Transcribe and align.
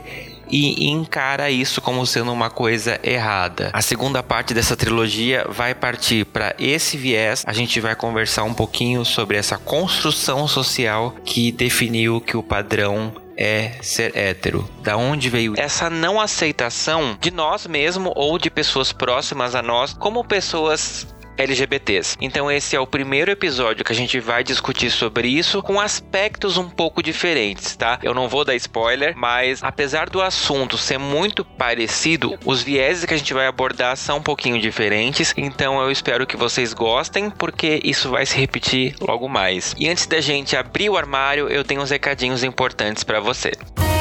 e 0.49 0.89
encara 0.89 1.51
isso 1.51 1.79
como 1.79 2.05
sendo 2.07 2.31
uma 2.31 2.49
coisa 2.49 2.99
errada. 3.03 3.69
A 3.73 3.81
segunda 3.81 4.23
parte 4.23 4.53
dessa 4.53 4.75
trilogia 4.75 5.45
vai 5.49 5.75
partir 5.75 6.25
para 6.25 6.55
esse 6.57 6.97
viés. 6.97 7.43
A 7.45 7.53
gente 7.53 7.79
vai 7.79 7.95
conversar 7.95 8.43
um 8.43 8.53
pouquinho 8.53 9.05
sobre 9.05 9.37
essa 9.37 9.57
construção 9.57 10.47
social 10.47 11.13
que 11.23 11.51
definiu 11.51 12.19
que 12.19 12.35
o 12.35 12.41
padrão 12.41 13.13
é 13.37 13.73
ser 13.83 14.17
hétero? 14.17 14.67
Da 14.81 14.97
onde 14.97 15.29
veio 15.29 15.53
essa 15.55 15.89
não 15.89 16.19
aceitação 16.19 17.15
de 17.21 17.29
nós 17.29 17.67
mesmo 17.67 18.11
ou 18.15 18.39
de 18.39 18.49
pessoas 18.49 18.91
próximas 18.91 19.53
a 19.53 19.61
nós 19.61 19.93
como 19.93 20.23
pessoas 20.23 21.05
LGBTs. 21.37 22.17
Então 22.19 22.51
esse 22.51 22.75
é 22.75 22.79
o 22.79 22.87
primeiro 22.87 23.31
episódio 23.31 23.83
que 23.83 23.91
a 23.91 23.95
gente 23.95 24.19
vai 24.19 24.43
discutir 24.43 24.89
sobre 24.89 25.27
isso 25.27 25.61
com 25.61 25.79
aspectos 25.79 26.57
um 26.57 26.69
pouco 26.69 27.03
diferentes, 27.03 27.75
tá? 27.75 27.99
Eu 28.01 28.13
não 28.13 28.27
vou 28.27 28.43
dar 28.43 28.55
spoiler, 28.55 29.15
mas 29.15 29.63
apesar 29.63 30.09
do 30.09 30.21
assunto 30.21 30.77
ser 30.77 30.97
muito 30.97 31.43
parecido, 31.43 32.37
os 32.45 32.61
vieses 32.61 33.05
que 33.05 33.13
a 33.13 33.17
gente 33.17 33.33
vai 33.33 33.47
abordar 33.47 33.95
são 33.97 34.17
um 34.17 34.23
pouquinho 34.23 34.59
diferentes. 34.59 35.33
Então 35.37 35.81
eu 35.81 35.91
espero 35.91 36.25
que 36.25 36.37
vocês 36.37 36.73
gostem, 36.73 37.29
porque 37.29 37.79
isso 37.83 38.09
vai 38.09 38.25
se 38.25 38.37
repetir 38.37 38.95
logo 38.99 39.27
mais. 39.27 39.75
E 39.77 39.87
antes 39.89 40.05
da 40.05 40.21
gente 40.21 40.55
abrir 40.55 40.89
o 40.89 40.97
armário, 40.97 41.47
eu 41.47 41.63
tenho 41.63 41.81
uns 41.81 41.89
recadinhos 41.89 42.43
importantes 42.43 43.03
para 43.03 43.19
você. 43.19 43.51
Café 43.77 43.96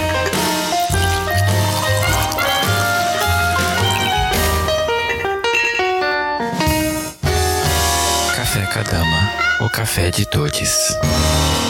O 9.60 9.70
café 9.70 10.10
de 10.10 10.26
todos. 10.26 11.65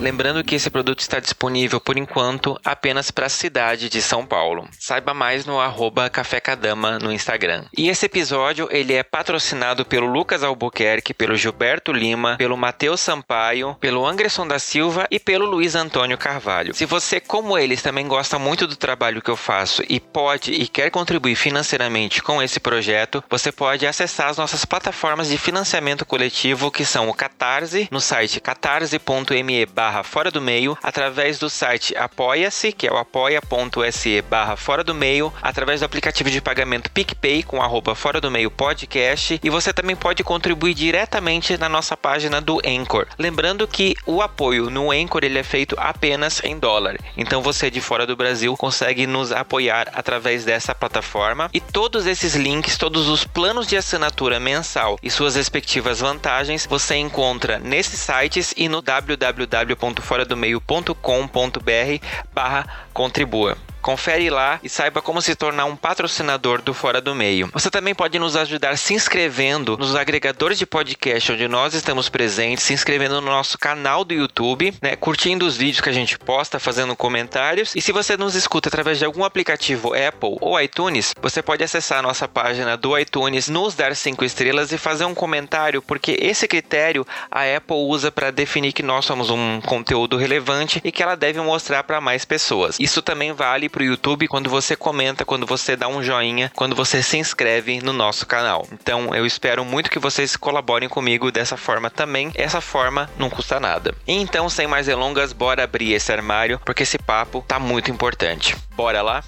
Lembrando 0.00 0.42
que 0.42 0.54
esse 0.54 0.70
produto 0.70 1.00
está 1.00 1.20
disponível 1.20 1.78
por 1.78 1.98
enquanto 1.98 2.58
apenas 2.64 3.10
para 3.10 3.26
a 3.26 3.28
cidade 3.28 3.90
de 3.90 4.00
São 4.00 4.24
Paulo. 4.24 4.66
Saiba 4.78 5.12
mais 5.12 5.44
no 5.44 5.60
arroba 5.60 6.08
Café 6.08 6.40
Cadama 6.40 6.98
no 6.98 7.12
Instagram. 7.12 7.66
E 7.76 7.90
esse 7.90 8.06
episódio 8.06 8.66
ele 8.70 8.94
é 8.94 9.02
patrocinado 9.02 9.84
pelo 9.84 10.06
Lucas 10.06 10.42
Albuquerque, 10.42 11.12
pelo 11.12 11.36
Gilberto 11.36 11.92
Lima, 11.92 12.36
pelo 12.38 12.56
Matheus 12.56 13.00
Sampaio, 13.00 13.76
pelo 13.78 14.06
Anderson 14.06 14.48
da 14.48 14.58
Silva 14.58 15.06
e 15.10 15.20
pelo 15.20 15.44
Luiz 15.44 15.74
Antônio 15.74 16.16
Carvalho. 16.16 16.72
Se 16.72 16.86
você, 16.86 17.20
como 17.20 17.58
eles, 17.58 17.82
também 17.82 18.08
gosta 18.08 18.38
muito 18.38 18.66
do 18.66 18.76
trabalho 18.76 19.20
que 19.20 19.30
eu 19.30 19.36
faço 19.36 19.82
e 19.86 20.00
pode 20.00 20.50
e 20.50 20.66
quer 20.66 20.90
contribuir 20.90 21.34
financeiramente 21.34 22.22
com 22.22 22.42
esse 22.42 22.58
projeto, 22.58 23.22
você 23.28 23.52
pode 23.52 23.86
acessar 23.86 24.30
as 24.30 24.38
nossas 24.38 24.64
plataformas 24.64 25.28
de 25.28 25.36
financiamento 25.36 26.06
coletivo 26.06 26.70
que 26.70 26.86
são 26.86 27.10
o 27.10 27.14
Catarse 27.14 27.86
no 27.90 28.00
site 28.00 28.40
catarse.me 28.40 29.66
fora 30.04 30.30
do 30.30 30.40
meio, 30.40 30.78
através 30.82 31.38
do 31.38 31.50
site 31.50 31.96
apoia-se, 31.96 32.72
que 32.72 32.86
é 32.86 32.92
o 32.92 32.96
apoia.se 32.96 34.22
barra 34.22 34.56
fora 34.56 34.84
do 34.84 34.94
meio, 34.94 35.32
através 35.42 35.80
do 35.80 35.86
aplicativo 35.86 36.30
de 36.30 36.40
pagamento 36.40 36.90
PicPay 36.90 37.42
com 37.42 37.60
arroba 37.60 37.94
fora 37.94 38.20
do 38.20 38.30
meio 38.30 38.50
podcast. 38.50 39.40
E 39.42 39.50
você 39.50 39.72
também 39.72 39.96
pode 39.96 40.22
contribuir 40.22 40.74
diretamente 40.74 41.58
na 41.58 41.68
nossa 41.68 41.96
página 41.96 42.40
do 42.40 42.60
Anchor. 42.64 43.06
Lembrando 43.18 43.66
que 43.66 43.96
o 44.06 44.22
apoio 44.22 44.70
no 44.70 44.90
Anchor 44.92 45.24
ele 45.24 45.38
é 45.38 45.42
feito 45.42 45.74
apenas 45.78 46.40
em 46.44 46.58
dólar, 46.58 46.96
então 47.16 47.42
você 47.42 47.70
de 47.70 47.80
fora 47.80 48.06
do 48.06 48.16
Brasil 48.16 48.56
consegue 48.56 49.06
nos 49.06 49.32
apoiar 49.32 49.88
através 49.92 50.44
dessa 50.44 50.74
plataforma. 50.74 51.50
E 51.52 51.60
todos 51.60 52.06
esses 52.06 52.34
links, 52.34 52.78
todos 52.78 53.08
os 53.08 53.24
planos 53.24 53.66
de 53.66 53.76
assinatura 53.76 54.38
mensal 54.38 54.98
e 55.02 55.10
suas 55.10 55.34
respectivas 55.34 56.00
vantagens 56.00 56.66
você 56.66 56.96
encontra 56.96 57.58
nesses 57.58 57.98
sites 57.98 58.54
e 58.56 58.68
no 58.68 58.80
www 58.80 59.79
www.foradomeio.com.br 59.80 62.06
barra 62.34 62.66
contribua. 62.92 63.56
Confere 63.80 64.28
lá 64.28 64.60
e 64.62 64.68
saiba 64.68 65.00
como 65.00 65.22
se 65.22 65.34
tornar 65.34 65.64
um 65.64 65.74
patrocinador 65.74 66.60
do 66.60 66.74
Fora 66.74 67.00
do 67.00 67.14
Meio. 67.14 67.48
Você 67.52 67.70
também 67.70 67.94
pode 67.94 68.18
nos 68.18 68.36
ajudar 68.36 68.76
se 68.76 68.92
inscrevendo 68.92 69.76
nos 69.78 69.96
agregadores 69.96 70.58
de 70.58 70.66
podcast 70.66 71.32
onde 71.32 71.48
nós 71.48 71.72
estamos 71.72 72.08
presentes, 72.08 72.64
se 72.64 72.74
inscrevendo 72.74 73.20
no 73.20 73.30
nosso 73.30 73.58
canal 73.58 74.04
do 74.04 74.12
YouTube, 74.12 74.74
né, 74.82 74.96
curtindo 74.96 75.46
os 75.46 75.56
vídeos 75.56 75.80
que 75.80 75.88
a 75.88 75.92
gente 75.92 76.18
posta, 76.18 76.58
fazendo 76.58 76.94
comentários. 76.94 77.74
E 77.74 77.80
se 77.80 77.90
você 77.90 78.16
nos 78.16 78.34
escuta 78.34 78.68
através 78.68 78.98
de 78.98 79.04
algum 79.04 79.24
aplicativo 79.24 79.94
Apple 79.94 80.36
ou 80.40 80.60
iTunes, 80.60 81.14
você 81.20 81.42
pode 81.42 81.64
acessar 81.64 82.00
a 82.00 82.02
nossa 82.02 82.28
página 82.28 82.76
do 82.76 82.98
iTunes, 82.98 83.48
nos 83.48 83.74
dar 83.74 83.96
cinco 83.96 84.24
estrelas 84.24 84.72
e 84.72 84.78
fazer 84.78 85.06
um 85.06 85.14
comentário, 85.14 85.80
porque 85.80 86.18
esse 86.20 86.46
critério 86.46 87.06
a 87.30 87.44
Apple 87.56 87.76
usa 87.76 88.12
para 88.12 88.30
definir 88.30 88.72
que 88.72 88.82
nós 88.82 89.06
somos 89.06 89.30
um 89.30 89.60
conteúdo 89.62 90.18
relevante 90.18 90.80
e 90.84 90.92
que 90.92 91.02
ela 91.02 91.16
deve 91.16 91.40
mostrar 91.40 91.82
para 91.84 92.00
mais 92.00 92.26
pessoas. 92.26 92.76
Isso 92.78 93.00
também 93.00 93.32
vale 93.32 93.69
para 93.70 93.82
o 93.82 93.86
YouTube 93.86 94.28
quando 94.28 94.50
você 94.50 94.76
comenta, 94.76 95.24
quando 95.24 95.46
você 95.46 95.76
dá 95.76 95.88
um 95.88 96.02
joinha, 96.02 96.50
quando 96.54 96.76
você 96.76 97.02
se 97.02 97.16
inscreve 97.16 97.80
no 97.80 97.92
nosso 97.92 98.26
canal. 98.26 98.66
Então 98.72 99.14
eu 99.14 99.24
espero 99.24 99.64
muito 99.64 99.90
que 99.90 99.98
vocês 99.98 100.36
colaborem 100.36 100.88
comigo 100.88 101.30
dessa 101.32 101.56
forma 101.56 101.88
também. 101.88 102.30
Essa 102.34 102.60
forma 102.60 103.08
não 103.18 103.30
custa 103.30 103.58
nada. 103.58 103.94
Então, 104.06 104.48
sem 104.48 104.66
mais 104.66 104.86
delongas, 104.86 105.32
bora 105.32 105.64
abrir 105.64 105.92
esse 105.92 106.12
armário, 106.12 106.60
porque 106.64 106.82
esse 106.82 106.98
papo 106.98 107.44
tá 107.46 107.58
muito 107.58 107.90
importante. 107.90 108.56
Bora 108.74 109.02
lá? 109.02 109.22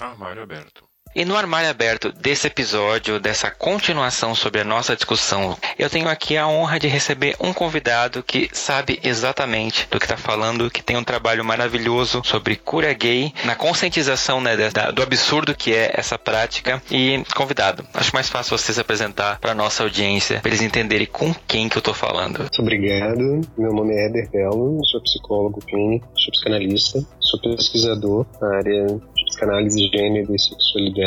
Armário 0.00 0.42
aberto. 0.42 0.91
E 1.14 1.26
no 1.26 1.36
armário 1.36 1.68
aberto 1.68 2.10
desse 2.10 2.46
episódio, 2.46 3.20
dessa 3.20 3.50
continuação 3.50 4.34
sobre 4.34 4.62
a 4.62 4.64
nossa 4.64 4.96
discussão, 4.96 5.58
eu 5.78 5.90
tenho 5.90 6.08
aqui 6.08 6.38
a 6.38 6.48
honra 6.48 6.80
de 6.80 6.88
receber 6.88 7.36
um 7.38 7.52
convidado 7.52 8.22
que 8.22 8.48
sabe 8.50 8.98
exatamente 9.04 9.86
do 9.90 9.98
que 9.98 10.06
está 10.06 10.16
falando, 10.16 10.70
que 10.70 10.82
tem 10.82 10.96
um 10.96 11.04
trabalho 11.04 11.44
maravilhoso 11.44 12.22
sobre 12.24 12.56
cura 12.56 12.94
gay, 12.94 13.30
na 13.44 13.54
conscientização 13.54 14.40
né, 14.40 14.56
do 14.94 15.02
absurdo 15.02 15.54
que 15.54 15.74
é 15.74 15.90
essa 15.92 16.18
prática. 16.18 16.82
E 16.90 17.22
convidado, 17.36 17.84
acho 17.92 18.14
mais 18.14 18.30
fácil 18.30 18.56
você 18.56 18.72
se 18.72 18.80
apresentar 18.80 19.38
para 19.38 19.54
nossa 19.54 19.82
audiência, 19.82 20.40
para 20.40 20.48
eles 20.48 20.62
entenderem 20.62 21.06
com 21.06 21.34
quem 21.46 21.68
que 21.68 21.76
eu 21.76 21.80
estou 21.80 21.92
falando. 21.92 22.38
Muito 22.38 22.62
obrigado. 22.62 23.42
Meu 23.58 23.74
nome 23.74 23.92
é 23.92 24.06
Éder 24.06 24.30
Belo, 24.30 24.78
sou 24.86 25.02
psicólogo 25.02 25.60
clínico, 25.60 26.08
sou 26.16 26.32
psicanalista, 26.32 27.04
sou 27.20 27.38
pesquisador 27.38 28.24
na 28.40 28.56
área 28.56 28.86
psicanálise, 29.26 29.90
gênero 29.92 30.34
e 30.34 30.40
sexualidade 30.40 31.01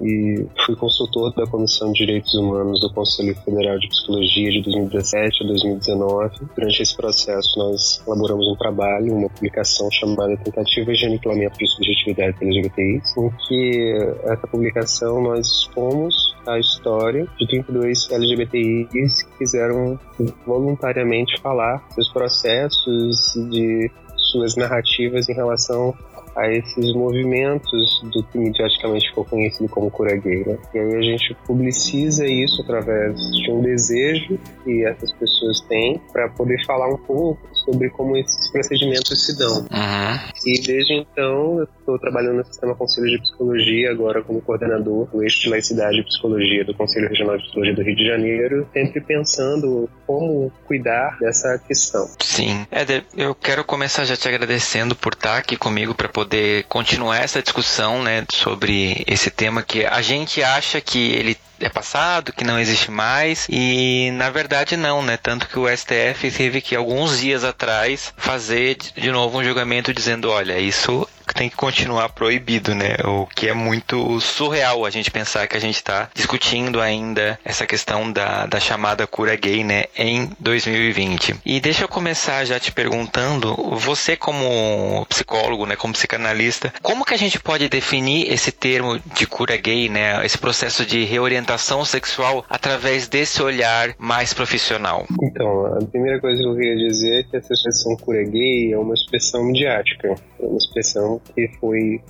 e 0.00 0.46
fui 0.64 0.76
consultor 0.76 1.32
da 1.34 1.46
Comissão 1.46 1.92
de 1.92 2.06
Direitos 2.06 2.34
Humanos 2.34 2.80
do 2.80 2.92
Conselho 2.92 3.34
Federal 3.36 3.78
de 3.78 3.88
Psicologia 3.88 4.50
de 4.50 4.62
2017 4.62 5.44
a 5.44 5.46
2019. 5.46 6.36
Durante 6.56 6.82
esse 6.82 6.96
processo, 6.96 7.58
nós 7.58 8.02
elaboramos 8.06 8.46
um 8.48 8.56
trabalho, 8.56 9.14
uma 9.14 9.28
publicação 9.28 9.90
chamada 9.90 10.36
Tentativa 10.38 10.92
de 10.92 11.06
Aniquilamento 11.06 11.58
de 11.58 11.66
Subjetividade 11.68 12.36
LGBTI, 12.40 13.02
em 13.18 13.30
que 13.48 13.98
essa 14.24 14.46
publicação 14.46 15.22
nós 15.22 15.46
expomos 15.46 16.36
a 16.46 16.58
história 16.58 17.26
de 17.38 17.46
32 17.46 18.10
LGBTIs 18.10 19.22
que 19.22 19.38
quiseram 19.38 19.98
voluntariamente 20.46 21.40
falar 21.40 21.84
seus 21.94 22.08
processos 22.12 23.34
de 23.50 23.90
suas 24.30 24.54
narrativas 24.54 25.28
em 25.28 25.34
relação 25.34 25.94
a 26.36 26.48
esses 26.50 26.94
movimentos 26.94 28.02
do 28.12 28.22
que 28.24 28.38
mediaticamente 28.38 29.08
ficou 29.08 29.24
conhecido 29.24 29.68
como 29.68 29.90
cura 29.90 30.16
gay. 30.16 30.44
Né? 30.44 30.58
E 30.74 30.78
aí 30.78 30.96
a 30.96 31.02
gente 31.02 31.36
publiciza 31.46 32.26
isso 32.26 32.62
através 32.62 33.18
de 33.36 33.50
um 33.50 33.62
desejo 33.62 34.38
que 34.64 34.84
essas 34.84 35.12
pessoas 35.12 35.60
têm 35.62 36.00
para 36.12 36.28
poder 36.28 36.64
falar 36.64 36.88
um 36.88 36.96
pouco 36.96 37.40
sobre 37.64 37.90
como 37.90 38.16
esses 38.16 38.50
procedimentos 38.50 39.26
se 39.26 39.38
dão. 39.38 39.60
Uhum. 39.60 40.30
E 40.46 40.60
desde 40.60 40.94
então 40.94 41.58
eu 41.58 41.64
estou 41.64 41.98
trabalhando 41.98 42.38
no 42.38 42.44
Sistema 42.44 42.74
Conselho 42.74 43.08
de 43.08 43.18
Psicologia, 43.22 43.90
agora 43.90 44.22
como 44.22 44.40
coordenador 44.40 45.06
do 45.06 45.22
eixo 45.22 45.42
de 45.42 45.50
laicidade 45.50 46.00
e 46.00 46.04
psicologia 46.04 46.64
do 46.64 46.74
Conselho 46.74 47.08
Regional 47.08 47.36
de 47.36 47.44
Psicologia 47.44 47.74
do 47.74 47.82
Rio 47.82 47.96
de 47.96 48.06
Janeiro, 48.06 48.68
sempre 48.72 49.00
pensando 49.00 49.88
como 50.06 50.52
cuidar 50.66 51.18
dessa 51.20 51.58
questão. 51.58 52.08
Sim. 52.20 52.66
Éder, 52.70 53.04
eu 53.16 53.34
quero 53.34 53.64
começar 53.64 54.04
já 54.04 54.16
te 54.16 54.28
agradecendo 54.28 54.94
por 54.94 55.12
estar 55.12 55.36
aqui 55.36 55.56
comigo 55.56 55.94
para 55.94 56.08
poder 56.20 56.64
continuar 56.64 57.16
essa 57.16 57.42
discussão 57.42 58.02
né, 58.02 58.26
sobre 58.30 59.02
esse 59.06 59.30
tema 59.30 59.62
que 59.62 59.86
a 59.86 60.02
gente 60.02 60.42
acha 60.42 60.78
que 60.78 61.12
ele 61.12 61.38
é 61.58 61.68
passado, 61.70 62.30
que 62.32 62.44
não 62.44 62.58
existe 62.58 62.90
mais, 62.90 63.46
e 63.48 64.10
na 64.12 64.28
verdade 64.28 64.76
não, 64.76 65.02
né? 65.02 65.16
Tanto 65.16 65.48
que 65.48 65.58
o 65.58 65.66
STF 65.66 66.30
teve 66.30 66.60
que 66.60 66.76
alguns 66.76 67.20
dias 67.20 67.42
atrás 67.42 68.12
fazer 68.18 68.76
de 68.76 69.10
novo 69.10 69.38
um 69.38 69.44
julgamento 69.44 69.94
dizendo, 69.94 70.30
olha, 70.30 70.58
isso 70.58 71.08
tem 71.34 71.48
que 71.48 71.56
continuar 71.56 72.08
proibido, 72.10 72.74
né? 72.74 72.96
O 73.04 73.26
que 73.26 73.48
é 73.48 73.54
muito 73.54 74.20
surreal 74.20 74.84
a 74.84 74.90
gente 74.90 75.10
pensar 75.10 75.46
que 75.46 75.56
a 75.56 75.60
gente 75.60 75.76
está 75.76 76.08
discutindo 76.14 76.80
ainda 76.80 77.38
essa 77.44 77.66
questão 77.66 78.10
da, 78.10 78.46
da 78.46 78.60
chamada 78.60 79.06
cura 79.06 79.36
gay, 79.36 79.64
né? 79.64 79.84
Em 79.96 80.30
2020. 80.38 81.36
E 81.44 81.60
deixa 81.60 81.84
eu 81.84 81.88
começar 81.88 82.44
já 82.44 82.58
te 82.58 82.72
perguntando, 82.72 83.54
você 83.76 84.16
como 84.16 85.06
psicólogo, 85.08 85.66
né? 85.66 85.76
Como 85.76 85.92
psicanalista, 85.92 86.72
como 86.82 87.04
que 87.04 87.14
a 87.14 87.18
gente 87.18 87.38
pode 87.38 87.68
definir 87.68 88.32
esse 88.32 88.52
termo 88.52 88.98
de 89.14 89.26
cura 89.26 89.56
gay, 89.56 89.88
né? 89.88 90.24
Esse 90.24 90.38
processo 90.38 90.84
de 90.84 91.04
reorientação 91.04 91.84
sexual 91.84 92.44
através 92.48 93.08
desse 93.08 93.42
olhar 93.42 93.94
mais 93.98 94.32
profissional? 94.32 95.06
Então, 95.22 95.66
a 95.66 95.84
primeira 95.84 96.20
coisa 96.20 96.42
que 96.42 96.48
eu 96.48 96.54
queria 96.54 96.76
dizer 96.88 97.20
é 97.20 97.22
que 97.22 97.36
essa 97.36 97.52
expressão 97.52 97.96
cura 97.96 98.22
gay 98.24 98.72
é 98.72 98.78
uma 98.78 98.94
expressão 98.94 99.44
midiática, 99.44 100.14
é 100.38 100.44
uma 100.44 100.58
expressão 100.58 101.19
que 101.34 101.48
foi 101.60 102.00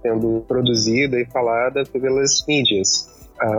sendo 0.00 0.44
produzida 0.46 1.20
e 1.20 1.26
falada 1.26 1.84
pelas 1.84 2.44
mídias 2.46 3.08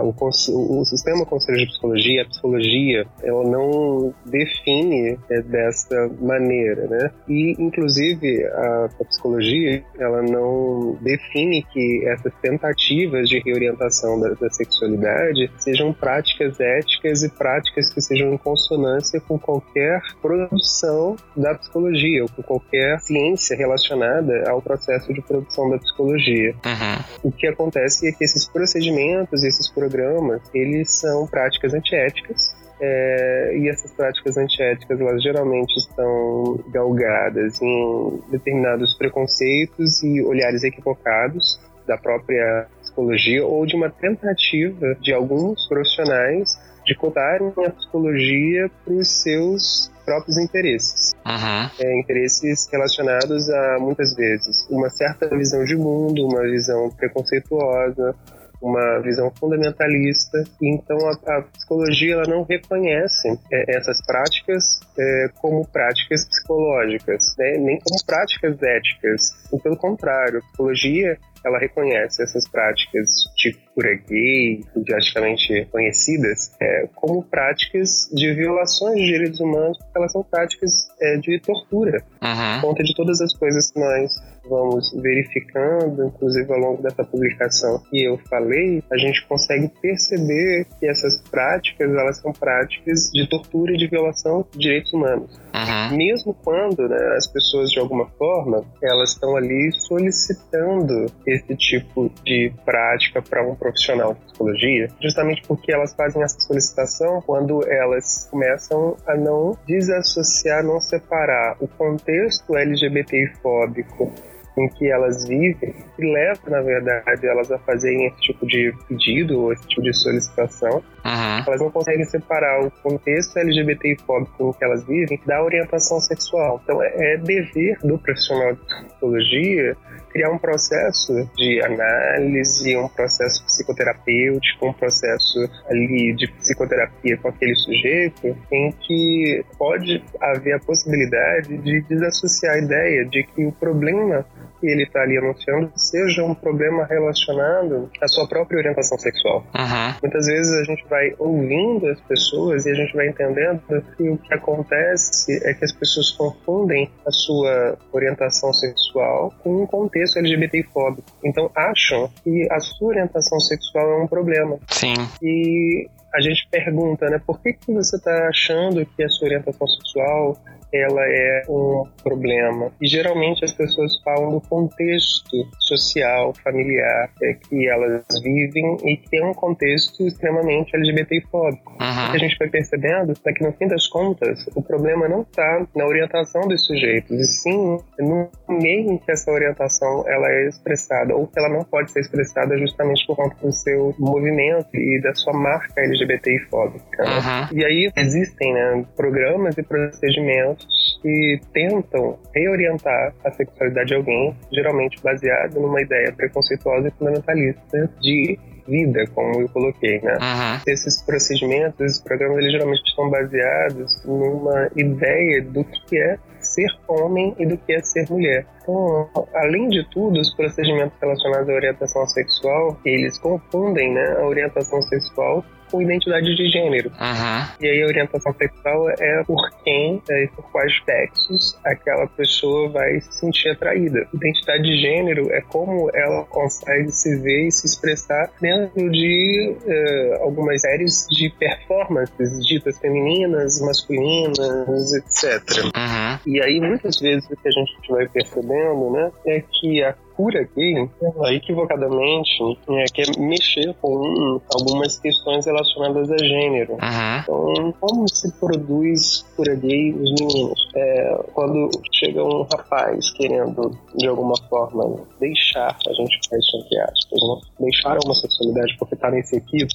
o, 0.00 0.80
o, 0.80 0.84
sistema 0.84 1.26
Conselho 1.26 1.58
de 1.58 1.66
Psicologia, 1.66 2.22
a 2.22 2.26
psicologia, 2.26 3.06
ela 3.22 3.44
não 3.44 4.14
define 4.24 5.18
é, 5.30 5.42
dessa 5.42 6.10
maneira, 6.20 6.86
né? 6.86 7.10
E, 7.28 7.54
inclusive, 7.58 8.44
a, 8.44 8.88
a, 9.00 9.04
psicologia, 9.04 9.84
ela 9.98 10.22
não 10.22 10.96
define 11.00 11.62
que 11.62 12.06
essas 12.06 12.32
tentativas 12.40 13.28
de 13.28 13.40
reorientação 13.40 14.18
da, 14.18 14.30
da, 14.30 14.50
sexualidade 14.50 15.50
sejam 15.58 15.92
práticas 15.92 16.58
éticas 16.60 17.22
e 17.22 17.28
práticas 17.28 17.92
que 17.92 18.00
sejam 18.00 18.32
em 18.32 18.38
consonância 18.38 19.20
com 19.20 19.38
qualquer 19.38 20.00
produção 20.22 21.16
da 21.36 21.54
psicologia 21.54 22.22
ou 22.22 22.28
com 22.28 22.42
qualquer 22.42 23.00
ciência 23.00 23.56
relacionada 23.56 24.48
ao 24.48 24.62
processo 24.62 25.12
de 25.12 25.20
produção 25.22 25.70
da 25.70 25.78
psicologia. 25.78 26.54
Uhum. 26.64 27.30
O 27.30 27.32
que 27.32 27.46
acontece 27.46 28.08
é 28.08 28.12
que 28.12 28.24
esses 28.24 28.46
procedimentos, 28.48 29.42
esses 29.42 29.68
programas, 29.74 30.40
eles 30.54 30.90
são 30.92 31.26
práticas 31.26 31.74
antiéticas, 31.74 32.54
é, 32.80 33.56
e 33.56 33.68
essas 33.68 33.92
práticas 33.92 34.36
antiéticas, 34.36 35.00
elas 35.00 35.22
geralmente 35.22 35.76
estão 35.76 36.58
galgadas 36.68 37.60
em 37.62 38.20
determinados 38.30 38.96
preconceitos 38.98 40.02
e 40.02 40.20
olhares 40.22 40.64
equivocados 40.64 41.60
da 41.86 41.96
própria 41.96 42.66
psicologia 42.80 43.46
ou 43.46 43.64
de 43.66 43.76
uma 43.76 43.90
tentativa 43.90 44.94
de 45.00 45.12
alguns 45.12 45.68
profissionais 45.68 46.58
de 46.84 46.94
codarem 46.94 47.52
a 47.64 47.70
psicologia 47.70 48.70
para 48.84 48.94
os 48.94 49.22
seus 49.22 49.90
próprios 50.04 50.36
interesses. 50.36 51.12
Uhum. 51.24 51.70
É, 51.80 52.00
interesses 52.00 52.68
relacionados 52.70 53.48
a, 53.48 53.78
muitas 53.78 54.14
vezes, 54.14 54.66
uma 54.68 54.90
certa 54.90 55.28
visão 55.34 55.64
de 55.64 55.76
mundo, 55.76 56.26
uma 56.26 56.42
visão 56.42 56.90
preconceituosa, 56.90 58.14
uma 58.64 58.98
visão 59.00 59.30
fundamentalista. 59.38 60.42
Então 60.60 60.96
a, 61.06 61.38
a 61.38 61.42
psicologia 61.42 62.14
ela 62.14 62.26
não 62.26 62.42
reconhece 62.44 63.28
é, 63.52 63.76
essas 63.76 64.00
práticas 64.04 64.80
é, 64.98 65.28
como 65.34 65.66
práticas 65.68 66.26
psicológicas, 66.26 67.34
né? 67.38 67.58
nem 67.58 67.78
como 67.78 68.04
práticas 68.06 68.62
éticas. 68.62 69.30
E, 69.52 69.58
pelo 69.60 69.76
contrário, 69.76 70.38
a 70.38 70.42
psicologia 70.42 71.18
ela 71.44 71.58
reconhece 71.58 72.22
essas 72.22 72.48
práticas 72.48 73.10
de 73.36 73.52
cura 73.74 73.94
gay, 74.08 74.64
mediaticamente 74.74 75.66
conhecidas, 75.70 76.50
é, 76.58 76.88
como 76.94 77.22
práticas 77.22 78.08
de 78.14 78.32
violações 78.32 78.98
de 78.98 79.06
direitos 79.06 79.40
humanos, 79.40 79.76
porque 79.76 79.98
elas 79.98 80.12
são 80.12 80.22
práticas 80.24 80.88
é, 81.02 81.18
de 81.18 81.38
tortura. 81.40 82.02
Uhum. 82.22 82.60
Por 82.60 82.68
conta 82.68 82.82
de 82.82 82.94
todas 82.94 83.20
as 83.20 83.36
coisas 83.36 83.70
que 83.70 83.78
nós 83.78 84.10
vamos 84.48 84.92
verificando, 84.92 86.04
inclusive 86.04 86.52
ao 86.52 86.58
longo 86.58 86.82
dessa 86.82 87.04
publicação 87.04 87.82
que 87.90 88.04
eu 88.04 88.18
falei, 88.28 88.82
a 88.90 88.96
gente 88.96 89.26
consegue 89.26 89.70
perceber 89.80 90.66
que 90.78 90.86
essas 90.86 91.20
práticas, 91.30 91.90
elas 91.90 92.18
são 92.18 92.32
práticas 92.32 93.10
de 93.12 93.28
tortura 93.28 93.72
e 93.72 93.76
de 93.76 93.86
violação 93.86 94.46
de 94.52 94.58
direitos 94.58 94.92
humanos. 94.92 95.40
Uhum. 95.54 95.96
Mesmo 95.96 96.34
quando 96.34 96.88
né, 96.88 97.14
as 97.16 97.26
pessoas, 97.26 97.70
de 97.70 97.78
alguma 97.78 98.06
forma, 98.18 98.64
elas 98.82 99.10
estão 99.10 99.36
ali 99.36 99.70
solicitando 99.72 101.06
esse 101.26 101.56
tipo 101.56 102.10
de 102.24 102.52
prática 102.64 103.22
para 103.22 103.46
um 103.46 103.54
profissional 103.54 104.14
de 104.14 104.20
psicologia, 104.20 104.88
justamente 105.00 105.42
porque 105.46 105.72
elas 105.72 105.94
fazem 105.94 106.22
essa 106.22 106.38
solicitação 106.40 107.22
quando 107.22 107.66
elas 107.68 108.28
começam 108.30 108.96
a 109.06 109.16
não 109.16 109.56
desassociar, 109.66 110.64
não 110.64 110.80
separar 110.80 111.56
o 111.60 111.68
contexto 111.68 112.56
LGBTI-fóbico 112.56 114.12
em 114.56 114.68
que 114.68 114.90
elas 114.90 115.26
vivem, 115.26 115.74
que 115.96 116.04
leva, 116.04 116.40
na 116.48 116.60
verdade, 116.60 117.26
elas 117.26 117.50
a 117.50 117.58
fazerem 117.58 118.06
esse 118.06 118.20
tipo 118.20 118.46
de 118.46 118.72
pedido 118.88 119.40
ou 119.40 119.52
esse 119.52 119.66
tipo 119.66 119.82
de 119.82 119.92
solicitação. 119.92 120.82
Uhum. 121.04 121.44
Elas 121.46 121.60
não 121.60 121.70
conseguem 121.70 122.04
separar 122.04 122.64
o 122.64 122.70
contexto 122.70 123.38
LGBTI 123.38 123.96
fóbico 124.06 124.48
em 124.48 124.52
que 124.52 124.64
elas 124.64 124.86
vivem 124.86 125.20
da 125.26 125.42
orientação 125.42 126.00
sexual. 126.00 126.60
Então, 126.64 126.82
é, 126.82 127.14
é 127.14 127.16
dever 127.18 127.78
do 127.82 127.98
profissional 127.98 128.54
de 128.54 128.60
psicologia 128.60 129.76
criar 130.14 130.30
um 130.30 130.38
processo 130.38 131.12
de 131.36 131.60
análise, 131.60 132.76
um 132.76 132.88
processo 132.88 133.44
psicoterapêutico, 133.44 134.68
um 134.68 134.72
processo 134.72 135.50
ali 135.68 136.14
de 136.14 136.28
psicoterapia 136.28 137.18
com 137.18 137.28
aquele 137.28 137.56
sujeito, 137.56 138.36
em 138.52 138.70
que 138.70 139.44
pode 139.58 140.02
haver 140.20 140.54
a 140.54 140.60
possibilidade 140.60 141.58
de 141.58 141.80
desassociar 141.82 142.54
a 142.54 142.58
ideia 142.58 143.04
de 143.04 143.24
que 143.24 143.44
o 143.44 143.50
problema 143.50 144.24
que 144.60 144.66
ele 144.66 144.84
está 144.84 145.02
ali 145.02 145.16
anunciando 145.18 145.72
seja 145.76 146.24
um 146.24 146.34
problema 146.34 146.84
relacionado 146.84 147.90
à 148.00 148.08
sua 148.08 148.26
própria 148.26 148.58
orientação 148.58 148.98
sexual. 148.98 149.44
Uhum. 149.54 149.94
Muitas 150.02 150.26
vezes 150.26 150.52
a 150.60 150.64
gente 150.64 150.84
vai 150.88 151.14
ouvindo 151.18 151.86
as 151.88 152.00
pessoas 152.00 152.66
e 152.66 152.70
a 152.70 152.74
gente 152.74 152.94
vai 152.94 153.08
entendendo 153.08 153.62
que 153.96 154.08
o 154.08 154.18
que 154.18 154.34
acontece 154.34 155.40
é 155.44 155.54
que 155.54 155.64
as 155.64 155.72
pessoas 155.72 156.10
confundem 156.12 156.90
a 157.06 157.10
sua 157.10 157.78
orientação 157.92 158.52
sexual 158.52 159.32
com 159.42 159.62
um 159.62 159.66
contexto 159.66 160.18
LGBTfóbico. 160.18 161.04
Então 161.24 161.50
acham 161.54 162.10
que 162.22 162.46
a 162.50 162.60
sua 162.60 162.88
orientação 162.88 163.38
sexual 163.40 164.00
é 164.00 164.02
um 164.02 164.06
problema. 164.06 164.58
Sim. 164.68 164.94
E 165.22 165.88
a 166.14 166.20
gente 166.20 166.46
pergunta, 166.48 167.10
né, 167.10 167.20
por 167.26 167.40
que, 167.40 167.52
que 167.54 167.72
você 167.72 167.96
está 167.96 168.28
achando 168.28 168.86
que 168.86 169.02
a 169.02 169.08
sua 169.08 169.26
orientação 169.26 169.66
sexual 169.66 170.38
ela 170.74 171.02
é 171.02 171.42
um 171.48 171.84
problema. 172.02 172.72
E 172.80 172.86
geralmente 172.86 173.44
as 173.44 173.52
pessoas 173.52 174.00
falam 174.02 174.30
do 174.30 174.40
contexto 174.40 175.48
social, 175.58 176.32
familiar 176.42 177.10
é, 177.22 177.34
que 177.34 177.68
elas 177.68 178.04
vivem 178.22 178.76
e 178.84 178.96
que 178.96 179.16
é 179.16 179.24
um 179.24 179.34
contexto 179.34 180.06
extremamente 180.06 180.74
LGBTfóbico. 180.74 181.72
Uhum. 181.72 182.08
O 182.08 182.10
que 182.10 182.16
a 182.16 182.18
gente 182.18 182.38
vai 182.38 182.48
percebendo 182.48 183.14
é 183.26 183.32
que 183.32 183.44
no 183.44 183.52
fim 183.52 183.68
das 183.68 183.86
contas 183.86 184.46
o 184.54 184.62
problema 184.62 185.08
não 185.08 185.22
está 185.22 185.66
na 185.74 185.86
orientação 185.86 186.42
dos 186.48 186.66
sujeitos, 186.66 187.10
e 187.10 187.24
sim 187.24 187.78
no 187.98 188.28
meio 188.48 188.92
em 188.92 188.98
que 188.98 189.10
essa 189.10 189.30
orientação 189.30 190.04
ela 190.06 190.28
é 190.28 190.48
expressada 190.48 191.14
ou 191.14 191.26
que 191.26 191.38
ela 191.38 191.48
não 191.48 191.64
pode 191.64 191.90
ser 191.90 192.00
expressada 192.00 192.56
justamente 192.58 193.06
por 193.06 193.16
conta 193.16 193.36
do 193.40 193.52
seu 193.52 193.94
movimento 193.98 194.68
e 194.74 195.00
da 195.02 195.14
sua 195.14 195.32
marca 195.32 195.80
LGBTfóbica. 195.80 197.04
Uhum. 197.04 197.58
E 197.58 197.64
aí 197.64 197.90
existem 197.96 198.52
né, 198.52 198.84
programas 198.96 199.56
e 199.58 199.62
procedimentos 199.62 200.63
que 201.04 201.38
tentam 201.52 202.18
reorientar 202.34 203.12
a 203.22 203.30
sexualidade 203.30 203.88
de 203.88 203.94
alguém, 203.94 204.34
geralmente 204.50 204.98
baseado 205.02 205.60
numa 205.60 205.82
ideia 205.82 206.10
preconceituosa 206.16 206.88
e 206.88 206.90
fundamentalista 206.92 207.90
de 208.00 208.38
vida, 208.66 209.04
como 209.14 209.42
eu 209.42 209.48
coloquei, 209.50 210.00
né? 210.00 210.14
Uhum. 210.14 210.60
Esses 210.66 211.02
procedimentos, 211.02 211.78
esses 211.78 212.00
programas, 212.00 212.38
eles 212.38 212.52
geralmente 212.52 212.82
estão 212.88 213.10
baseados 213.10 214.02
numa 214.06 214.70
ideia 214.74 215.42
do 215.42 215.62
que 215.62 215.98
é 215.98 216.16
ser 216.40 216.70
homem 216.88 217.34
e 217.38 217.44
do 217.44 217.58
que 217.58 217.74
é 217.74 217.82
ser 217.82 218.08
mulher. 218.08 218.46
Então, 218.62 219.10
além 219.34 219.68
de 219.68 219.86
tudo, 219.90 220.18
os 220.18 220.34
procedimentos 220.34 220.98
relacionados 220.98 221.50
à 221.50 221.52
orientação 221.52 222.06
sexual, 222.06 222.80
eles 222.82 223.18
confundem 223.18 223.92
né, 223.92 224.16
a 224.18 224.26
orientação 224.26 224.80
sexual 224.80 225.44
com 225.74 225.82
identidade 225.82 226.36
de 226.36 226.48
gênero. 226.48 226.88
Uhum. 226.90 227.46
E 227.60 227.66
aí 227.66 227.82
a 227.82 227.86
orientação 227.86 228.32
sexual 228.34 228.88
é 228.90 229.24
por 229.24 229.50
quem 229.64 230.00
é, 230.08 230.24
e 230.24 230.28
por 230.28 230.48
quais 230.52 230.72
sexos 230.84 231.58
aquela 231.64 232.06
pessoa 232.06 232.68
vai 232.68 233.00
se 233.00 233.12
sentir 233.18 233.48
atraída. 233.48 234.06
Identidade 234.14 234.62
de 234.62 234.80
gênero 234.80 235.32
é 235.32 235.40
como 235.40 235.90
ela 235.92 236.24
consegue 236.26 236.92
se 236.92 237.16
ver 237.16 237.48
e 237.48 237.50
se 237.50 237.66
expressar 237.66 238.30
dentro 238.40 238.88
de 238.88 239.56
uh, 239.66 240.22
algumas 240.22 240.60
séries 240.60 241.08
de 241.10 241.28
performances 241.40 242.46
ditas 242.46 242.78
femininas, 242.78 243.60
masculinas, 243.60 244.92
etc. 244.94 245.64
Uhum. 245.64 246.18
E 246.24 246.40
aí 246.40 246.60
muitas 246.60 247.00
vezes 247.00 247.28
o 247.28 247.36
que 247.36 247.48
a 247.48 247.50
gente 247.50 247.88
vai 247.88 248.06
percebendo, 248.08 248.92
né, 248.92 249.10
é 249.26 249.40
que 249.40 249.82
a 249.82 249.92
cura 250.16 250.48
gay, 250.56 250.88
equivocadamente, 251.34 252.58
é, 252.68 252.84
quer 252.92 253.18
mexer 253.18 253.74
com 253.80 254.40
algumas 254.54 254.98
questões 254.98 255.46
relacionadas 255.46 256.10
a 256.10 256.18
gênero. 256.18 256.74
Uhum. 256.74 257.20
Então, 257.22 257.74
como 257.80 258.08
se 258.08 258.32
produz 258.38 259.24
cura 259.36 259.54
gay 259.54 259.92
nos 259.92 260.14
meninos? 260.20 260.68
É, 260.74 261.24
quando 261.32 261.70
chega 261.92 262.22
um 262.22 262.42
rapaz 262.42 263.10
querendo, 263.12 263.76
de 263.96 264.06
alguma 264.06 264.36
forma, 264.48 265.00
deixar, 265.20 265.76
a 265.86 265.92
gente 265.92 266.18
faz 266.28 266.44
isso 266.44 266.56
entre 266.58 266.80
aspas, 266.80 267.20
né? 267.22 267.40
deixar 267.60 267.96
a 267.96 268.00
homossexualidade 268.04 268.76
porque 268.78 268.94
está 268.94 269.10
nesse 269.10 269.36
equívoco 269.36 269.74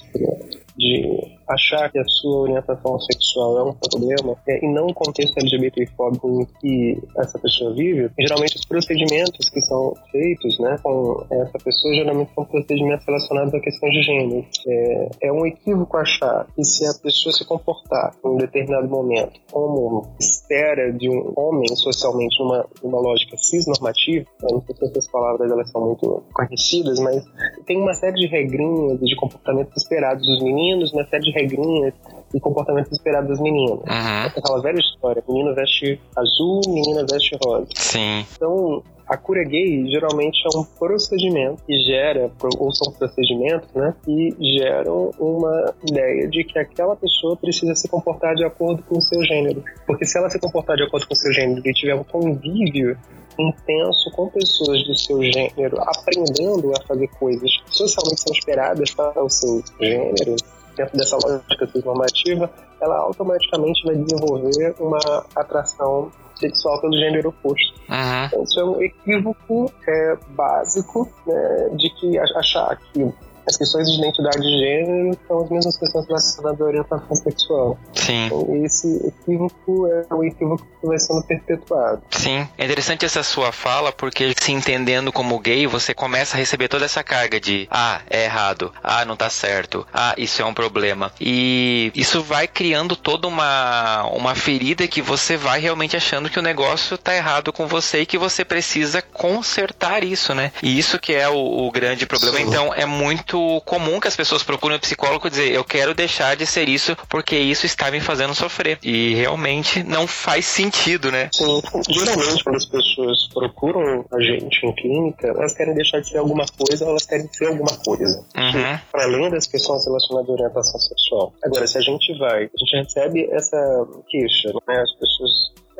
de 0.80 1.38
achar 1.48 1.90
que 1.90 1.98
a 1.98 2.04
sua 2.04 2.40
orientação 2.40 2.98
sexual 3.00 3.58
é 3.58 3.62
um 3.64 3.74
problema 3.74 4.36
é, 4.48 4.64
e 4.64 4.68
não 4.72 4.86
o 4.86 4.94
contexto 4.94 5.36
LGBTfóbico 5.38 6.40
em 6.40 6.46
que 6.60 7.02
essa 7.18 7.38
pessoa 7.38 7.74
vive, 7.74 8.10
geralmente 8.18 8.56
os 8.56 8.64
procedimentos 8.64 9.50
que 9.50 9.60
são 9.60 9.94
feitos 10.10 10.58
né, 10.58 10.76
com 10.82 11.24
essa 11.30 11.58
pessoa 11.58 11.94
geralmente 11.94 12.32
são 12.34 12.44
procedimentos 12.44 13.04
relacionados 13.06 13.54
a 13.54 13.60
questões 13.60 13.92
de 13.92 14.02
gênero. 14.02 14.46
É, 14.66 15.08
é 15.22 15.32
um 15.32 15.44
equívoco 15.46 15.96
achar 15.96 16.46
que 16.54 16.64
se 16.64 16.86
a 16.86 16.94
pessoa 16.94 17.32
se 17.32 17.44
comportar 17.44 18.14
em 18.24 18.28
um 18.28 18.36
determinado 18.36 18.88
momento 18.88 19.40
como 19.50 20.14
espera 20.18 20.92
de 20.92 21.08
um 21.08 21.32
homem 21.36 21.68
socialmente 21.76 22.38
numa, 22.40 22.66
numa 22.82 23.00
lógica 23.00 23.36
cisnormativa, 23.36 24.26
não 24.42 24.62
sei 24.62 24.76
se 24.76 24.84
essas 24.84 25.10
palavras 25.10 25.50
elas 25.50 25.70
são 25.70 25.84
muito 25.84 26.22
conhecidas, 26.32 26.98
mas 27.00 27.24
tem 27.66 27.76
uma 27.76 27.94
série 27.94 28.14
de 28.14 28.26
regrinhas 28.26 29.00
de 29.00 29.16
comportamentos 29.16 29.82
esperados 29.82 30.24
dos 30.26 30.42
meninos, 30.42 30.69
uma 30.74 31.04
série 31.06 31.24
de 31.24 31.30
regrinhas 31.30 31.94
e 32.34 32.40
comportamentos 32.40 32.92
esperados 32.92 33.30
das 33.30 33.40
meninas. 33.40 33.78
Uhum. 33.80 34.26
Aquela 34.26 34.60
velha 34.60 34.78
história: 34.78 35.22
menino 35.28 35.54
veste 35.54 36.00
azul, 36.16 36.60
menina 36.68 37.04
veste 37.10 37.36
rosa. 37.42 37.66
Sim. 37.74 38.24
Então, 38.36 38.82
a 39.10 39.16
cura 39.16 39.42
gay 39.42 39.90
geralmente 39.90 40.40
é 40.46 40.56
um 40.56 40.62
procedimento 40.62 41.60
que 41.64 41.76
gera, 41.80 42.30
ou 42.58 42.72
são 42.72 42.92
procedimentos, 42.92 43.68
né, 43.74 43.92
que 44.04 44.36
geram 44.40 45.10
uma 45.18 45.74
ideia 45.84 46.28
de 46.28 46.44
que 46.44 46.56
aquela 46.56 46.94
pessoa 46.94 47.36
precisa 47.36 47.74
se 47.74 47.88
comportar 47.88 48.36
de 48.36 48.44
acordo 48.44 48.84
com 48.84 48.98
o 48.98 49.02
seu 49.02 49.20
gênero. 49.24 49.64
Porque 49.84 50.04
se 50.04 50.16
ela 50.16 50.30
se 50.30 50.38
comportar 50.38 50.76
de 50.76 50.84
acordo 50.84 51.08
com 51.08 51.14
o 51.14 51.16
seu 51.16 51.32
gênero 51.32 51.60
e 51.64 51.72
tiver 51.72 51.96
um 51.96 52.04
convívio 52.04 52.96
intenso 53.36 54.10
com 54.12 54.28
pessoas 54.28 54.84
do 54.84 54.94
seu 54.94 55.20
gênero, 55.24 55.80
aprendendo 55.80 56.72
a 56.72 56.86
fazer 56.86 57.08
coisas 57.08 57.50
que 57.64 57.76
socialmente 57.76 58.20
são 58.20 58.32
esperadas 58.32 58.94
para 58.94 59.24
o 59.24 59.28
seu 59.28 59.62
gênero, 59.80 60.36
dentro 60.80 60.96
dessa 60.96 61.16
lógica 61.16 61.66
cisnormativa, 61.66 62.50
ela 62.80 62.96
automaticamente 62.98 63.84
vai 63.84 63.96
desenvolver 63.96 64.74
uma 64.78 64.98
atração 65.36 66.10
sexual 66.36 66.80
pelo 66.80 66.94
gênero 66.94 67.28
oposto. 67.28 67.74
Uhum. 67.88 68.24
Então, 68.26 68.42
isso 68.42 68.60
é 68.60 68.64
um 68.64 68.82
equívoco 68.82 69.72
é, 69.86 70.16
básico 70.30 71.08
né, 71.26 71.70
de 71.76 71.90
que 71.90 72.18
achar 72.18 72.76
que 72.76 73.12
as 73.50 73.56
questões 73.56 73.90
de 73.90 73.98
identidade 73.98 74.40
de 74.40 74.58
gênero 74.58 75.18
são 75.26 75.42
as 75.42 75.50
mesmas 75.50 75.76
questões 75.76 76.06
relacionadas 76.06 76.60
à 76.60 76.64
orientação 76.64 77.16
sexual. 77.16 77.78
Sim. 77.94 78.26
Então, 78.26 78.64
esse 78.64 79.06
equívoco 79.06 79.86
é 79.86 80.14
um 80.14 80.24
equívoco 80.24 80.66
que 80.80 80.86
vai 80.86 80.98
sendo 80.98 81.22
perpetuado. 81.24 82.02
Sim. 82.10 82.48
É 82.56 82.64
interessante 82.64 83.04
essa 83.04 83.22
sua 83.22 83.52
fala, 83.52 83.92
porque 83.92 84.32
se 84.40 84.52
entendendo 84.52 85.12
como 85.12 85.38
gay, 85.38 85.66
você 85.66 85.92
começa 85.92 86.36
a 86.36 86.38
receber 86.38 86.68
toda 86.68 86.84
essa 86.84 87.02
carga 87.02 87.40
de 87.40 87.66
ah, 87.70 88.00
é 88.08 88.24
errado, 88.24 88.72
ah, 88.82 89.04
não 89.04 89.16
tá 89.16 89.28
certo, 89.28 89.86
ah, 89.92 90.14
isso 90.16 90.40
é 90.40 90.44
um 90.44 90.54
problema. 90.54 91.12
E 91.20 91.90
isso 91.94 92.22
vai 92.22 92.46
criando 92.46 92.94
toda 92.94 93.26
uma, 93.26 94.04
uma 94.12 94.34
ferida 94.34 94.86
que 94.86 95.02
você 95.02 95.36
vai 95.36 95.60
realmente 95.60 95.96
achando 95.96 96.30
que 96.30 96.38
o 96.38 96.42
negócio 96.42 96.96
tá 96.96 97.14
errado 97.14 97.52
com 97.52 97.66
você 97.66 98.02
e 98.02 98.06
que 98.06 98.18
você 98.18 98.44
precisa 98.44 99.02
consertar 99.02 100.04
isso, 100.04 100.34
né? 100.34 100.52
E 100.62 100.78
isso 100.78 100.98
que 100.98 101.12
é 101.12 101.28
o, 101.28 101.66
o 101.66 101.70
grande 101.70 102.06
problema. 102.06 102.38
Sim. 102.38 102.44
Então, 102.44 102.72
é 102.74 102.86
muito 102.86 103.39
comum 103.64 104.00
que 104.00 104.08
as 104.08 104.16
pessoas 104.16 104.42
procurem 104.42 104.76
um 104.76 104.80
psicólogo 104.80 105.26
e 105.26 105.30
dizer 105.30 105.52
eu 105.52 105.64
quero 105.64 105.94
deixar 105.94 106.36
de 106.36 106.46
ser 106.46 106.68
isso 106.68 106.96
porque 107.08 107.36
isso 107.36 107.66
está 107.66 107.90
me 107.90 108.00
fazendo 108.00 108.34
sofrer. 108.34 108.78
E 108.82 109.14
realmente 109.14 109.82
não 109.82 110.06
faz 110.06 110.46
sentido, 110.46 111.10
né? 111.10 111.28
Sim, 111.32 111.60
geralmente 111.88 112.44
quando 112.44 112.56
as 112.56 112.66
pessoas 112.66 113.28
procuram 113.28 114.04
a 114.12 114.20
gente 114.20 114.66
em 114.66 114.74
clínica, 114.74 115.28
elas 115.28 115.54
querem 115.54 115.74
deixar 115.74 116.00
de 116.00 116.08
ser 116.08 116.18
alguma 116.18 116.44
coisa 116.46 116.84
ou 116.84 116.90
elas 116.90 117.06
querem 117.06 117.28
ser 117.32 117.46
alguma 117.46 117.76
coisa. 117.84 118.24
Uhum. 118.36 118.78
Para 118.90 119.04
além 119.04 119.30
das 119.30 119.46
questões 119.46 119.84
relacionadas 119.84 120.28
à 120.28 120.32
orientação 120.32 120.80
sexual. 120.80 121.32
Agora, 121.44 121.66
se 121.66 121.78
a 121.78 121.80
gente 121.80 122.16
vai, 122.18 122.44
a 122.44 122.58
gente 122.58 122.76
recebe 122.76 123.28
essa 123.30 123.86
queixa, 124.08 124.52
né? 124.66 124.80
As 124.80 124.92
pessoas 124.94 125.30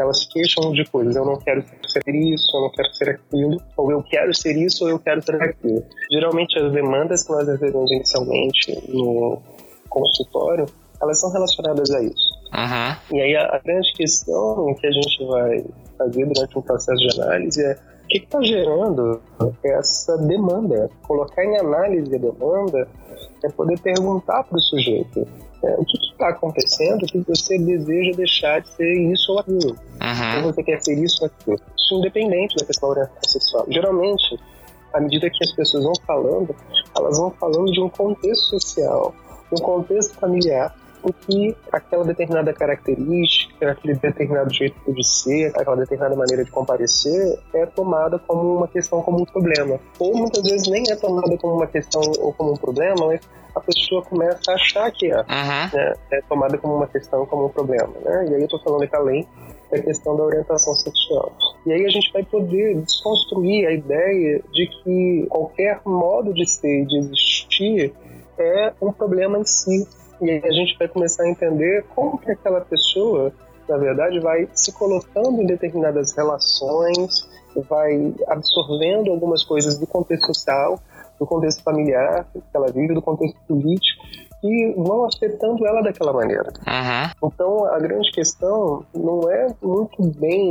elas 0.00 0.26
queixam 0.26 0.73
de 0.73 0.85
coisas. 0.85 1.14
Eu 1.16 1.25
não 1.25 1.37
quero 1.37 1.62
ser 1.87 2.14
isso, 2.14 2.57
eu 2.57 2.62
não 2.62 2.71
quero 2.71 2.95
ser 2.95 3.11
aquilo, 3.11 3.57
ou 3.76 3.90
eu 3.90 4.02
quero 4.02 4.35
ser 4.35 4.57
isso, 4.57 4.85
ou 4.85 4.90
eu 4.90 4.99
quero 4.99 5.23
ser 5.23 5.42
aquilo. 5.42 5.85
Geralmente 6.11 6.59
as 6.59 6.73
demandas 6.73 7.25
que 7.25 7.33
nós 7.33 7.47
recebemos 7.47 7.90
inicialmente 7.90 8.83
no 8.88 9.40
consultório, 9.88 10.66
elas 11.02 11.21
são 11.21 11.30
relacionadas 11.33 11.90
a 11.90 12.02
isso. 12.02 12.40
Uhum. 12.52 13.16
E 13.16 13.21
aí 13.21 13.37
a, 13.37 13.54
a, 13.54 13.59
grande 13.59 13.92
questão 13.95 14.75
que 14.75 14.87
a 14.87 14.90
gente 14.90 15.25
vai 15.25 15.64
fazer 15.97 16.26
durante 16.26 16.59
o 16.59 16.62
processo 16.62 16.99
de 16.99 17.21
análise 17.21 17.64
é 17.64 17.73
o 17.73 18.07
que 18.09 18.19
está 18.19 18.42
gerando 18.42 19.21
essa 19.64 20.19
demanda. 20.19 20.90
Colocar 21.02 21.45
em 21.45 21.59
análise 21.59 22.14
a 22.14 22.19
demanda 22.19 22.88
é 23.45 23.49
poder 23.50 23.78
perguntar 23.80 24.42
para 24.45 24.59
o 24.59 24.61
sujeito 24.61 25.26
é, 25.62 25.75
o 25.76 25.85
que 25.85 25.99
está 25.99 26.29
acontecendo 26.29 27.07
que 27.07 27.19
você 27.19 27.59
deseja 27.59 28.17
deixar 28.17 28.61
de 28.61 28.69
ser 28.69 29.12
isso 29.12 29.33
ou 29.33 29.38
aquilo. 29.38 29.71
Uhum. 29.71 30.37
Ou 30.37 30.52
você 30.52 30.62
quer 30.62 30.81
ser 30.83 30.99
isso 31.02 31.23
ou 31.23 31.26
aquilo. 31.26 31.61
Isso 31.76 31.95
independente 31.97 32.57
da 32.57 32.64
questão 32.64 32.88
da 32.88 33.00
orientação 33.00 33.31
sexual. 33.31 33.67
Geralmente, 33.69 34.38
à 34.93 35.00
medida 35.00 35.31
que 35.31 35.45
as 35.45 35.52
pessoas 35.52 35.85
vão 35.85 35.93
falando, 36.07 36.55
elas 36.97 37.19
vão 37.19 37.31
falando 37.33 37.73
de 37.73 37.81
um 37.81 37.88
contexto 37.88 38.61
social, 38.61 39.14
um 39.52 39.61
contexto 39.61 40.14
familiar, 40.14 40.75
em 41.04 41.12
que 41.12 41.57
aquela 41.73 42.04
determinada 42.04 42.52
característica, 42.52 43.71
aquele 43.71 43.95
determinado 43.95 44.52
jeito 44.52 44.92
de 44.92 45.07
ser, 45.07 45.52
aquela 45.57 45.76
determinada 45.76 46.16
maneira 46.16 46.45
de 46.45 46.50
comparecer 46.50 47.38
é 47.54 47.66
tomada 47.66 48.19
como 48.19 48.57
uma 48.57 48.69
questão, 48.69 49.02
como 49.02 49.23
um 49.23 49.25
problema. 49.25 49.78
Ou 49.99 50.16
muitas 50.16 50.42
vezes 50.42 50.69
nem 50.69 50.85
é 50.90 50.97
tomada 50.97 51.37
como 51.38 51.54
uma 51.54 51.66
questão 51.66 52.02
ou 52.19 52.33
como 52.33 52.52
um 52.52 52.57
problema, 52.57 53.07
mas 53.07 53.21
a 53.54 53.61
pessoa 53.61 54.02
começa 54.02 54.50
a 54.50 54.54
achar 54.54 54.90
que 54.92 55.11
é, 55.11 55.16
uhum. 55.16 55.25
né? 55.75 55.95
é 56.12 56.23
tomada 56.23 56.57
como 56.59 56.76
uma 56.76 56.87
questão, 56.87 57.26
como 57.26 57.47
um 57.47 57.49
problema. 57.49 57.92
Né? 58.04 58.26
E 58.30 58.35
aí 58.35 58.40
eu 58.40 58.45
estou 58.45 58.61
falando 58.61 58.83
aqui 58.83 58.97
além 58.97 59.28
da 59.71 59.78
questão 59.80 60.16
da 60.16 60.25
orientação 60.25 60.75
sexual. 60.75 61.33
E 61.66 61.73
aí 61.73 61.85
a 61.85 61.88
gente 61.88 62.12
vai 62.12 62.25
poder 62.25 62.76
desconstruir 62.80 63.66
a 63.66 63.73
ideia 63.73 64.42
de 64.52 64.66
que 64.66 65.26
qualquer 65.28 65.80
modo 65.85 66.33
de 66.33 66.47
ser 66.47 66.83
e 66.83 66.87
de 66.87 66.99
existir 66.99 67.95
é 68.38 68.73
um 68.80 68.92
problema 68.92 69.38
em 69.38 69.45
si. 69.45 69.87
E 70.21 70.31
aí 70.31 70.43
a 70.45 70.53
gente 70.53 70.77
vai 70.79 70.89
começar 70.89 71.25
a 71.25 71.29
entender 71.29 71.85
como 71.95 72.19
que 72.19 72.31
aquela 72.31 72.61
pessoa 72.61 73.33
na 73.71 73.77
verdade, 73.77 74.19
vai 74.19 74.49
se 74.53 74.73
colocando 74.73 75.41
em 75.41 75.47
determinadas 75.47 76.12
relações, 76.12 77.29
vai 77.69 78.12
absorvendo 78.27 79.12
algumas 79.12 79.45
coisas 79.45 79.79
do 79.79 79.87
contexto 79.87 80.27
social, 80.27 80.81
do 81.19 81.27
contexto 81.27 81.62
familiar 81.62 82.27
que 82.33 82.43
ela 82.53 82.67
vive, 82.67 82.95
do 82.95 83.03
contexto 83.03 83.39
político, 83.47 84.03
e 84.43 84.75
vão 84.77 85.05
afetando 85.05 85.65
ela 85.67 85.83
daquela 85.83 86.12
maneira. 86.12 86.53
Uhum. 86.67 87.29
Então, 87.29 87.65
a 87.67 87.79
grande 87.79 88.11
questão 88.11 88.85
não 88.93 89.31
é 89.31 89.47
muito 89.62 90.03
bem 90.19 90.50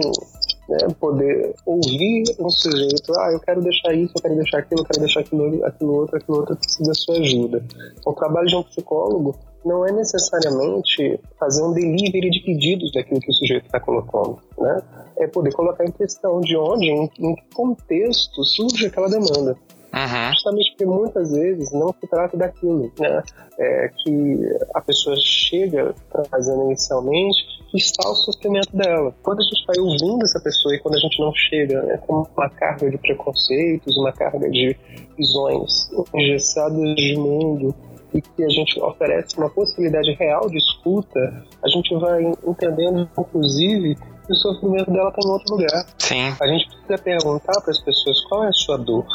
né, 0.70 0.78
poder 1.00 1.56
ouvir 1.66 2.24
um 2.40 2.50
sujeito, 2.50 3.12
ah, 3.18 3.32
eu 3.32 3.40
quero 3.40 3.62
deixar 3.62 3.94
isso, 3.94 4.14
eu 4.16 4.22
quero 4.22 4.36
deixar 4.36 4.60
aquilo, 4.60 4.82
eu 4.82 4.86
quero 4.86 5.00
deixar 5.00 5.20
aquilo, 5.22 5.66
aquilo 5.66 5.94
outro, 5.94 6.18
aquilo 6.18 6.38
outro, 6.38 6.56
preciso 6.56 6.84
da 6.84 6.94
sua 6.94 7.16
ajuda. 7.18 7.66
O 8.06 8.14
trabalho 8.14 8.48
de 8.48 8.56
um 8.56 8.64
psicólogo 8.64 9.36
não 9.66 9.86
é 9.86 9.92
necessariamente 9.92 11.20
fazer 11.40 11.64
um 11.64 11.74
delivery 11.74 12.30
de 12.30 12.40
pedidos 12.42 12.92
daquilo 12.94 13.20
que 13.20 13.32
o 13.32 13.34
sujeito 13.34 13.66
está 13.66 13.80
colocando, 13.80 14.38
né? 14.58 14.82
É 15.18 15.28
poder 15.28 15.52
colocar 15.52 15.84
em 15.84 15.92
questão 15.92 16.40
de 16.40 16.56
onde, 16.56 16.86
em, 16.86 17.10
em 17.20 17.36
que 17.36 17.44
contexto 17.54 18.44
surge 18.44 18.86
aquela 18.86 19.10
demanda. 19.10 19.58
Uhum. 19.94 20.34
Justamente 20.34 20.70
porque 20.72 20.86
muitas 20.86 21.32
vezes 21.32 21.72
não 21.72 21.94
se 22.00 22.08
trata 22.08 22.38
daquilo 22.38 22.92
né, 23.00 23.24
é, 23.58 23.90
que 23.98 24.40
a 24.76 24.82
pessoa 24.82 25.16
chega 25.18 25.96
trazendo 26.30 26.66
inicialmente 26.66 27.59
que 27.72 27.78
está 27.78 28.10
o 28.10 28.16
sofrimento 28.16 28.76
dela. 28.76 29.14
Quando 29.24 29.40
a 29.40 29.44
gente 29.44 29.66
vai 29.66 29.78
ouvindo 29.80 30.24
essa 30.24 30.40
pessoa 30.40 30.76
e 30.76 30.80
quando 30.80 30.96
a 30.96 31.00
gente 31.00 31.20
não 31.20 31.34
chega 31.34 31.82
né, 31.84 31.98
com 31.98 32.26
uma 32.36 32.50
carga 32.50 32.90
de 32.90 32.98
preconceitos, 32.98 33.96
uma 33.98 34.12
carga 34.12 34.50
de 34.50 34.76
visões 35.18 35.90
engessadas 36.14 36.96
de 36.96 37.16
mundo, 37.16 37.76
e 38.14 38.22
que 38.22 38.44
a 38.44 38.50
gente 38.50 38.80
oferece 38.82 39.38
uma 39.38 39.50
possibilidade 39.50 40.12
real 40.14 40.50
de 40.50 40.58
escuta, 40.58 41.46
a 41.64 41.70
gente 41.70 41.94
vai 41.96 42.24
entendendo, 42.24 43.08
inclusive, 43.18 43.96
que 43.96 44.34
o 44.34 44.36
sofrimento 44.36 44.92
dela 44.92 45.10
está 45.10 45.22
em 45.28 45.32
outro 45.32 45.56
lugar. 45.56 45.86
Sim. 46.00 46.36
A 46.42 46.48
gente 46.48 46.68
precisa 46.68 46.98
perguntar 46.98 47.62
para 47.62 47.72
as 47.72 47.80
pessoas 47.82 48.20
qual 48.26 48.44
é 48.44 48.48
a 48.48 48.54
sua 48.54 48.78
dor, 48.78 49.06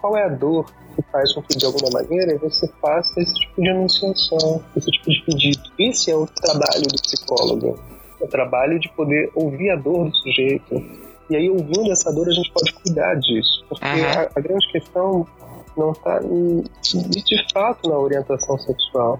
qual 0.00 0.16
é 0.16 0.24
a 0.24 0.28
dor 0.28 0.66
que 0.94 1.02
faz 1.10 1.32
com 1.32 1.42
que, 1.42 1.56
de 1.56 1.64
alguma 1.64 1.88
maneira, 1.90 2.36
você 2.38 2.68
faça 2.80 3.20
esse 3.20 3.34
tipo 3.34 3.62
de 3.62 3.68
anunciação, 3.68 4.62
esse 4.76 4.90
tipo 4.90 5.10
de 5.10 5.22
pedido. 5.24 5.62
Esse 5.78 6.10
é 6.10 6.16
o 6.16 6.26
trabalho 6.26 6.82
do 6.82 7.00
psicólogo. 7.02 7.91
O 8.22 8.28
trabalho 8.28 8.78
de 8.78 8.88
poder 8.90 9.30
ouvir 9.34 9.70
a 9.70 9.76
dor 9.76 10.08
do 10.08 10.16
sujeito. 10.16 10.74
E 11.28 11.36
aí, 11.36 11.50
ouvindo 11.50 11.90
essa 11.90 12.12
dor, 12.12 12.28
a 12.28 12.32
gente 12.32 12.50
pode 12.52 12.72
cuidar 12.74 13.14
disso. 13.16 13.64
Porque 13.68 13.84
Uhum. 13.84 14.04
a, 14.06 14.28
a 14.34 14.40
grande 14.40 14.70
questão 14.72 15.26
não 15.76 15.92
está 15.92 16.20
de 16.20 17.52
fato 17.52 17.88
na 17.88 17.98
orientação 17.98 18.58
sexual. 18.58 19.18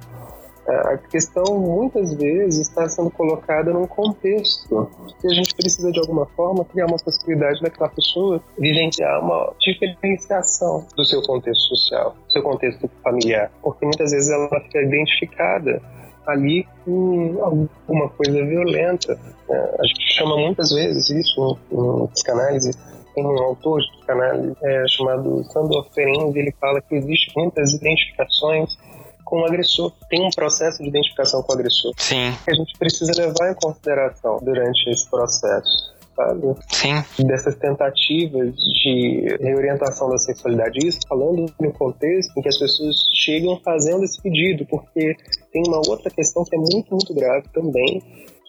A 0.69 0.97
questão 0.97 1.59
muitas 1.59 2.15
vezes 2.15 2.69
está 2.69 2.89
sendo 2.89 3.11
colocada 3.11 3.73
num 3.73 3.85
contexto 3.87 4.89
que 5.21 5.27
a 5.27 5.35
gente 5.35 5.53
precisa 5.57 5.91
de 5.91 5.99
alguma 5.99 6.25
forma 6.37 6.65
criar 6.65 6.87
uma 6.87 6.99
possibilidade 6.99 7.61
daquela 7.61 7.89
pessoa 7.89 8.41
vivenciar 8.57 9.21
uma 9.25 9.53
diferenciação 9.61 10.87
do 10.97 11.05
seu 11.05 11.21
contexto 11.23 11.63
social, 11.63 12.15
do 12.27 12.33
seu 12.33 12.43
contexto 12.43 12.89
familiar, 13.03 13.51
porque 13.61 13.85
muitas 13.85 14.13
vezes 14.13 14.31
ela 14.31 14.49
fica 14.61 14.83
identificada 14.83 15.83
ali 16.27 16.67
com 16.85 17.39
alguma 17.43 18.09
coisa 18.11 18.45
violenta. 18.45 19.15
né? 19.49 19.75
A 19.79 19.87
gente 19.87 20.15
chama 20.15 20.37
muitas 20.37 20.71
vezes 20.71 21.11
isso 21.11 21.59
em, 21.71 22.05
em 22.05 22.07
psicanálise 22.09 22.73
tem 23.15 23.27
um 23.27 23.43
autor 23.43 23.81
de 23.81 23.91
psicanálise 23.93 24.57
é, 24.63 24.85
chamado 24.89 25.45
Sandor 25.45 25.87
Ferenczi, 25.93 26.39
ele 26.39 26.55
fala 26.61 26.81
que 26.81 26.95
existe 26.95 27.33
muitas 27.37 27.73
identificações 27.75 28.77
com 29.25 29.41
o 29.41 29.45
agressor. 29.45 29.93
Tem 30.09 30.25
um 30.25 30.31
processo 30.31 30.83
de 30.83 30.89
identificação 30.89 31.43
com 31.43 31.53
o 31.53 31.55
agressor 31.55 31.93
Sim, 31.97 32.33
que 32.45 32.51
a 32.51 32.55
gente 32.55 32.73
precisa 32.79 33.13
levar 33.17 33.51
em 33.51 33.55
consideração 33.55 34.39
durante 34.43 34.91
esse 34.91 35.09
processo. 35.09 35.92
Sabe? 36.15 36.55
sim. 36.69 37.25
Dessas 37.27 37.57
tentativas 37.57 38.55
de 38.55 39.37
reorientação 39.41 40.11
da 40.11 40.19
sexualidade, 40.19 40.87
isso 40.87 40.99
falando 41.09 41.47
no 41.61 41.73
contexto 41.73 42.37
em 42.39 42.43
que 42.43 42.49
as 42.49 42.59
pessoas 42.59 42.97
chegam 43.13 43.59
fazendo 43.65 44.05
esse 44.05 44.21
pedido, 44.21 44.67
porque 44.67 45.17
tem 45.53 45.63
uma 45.67 45.79
outra 45.89 46.11
questão 46.11 46.45
que 46.45 46.55
é 46.55 46.59
muito, 46.59 46.91
muito 46.91 47.15
grave 47.15 47.47
também, 47.53 48.03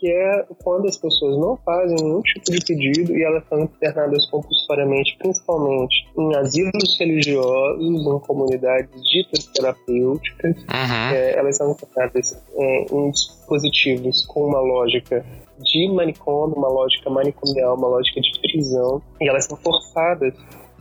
que 0.03 0.11
é 0.11 0.45
quando 0.61 0.89
as 0.89 0.97
pessoas 0.97 1.37
não 1.37 1.55
fazem 1.63 1.95
nenhum 1.95 2.21
tipo 2.21 2.51
de 2.51 2.59
pedido 2.65 3.15
e 3.15 3.23
elas 3.23 3.47
são 3.47 3.61
internadas 3.61 4.25
compulsoriamente, 4.29 5.15
principalmente 5.17 6.05
em 6.17 6.35
asilos 6.35 6.99
religiosos, 6.99 7.81
em 7.81 8.19
comunidades 8.19 9.01
ditas 9.09 9.45
terapêuticas, 9.45 10.57
Uhum. 10.57 11.13
é, 11.15 11.37
elas 11.37 11.55
são 11.55 11.71
internadas 11.71 12.37
é, 12.57 12.85
em 12.91 13.11
dispositivos 13.11 14.25
com 14.25 14.45
uma 14.45 14.59
lógica 14.59 15.25
de 15.59 15.87
manicômio, 15.89 16.55
uma 16.55 16.69
lógica 16.69 17.09
manicomial, 17.09 17.75
uma 17.75 17.87
lógica 17.87 18.19
de 18.21 18.31
prisão, 18.41 19.01
e 19.21 19.29
elas 19.29 19.45
são 19.45 19.57
forçadas, 19.57 20.33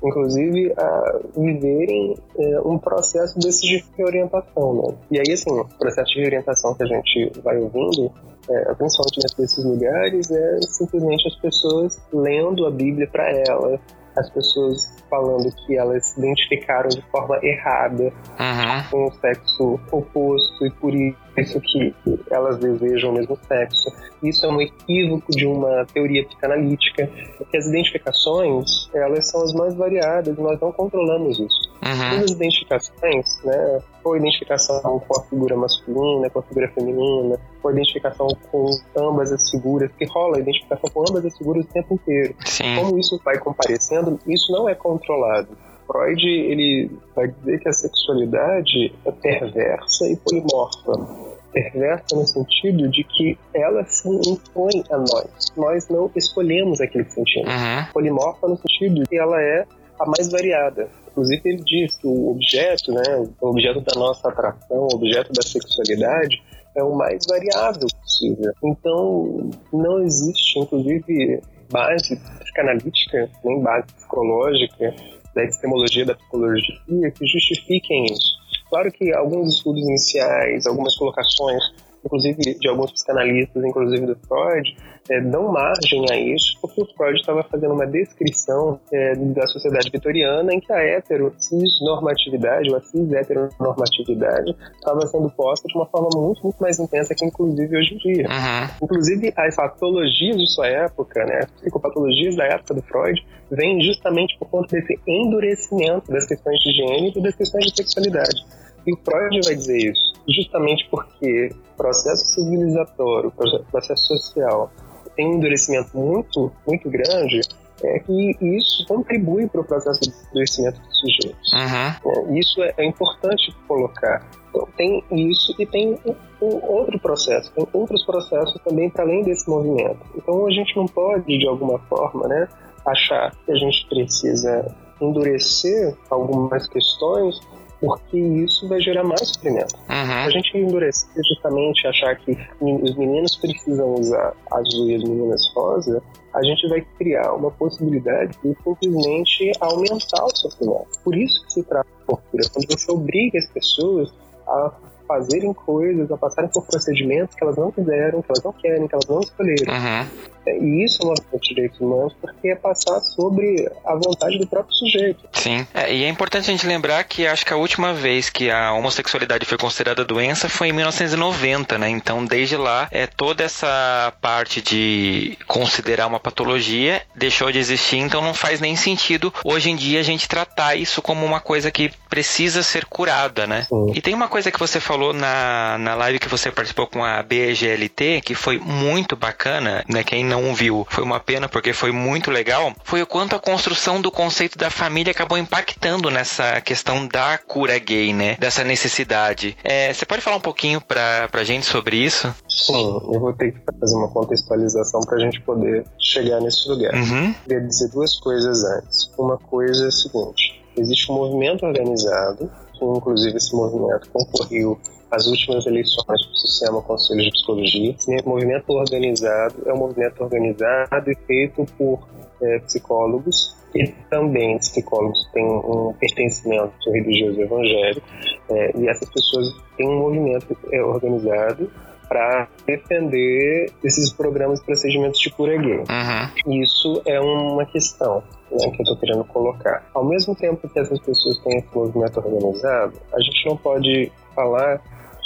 inclusive, 0.02 0.72
a 0.76 1.20
viverem 1.36 2.16
é, 2.38 2.60
um 2.64 2.78
processo 2.78 3.38
desse 3.38 3.66
de 3.66 3.84
reorientação. 3.96 4.74
Né? 4.74 4.94
E 5.12 5.18
aí, 5.18 5.32
assim, 5.32 5.50
o 5.50 5.64
processo 5.78 6.12
de 6.12 6.20
reorientação 6.20 6.74
que 6.74 6.82
a 6.82 6.86
gente 6.86 7.32
vai 7.42 7.56
ouvindo, 7.58 8.10
é, 8.48 8.74
principalmente 8.74 9.38
nesses 9.38 9.64
lugares, 9.64 10.30
é 10.30 10.60
simplesmente 10.62 11.28
as 11.28 11.36
pessoas 11.36 12.02
lendo 12.12 12.66
a 12.66 12.70
Bíblia 12.70 13.08
para 13.10 13.30
elas, 13.30 13.80
as 14.16 14.28
pessoas 14.30 14.92
falando 15.08 15.50
que 15.66 15.76
elas 15.76 16.08
se 16.08 16.18
identificaram 16.18 16.88
de 16.88 17.02
forma 17.10 17.38
errada 17.42 18.12
Uhum. 18.38 18.90
com 18.90 19.06
o 19.06 19.12
sexo 19.12 19.80
oposto 19.90 20.66
e 20.66 20.70
por 20.72 20.94
isso 21.36 21.60
que 21.60 21.94
elas 22.30 22.58
desejam 22.58 23.10
o 23.10 23.14
mesmo 23.14 23.38
sexo. 23.48 23.90
Isso 24.22 24.44
é 24.46 24.48
um 24.48 24.60
equívoco 24.60 25.32
de 25.32 25.46
uma 25.46 25.84
teoria 25.92 26.24
psicanalítica, 26.26 27.08
porque 27.38 27.56
as 27.56 27.66
identificações, 27.66 28.88
elas 28.94 29.28
são 29.28 29.42
as 29.42 29.52
mais 29.52 29.74
variadas 29.74 30.36
e 30.36 30.40
nós 30.40 30.60
não 30.60 30.72
controlamos 30.72 31.38
isso. 31.38 31.72
Uhum. 31.84 32.10
Todas 32.10 32.24
as 32.24 32.30
identificações, 32.30 33.42
né, 33.44 33.80
ou 34.04 34.16
identificação 34.16 35.00
com 35.00 35.20
a 35.20 35.24
figura 35.24 35.56
masculina, 35.56 36.30
com 36.30 36.38
a 36.38 36.42
figura 36.42 36.68
feminina, 36.68 37.38
ou 37.62 37.70
identificação 37.70 38.28
com 38.50 38.66
ambas 38.96 39.32
as 39.32 39.50
figuras, 39.50 39.90
que 39.98 40.04
rola 40.06 40.36
a 40.36 40.40
identificação 40.40 40.90
com 40.92 41.00
ambas 41.08 41.24
as 41.24 41.36
figuras 41.36 41.64
o 41.64 41.68
tempo 41.68 41.94
inteiro 41.94 42.34
Sim. 42.44 42.76
como 42.76 42.98
isso 42.98 43.20
vai 43.24 43.38
comparecendo, 43.38 44.18
isso 44.26 44.52
não 44.52 44.68
é 44.68 44.74
controlado. 44.74 45.48
Freud 45.86 46.26
ele 46.26 46.90
vai 47.14 47.28
dizer 47.28 47.60
que 47.60 47.68
a 47.68 47.72
sexualidade 47.72 48.92
é 49.04 49.12
perversa 49.12 50.06
e 50.08 50.16
polimorfa. 50.16 51.32
Perversa 51.52 52.16
no 52.16 52.26
sentido 52.26 52.88
de 52.88 53.04
que 53.04 53.38
ela 53.54 53.84
se 53.84 54.08
impõe 54.08 54.82
a 54.90 54.96
nós. 54.96 55.52
Nós 55.56 55.88
não 55.88 56.10
escolhemos 56.16 56.80
aquilo 56.80 57.04
que 57.04 57.12
sentimos. 57.12 57.48
Uhum. 57.48 57.92
Polimorfa 57.92 58.48
no 58.48 58.56
sentido 58.56 58.94
de 59.02 59.08
que 59.08 59.18
ela 59.18 59.40
é 59.40 59.66
a 60.00 60.06
mais 60.06 60.30
variada. 60.30 60.88
Inclusive 61.08 61.42
ele 61.44 61.62
diz 61.64 61.96
que 61.98 62.06
o 62.06 62.30
objeto, 62.30 62.90
né, 62.92 63.28
o 63.40 63.48
objeto 63.48 63.80
da 63.82 64.00
nossa 64.00 64.28
atração, 64.28 64.88
o 64.90 64.94
objeto 64.94 65.30
da 65.32 65.42
sexualidade 65.42 66.42
é 66.74 66.82
o 66.82 66.96
mais 66.96 67.22
variável 67.28 67.86
possível. 68.00 68.50
Então 68.64 69.50
não 69.70 70.02
existe, 70.02 70.58
inclusive, 70.58 71.42
base 71.70 72.16
psicanalítica, 72.16 73.28
nem 73.44 73.60
base 73.60 73.86
psicológica 73.94 74.94
da 75.34 75.42
epistemologia 75.44 76.04
da 76.04 76.14
psicologia 76.14 76.78
que 76.86 77.26
justifiquem 77.26 78.04
isso. 78.04 78.42
Claro 78.68 78.90
que 78.90 79.12
alguns 79.14 79.56
estudos 79.56 79.82
iniciais, 79.82 80.66
algumas 80.66 80.96
colocações, 80.96 81.62
inclusive 82.04 82.58
de 82.58 82.68
alguns 82.68 82.92
psicanalistas, 82.92 83.64
inclusive 83.64 84.06
do 84.06 84.16
Freud, 84.26 84.76
eh, 85.10 85.20
dão 85.20 85.50
margem 85.50 86.04
a 86.10 86.16
isso, 86.16 86.58
porque 86.60 86.82
o 86.82 86.86
Freud 86.96 87.18
estava 87.18 87.42
fazendo 87.42 87.74
uma 87.74 87.86
descrição 87.86 88.78
eh, 88.92 89.14
da 89.16 89.46
sociedade 89.46 89.90
vitoriana 89.90 90.52
em 90.52 90.60
que 90.60 90.72
a 90.72 90.82
hetero-cis-normatividade, 90.82 92.70
ou 92.70 92.76
a 92.76 92.80
cis-heteronormatividade, 92.80 94.56
estava 94.74 95.06
sendo 95.06 95.30
posta 95.30 95.66
de 95.66 95.74
uma 95.74 95.86
forma 95.86 96.08
muito, 96.14 96.42
muito 96.42 96.58
mais 96.60 96.78
intensa 96.78 97.14
que, 97.14 97.24
inclusive, 97.24 97.76
hoje 97.76 97.94
em 97.94 97.98
dia. 97.98 98.28
Uhum. 98.28 98.68
Inclusive, 98.82 99.32
as 99.36 99.56
patologias 99.56 100.36
de 100.36 100.50
sua 100.50 100.68
época, 100.68 101.24
né, 101.24 101.40
as 101.42 101.50
psicopatologias 101.50 102.36
da 102.36 102.44
época 102.44 102.74
do 102.74 102.82
Freud, 102.82 103.24
vêm 103.50 103.80
justamente 103.82 104.38
por 104.38 104.48
conta 104.48 104.76
desse 104.76 104.98
endurecimento 105.06 106.10
das 106.10 106.26
questões 106.26 106.58
de 106.60 106.72
gênero 106.72 107.18
e 107.18 107.22
das 107.22 107.34
questões 107.34 107.66
de 107.66 107.76
sexualidade. 107.76 108.44
E 108.86 108.92
o 108.92 108.98
Freud 109.04 109.40
vai 109.44 109.54
dizer 109.54 109.78
isso, 109.78 110.12
justamente 110.28 110.88
porque 110.90 111.50
o 111.74 111.76
processo 111.76 112.24
civilizatório, 112.34 113.28
o 113.28 113.64
processo 113.70 114.06
social, 114.06 114.70
tem 115.16 115.28
um 115.28 115.34
endurecimento 115.34 115.96
muito, 115.96 116.52
muito 116.66 116.88
grande, 116.90 117.40
é 117.84 117.98
que 117.98 118.36
isso 118.40 118.86
contribui 118.86 119.48
para 119.48 119.60
o 119.60 119.64
processo 119.64 120.00
de 120.00 120.12
endurecimento 120.30 120.80
do 120.80 120.94
sujeito. 120.94 121.36
Uhum. 121.52 122.38
Isso 122.38 122.62
é, 122.62 122.74
é 122.76 122.84
importante 122.84 123.52
colocar. 123.66 124.24
Então, 124.50 124.68
tem 124.76 125.02
isso 125.10 125.54
e 125.58 125.66
tem 125.66 125.98
um, 126.06 126.14
um 126.44 126.64
outro 126.66 126.98
processo, 127.00 127.50
tem 127.52 127.66
outros 127.72 128.04
processos 128.04 128.60
também 128.62 128.90
para 128.90 129.04
além 129.04 129.22
desse 129.22 129.48
movimento. 129.48 129.98
Então 130.14 130.46
a 130.46 130.50
gente 130.50 130.76
não 130.76 130.86
pode, 130.86 131.38
de 131.38 131.46
alguma 131.48 131.78
forma, 131.80 132.28
né, 132.28 132.48
achar 132.86 133.34
que 133.44 133.52
a 133.52 133.56
gente 133.56 133.86
precisa 133.88 134.74
endurecer 135.00 135.96
algumas 136.10 136.68
questões 136.68 137.40
porque 137.82 138.16
isso 138.16 138.68
vai 138.68 138.80
gerar 138.80 139.02
mais 139.02 139.28
sofrimento. 139.28 139.74
Uhum. 139.90 140.24
A 140.24 140.30
gente 140.30 140.56
endurecer 140.56 141.22
justamente 141.28 141.84
achar 141.88 142.14
que 142.16 142.38
os 142.60 142.96
meninos 142.96 143.34
precisam 143.34 143.94
usar 143.94 144.32
azul 144.52 144.88
e 144.88 144.94
as 144.94 145.02
meninas 145.02 145.42
rosa, 145.52 146.00
a 146.32 146.42
gente 146.44 146.68
vai 146.68 146.80
criar 146.96 147.32
uma 147.34 147.50
possibilidade 147.50 148.38
de 148.42 148.54
simplesmente 148.62 149.52
aumentar 149.60 150.24
o 150.24 150.36
sofrimento. 150.36 150.86
Por 151.02 151.16
isso 151.16 151.44
que 151.44 151.54
se 151.54 151.62
trata 151.64 151.88
de 151.98 152.06
tortura, 152.06 152.44
quando 152.52 152.66
você 152.70 152.92
obriga 152.92 153.38
as 153.38 153.46
pessoas 153.48 154.14
a 154.46 154.72
fazerem 155.08 155.52
coisas, 155.52 156.10
a 156.10 156.16
passarem 156.16 156.50
por 156.50 156.64
procedimentos 156.64 157.34
que 157.34 157.42
elas 157.42 157.56
não 157.56 157.72
quiseram, 157.72 158.22
que 158.22 158.28
elas 158.30 158.44
não 158.44 158.52
querem, 158.52 158.86
que 158.86 158.94
elas 158.94 159.06
não 159.08 159.20
escolheram. 159.20 159.74
Uhum. 159.74 160.31
É, 160.46 160.58
e 160.58 160.84
isso 160.84 160.98
é 161.02 161.06
uma 161.06 161.14
de 161.14 161.48
direitos 161.48 161.80
humanos 161.80 162.12
porque 162.20 162.48
é 162.48 162.56
passar 162.56 163.00
sobre 163.00 163.70
a 163.84 163.94
vontade 163.94 164.38
do 164.38 164.46
próprio 164.46 164.74
sujeito. 164.74 165.28
Sim. 165.32 165.66
É, 165.74 165.92
e 165.92 166.04
é 166.04 166.08
importante 166.08 166.48
a 166.48 166.52
gente 166.52 166.66
lembrar 166.66 167.02
que 167.04 167.26
acho 167.26 167.44
que 167.44 167.52
a 167.52 167.56
última 167.56 167.92
vez 167.92 168.30
que 168.30 168.50
a 168.50 168.72
homossexualidade 168.72 169.44
foi 169.46 169.58
considerada 169.58 170.04
doença 170.04 170.48
foi 170.48 170.68
em 170.68 170.72
1990, 170.72 171.78
né? 171.78 171.88
Então, 171.88 172.24
desde 172.24 172.56
lá, 172.56 172.88
é 172.90 173.06
toda 173.06 173.44
essa 173.44 174.12
parte 174.20 174.60
de 174.60 175.36
considerar 175.46 176.06
uma 176.06 176.20
patologia 176.20 177.02
deixou 177.14 177.50
de 177.52 177.58
existir, 177.58 177.98
então 177.98 178.22
não 178.22 178.34
faz 178.34 178.60
nem 178.60 178.76
sentido 178.76 179.32
hoje 179.44 179.70
em 179.70 179.76
dia 179.76 180.00
a 180.00 180.02
gente 180.02 180.28
tratar 180.28 180.76
isso 180.76 181.02
como 181.02 181.24
uma 181.24 181.40
coisa 181.40 181.70
que 181.70 181.90
precisa 182.08 182.62
ser 182.62 182.84
curada, 182.84 183.46
né? 183.46 183.62
Sim. 183.68 183.92
E 183.94 184.00
tem 184.00 184.14
uma 184.14 184.28
coisa 184.28 184.50
que 184.50 184.58
você 184.58 184.80
falou 184.80 185.12
na, 185.12 185.78
na 185.78 185.94
live 185.94 186.18
que 186.18 186.28
você 186.28 186.50
participou 186.50 186.86
com 186.86 187.04
a 187.04 187.22
BGLT, 187.22 188.20
que 188.22 188.34
foi 188.34 188.58
muito 188.58 189.16
bacana, 189.16 189.84
né? 189.88 190.04
Quem 190.04 190.24
não 190.32 190.54
viu, 190.54 190.86
foi 190.88 191.04
uma 191.04 191.20
pena 191.20 191.48
porque 191.48 191.72
foi 191.72 191.92
muito 191.92 192.30
legal, 192.30 192.74
foi 192.82 193.02
o 193.02 193.06
quanto 193.06 193.36
a 193.36 193.38
construção 193.38 194.00
do 194.00 194.10
conceito 194.10 194.56
da 194.56 194.70
família 194.70 195.10
acabou 195.10 195.36
impactando 195.36 196.10
nessa 196.10 196.60
questão 196.60 197.06
da 197.06 197.36
cura 197.38 197.78
gay, 197.78 198.12
né? 198.12 198.36
Dessa 198.38 198.64
necessidade. 198.64 199.56
É, 199.62 199.92
você 199.92 200.06
pode 200.06 200.22
falar 200.22 200.36
um 200.36 200.40
pouquinho 200.40 200.80
pra, 200.80 201.28
pra 201.30 201.44
gente 201.44 201.66
sobre 201.66 201.96
isso? 201.96 202.34
Sim, 202.48 203.00
eu 203.12 203.20
vou 203.20 203.32
ter 203.32 203.52
que 203.52 203.60
fazer 203.78 203.94
uma 203.96 204.08
contextualização 204.08 205.00
para 205.02 205.16
a 205.16 205.20
gente 205.20 205.40
poder 205.42 205.84
chegar 205.98 206.40
nesse 206.40 206.68
lugar. 206.68 206.94
Uhum. 206.94 207.34
Queria 207.44 207.60
dizer 207.60 207.88
duas 207.90 208.18
coisas 208.18 208.64
antes. 208.64 209.10
Uma 209.18 209.36
coisa 209.36 209.84
é 209.84 209.88
a 209.88 209.90
seguinte: 209.90 210.62
existe 210.76 211.10
um 211.10 211.16
movimento 211.16 211.66
organizado, 211.66 212.50
que 212.72 212.84
inclusive 212.84 213.36
esse 213.36 213.54
movimento 213.54 214.08
concorreu 214.10 214.80
às 215.12 215.26
últimas 215.26 215.66
eleições 215.66 216.26
do 216.26 216.36
Sistema 216.36 216.80
Conselho 216.80 217.22
de 217.22 217.30
Psicologia. 217.30 217.90
Esse 217.90 218.26
movimento 218.26 218.70
organizado 218.70 219.54
é 219.66 219.72
um 219.72 219.76
movimento 219.76 220.22
organizado 220.22 221.10
e 221.10 221.14
feito 221.26 221.66
por 221.76 222.08
é, 222.40 222.58
psicólogos 222.60 223.54
e 223.74 223.86
também 224.10 224.58
psicólogos 224.58 225.28
têm 225.32 225.44
um 225.44 225.94
pertencimento 225.98 226.90
religioso 226.90 227.40
evangélico 227.40 228.06
é, 228.50 228.78
e 228.78 228.88
essas 228.88 229.08
pessoas 229.10 229.46
têm 229.76 229.88
um 229.88 229.98
movimento 229.98 230.56
é, 230.72 230.82
organizado 230.82 231.70
para 232.08 232.46
defender 232.66 233.72
esses 233.82 234.12
programas 234.12 234.60
e 234.60 234.64
procedimentos 234.64 235.18
de 235.18 235.30
cura 235.30 235.56
gay. 235.56 235.78
Uhum. 235.78 236.62
Isso 236.62 237.02
é 237.06 237.18
uma 237.18 237.64
questão 237.64 238.22
né, 238.50 238.70
que 238.70 238.80
eu 238.80 238.82
estou 238.82 238.96
querendo 238.98 239.24
colocar. 239.24 239.88
Ao 239.94 240.04
mesmo 240.04 240.34
tempo 240.34 240.68
que 240.68 240.78
essas 240.78 240.98
pessoas 241.00 241.38
têm 241.38 241.58
esse 241.58 241.74
movimento 241.74 242.18
organizado, 242.18 242.92
a 243.14 243.20
gente 243.20 243.46
não 243.46 243.56
pode 243.56 244.12
falar 244.34 244.82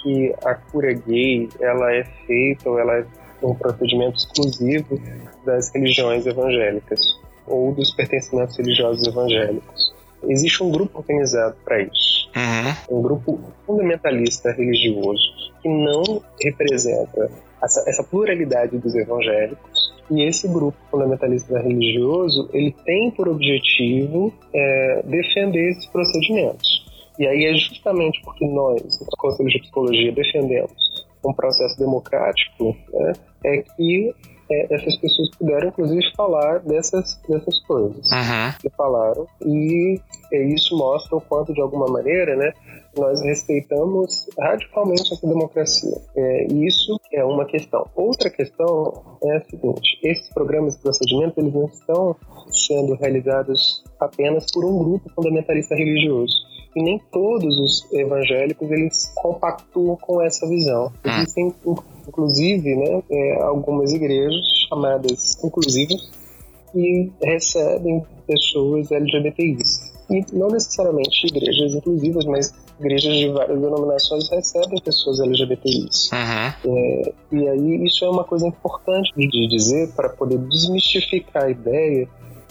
que 0.06 0.32
a 0.44 0.54
cura 0.54 0.92
gay 0.92 1.48
ela 1.60 1.92
é 1.92 2.04
feita 2.28 2.70
ou 2.70 2.78
ela 2.78 2.98
é 2.98 3.04
um 3.42 3.54
procedimento 3.54 4.16
exclusivo 4.18 5.00
das 5.44 5.74
religiões 5.74 6.24
evangélicas 6.24 7.00
ou 7.44 7.74
dos 7.74 7.92
pertencimentos 7.92 8.56
religiosos 8.56 9.04
evangélicos. 9.04 9.92
Existe 10.28 10.62
um 10.62 10.70
grupo 10.70 10.98
organizado 10.98 11.56
para 11.64 11.82
isso, 11.82 12.30
Uhum. 12.36 12.98
um 12.98 13.02
grupo 13.02 13.40
fundamentalista 13.66 14.52
religioso 14.52 15.22
que 15.62 15.68
não 15.68 16.22
representa 16.40 17.30
essa, 17.62 17.82
essa 17.88 18.04
pluralidade 18.04 18.78
dos 18.78 18.94
evangélicos. 18.94 19.94
E 20.10 20.22
esse 20.22 20.46
grupo 20.46 20.76
fundamentalista 20.90 21.58
religioso 21.58 22.48
ele 22.52 22.72
tem 22.84 23.10
por 23.10 23.28
objetivo 23.28 24.32
é, 24.54 25.02
defender 25.04 25.70
esses 25.70 25.86
procedimentos. 25.86 26.75
E 27.18 27.26
aí 27.26 27.44
é 27.44 27.54
justamente 27.54 28.20
porque 28.22 28.46
nós, 28.46 29.00
no 29.00 29.06
Conselho 29.18 29.48
de 29.48 29.60
Psicologia, 29.60 30.12
defendemos 30.12 31.06
um 31.24 31.32
processo 31.32 31.78
democrático, 31.78 32.76
né, 32.92 33.12
é 33.44 33.62
que 33.62 34.14
é, 34.50 34.74
essas 34.74 34.96
pessoas 34.96 35.30
puderam, 35.36 35.68
inclusive, 35.68 36.02
falar 36.16 36.60
dessas, 36.60 37.20
dessas 37.28 37.58
coisas 37.66 38.06
Uhum. 38.10 38.52
que 38.60 38.70
falaram. 38.70 39.26
E 39.44 40.00
é, 40.32 40.44
isso 40.54 40.76
mostra 40.76 41.16
o 41.16 41.20
quanto, 41.20 41.52
de 41.52 41.60
alguma 41.60 41.86
maneira, 41.86 42.36
né, 42.36 42.52
nós 42.96 43.20
respeitamos 43.22 44.26
radicalmente 44.38 45.12
essa 45.12 45.26
democracia. 45.26 45.96
É, 46.16 46.46
e 46.50 46.66
isso 46.66 46.98
é 47.12 47.24
uma 47.24 47.44
questão. 47.44 47.86
Outra 47.94 48.30
questão 48.30 49.18
é 49.22 49.36
a 49.36 49.40
seguinte: 49.44 49.98
esses 50.02 50.28
programas 50.32 50.76
de 50.76 50.82
procedimento 50.82 51.38
eles 51.40 51.52
não 51.52 51.66
estão 51.66 52.16
sendo 52.50 52.94
realizados 52.94 53.84
apenas 54.00 54.46
por 54.52 54.64
um 54.64 54.78
grupo 54.78 55.10
fundamentalista 55.14 55.74
religioso. 55.74 56.32
E 56.74 56.82
nem 56.82 57.00
todos 57.10 57.58
os 57.58 57.92
evangélicos 57.92 58.70
eles 58.70 59.10
compactuam 59.16 59.96
com 59.96 60.20
essa 60.20 60.46
visão. 60.46 60.92
Existem, 61.04 61.54
inclusive, 62.06 62.76
né, 62.76 63.02
é, 63.10 63.42
algumas 63.42 63.92
igrejas 63.92 64.44
chamadas 64.68 65.42
inclusivas 65.44 66.10
que 66.72 67.12
recebem 67.22 68.04
pessoas 68.26 68.90
LGBTIs. 68.90 69.94
E 70.10 70.24
não 70.32 70.48
necessariamente 70.48 71.26
igrejas 71.26 71.74
inclusivas, 71.74 72.24
mas 72.26 72.54
igrejas 72.78 73.16
de 73.16 73.28
várias 73.28 73.60
denominações 73.60 74.28
recebem 74.28 74.80
pessoas 74.80 75.20
LGBTIs. 75.20 76.10
Uhum. 76.12 76.72
É, 76.76 77.12
e 77.32 77.48
aí 77.48 77.84
isso 77.84 78.04
é 78.04 78.10
uma 78.10 78.24
coisa 78.24 78.46
importante 78.46 79.12
de 79.16 79.48
dizer 79.48 79.92
para 79.94 80.08
poder 80.10 80.38
desmistificar 80.38 81.44
a 81.44 81.50
ideia 81.50 82.08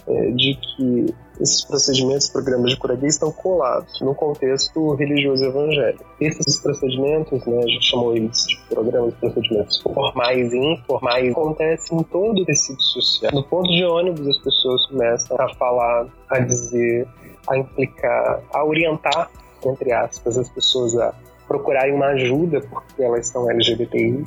é, 0.08 0.32
de 0.32 0.56
que 0.56 1.14
esses 1.40 1.64
procedimentos, 1.66 2.30
programas 2.30 2.72
de 2.72 2.78
cura 2.78 2.96
gay 2.96 3.10
estão 3.10 3.32
colados 3.32 4.00
no 4.02 4.16
contexto 4.16 4.94
religioso 4.96 5.44
evangélico. 5.44 6.06
Esses 6.20 6.58
procedimentos, 6.58 7.46
né, 7.46 7.58
a 7.58 7.68
gente 7.68 7.86
chamou 7.86 8.16
eles 8.16 8.46
de 8.48 8.58
programas 8.70 9.14
procedimentos 9.16 9.82
formais 9.82 10.54
e 10.54 10.58
informais, 10.58 11.32
acontecem 11.32 12.00
em 12.00 12.04
todo 12.04 12.42
o 12.42 12.46
tecido 12.46 12.82
social. 12.82 13.32
No 13.34 13.44
ponto 13.44 13.70
de 13.70 13.84
ônibus, 13.84 14.28
as 14.28 14.38
pessoas 14.38 14.86
começam 14.88 15.38
a 15.40 15.54
falar, 15.56 16.08
a 16.30 16.40
dizer, 16.40 17.08
a 17.50 17.58
implicar, 17.58 18.42
a 18.54 18.64
orientar, 18.64 19.30
entre 19.66 19.92
aspas, 19.92 20.38
as 20.38 20.50
pessoas 20.50 20.96
a 20.98 21.14
procurarem 21.48 21.94
uma 21.94 22.08
ajuda 22.08 22.62
porque 22.62 23.04
elas 23.04 23.28
são 23.28 23.50
LGBTI. 23.50 24.24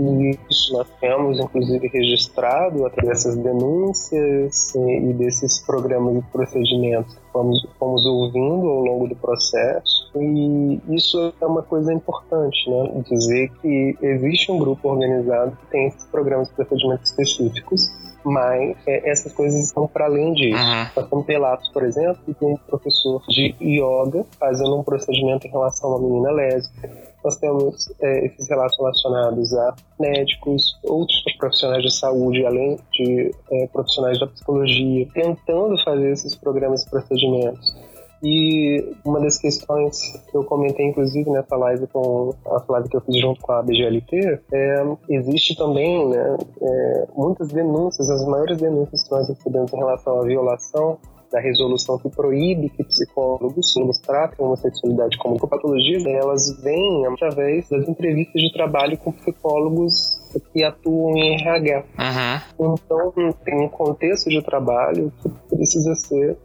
E 0.00 0.38
isso 0.50 0.72
nós 0.72 0.88
temos, 0.98 1.38
inclusive, 1.38 1.88
registrado 1.88 2.86
através 2.86 3.24
dessas 3.24 3.36
denúncias 3.36 4.74
e, 4.74 5.10
e 5.10 5.12
desses 5.12 5.58
programas 5.58 6.16
e 6.16 6.22
procedimentos 6.32 7.14
que 7.14 7.20
fomos, 7.32 7.66
fomos 7.78 8.06
ouvindo 8.06 8.66
ao 8.66 8.80
longo 8.80 9.08
do 9.08 9.16
processo. 9.16 10.10
E 10.16 10.80
isso 10.88 11.34
é 11.40 11.46
uma 11.46 11.62
coisa 11.62 11.92
importante, 11.92 12.70
né? 12.70 13.02
Dizer 13.10 13.50
que 13.60 13.96
existe 14.00 14.50
um 14.50 14.58
grupo 14.58 14.88
organizado 14.88 15.56
que 15.56 15.66
tem 15.66 15.88
esses 15.88 16.04
programas 16.06 16.48
e 16.48 16.54
procedimentos 16.54 17.10
específicos 17.10 17.90
mas 18.22 18.76
é, 18.86 19.10
essas 19.10 19.32
coisas 19.32 19.64
estão 19.64 19.86
para 19.86 20.04
além 20.04 20.34
disso. 20.34 20.62
Uhum. 20.62 20.86
Nós 20.94 21.08
temos 21.08 21.26
relatos, 21.26 21.68
por 21.70 21.82
exemplo, 21.82 22.20
de 22.26 22.44
um 22.44 22.54
professor 22.54 23.22
de 23.28 23.54
yoga 23.60 24.26
fazendo 24.38 24.78
um 24.78 24.82
procedimento 24.82 25.46
em 25.46 25.50
relação 25.50 25.90
a 25.90 25.96
uma 25.96 26.06
menina 26.06 26.30
lésbica. 26.30 27.09
Nós 27.24 27.36
temos 27.36 27.92
é, 28.00 28.26
esses 28.26 28.48
relatos 28.48 28.76
relacionados 28.78 29.52
a 29.54 29.74
médicos, 29.98 30.78
outros 30.84 31.22
profissionais 31.38 31.82
de 31.82 31.92
saúde, 31.92 32.44
além 32.46 32.78
de 32.92 33.30
é, 33.52 33.66
profissionais 33.68 34.18
da 34.18 34.26
psicologia, 34.26 35.06
tentando 35.12 35.82
fazer 35.82 36.12
esses 36.12 36.34
programas 36.34 36.84
e 36.84 36.90
procedimentos. 36.90 37.74
E 38.22 38.94
uma 39.04 39.18
das 39.18 39.38
questões 39.38 39.98
que 40.30 40.36
eu 40.36 40.44
comentei, 40.44 40.86
inclusive, 40.86 41.30
nessa 41.30 41.56
live 41.56 41.86
com 41.86 42.34
a 42.44 42.62
live 42.68 42.88
que 42.88 42.96
eu 42.96 43.00
fiz 43.00 43.18
junto 43.18 43.40
com 43.40 43.52
a 43.52 43.62
BGLT, 43.62 44.40
é, 44.52 44.84
existe 45.08 45.56
também 45.56 46.06
né, 46.06 46.36
é, 46.60 47.06
muitas 47.16 47.48
denúncias, 47.48 48.10
as 48.10 48.24
maiores 48.26 48.58
denúncias 48.58 49.02
que 49.04 49.10
nós 49.10 49.26
recebemos 49.26 49.72
em 49.72 49.76
relação 49.76 50.20
à 50.20 50.24
violação 50.24 50.98
da 51.30 51.40
resolução 51.40 51.98
que 51.98 52.08
proíbe 52.08 52.70
que 52.70 52.84
psicólogos 52.84 53.74
nos 53.76 53.98
tratem 53.98 54.44
a 54.44 54.48
homossexualidade 54.48 55.16
como 55.18 55.38
patologia, 55.38 55.98
elas 56.08 56.60
vêm 56.62 57.06
através 57.06 57.68
das 57.68 57.88
entrevistas 57.88 58.42
de 58.42 58.52
trabalho 58.52 58.98
com 58.98 59.12
psicólogos 59.12 60.20
que 60.52 60.62
atuam 60.64 61.16
em 61.16 61.34
RH. 61.34 61.84
Uhum. 61.98 62.74
Então, 62.74 63.34
tem 63.44 63.60
um 63.60 63.68
contexto 63.68 64.28
de 64.30 64.42
trabalho 64.42 65.12
que 65.22 65.56
precisa 65.56 65.94
ser 65.94 66.36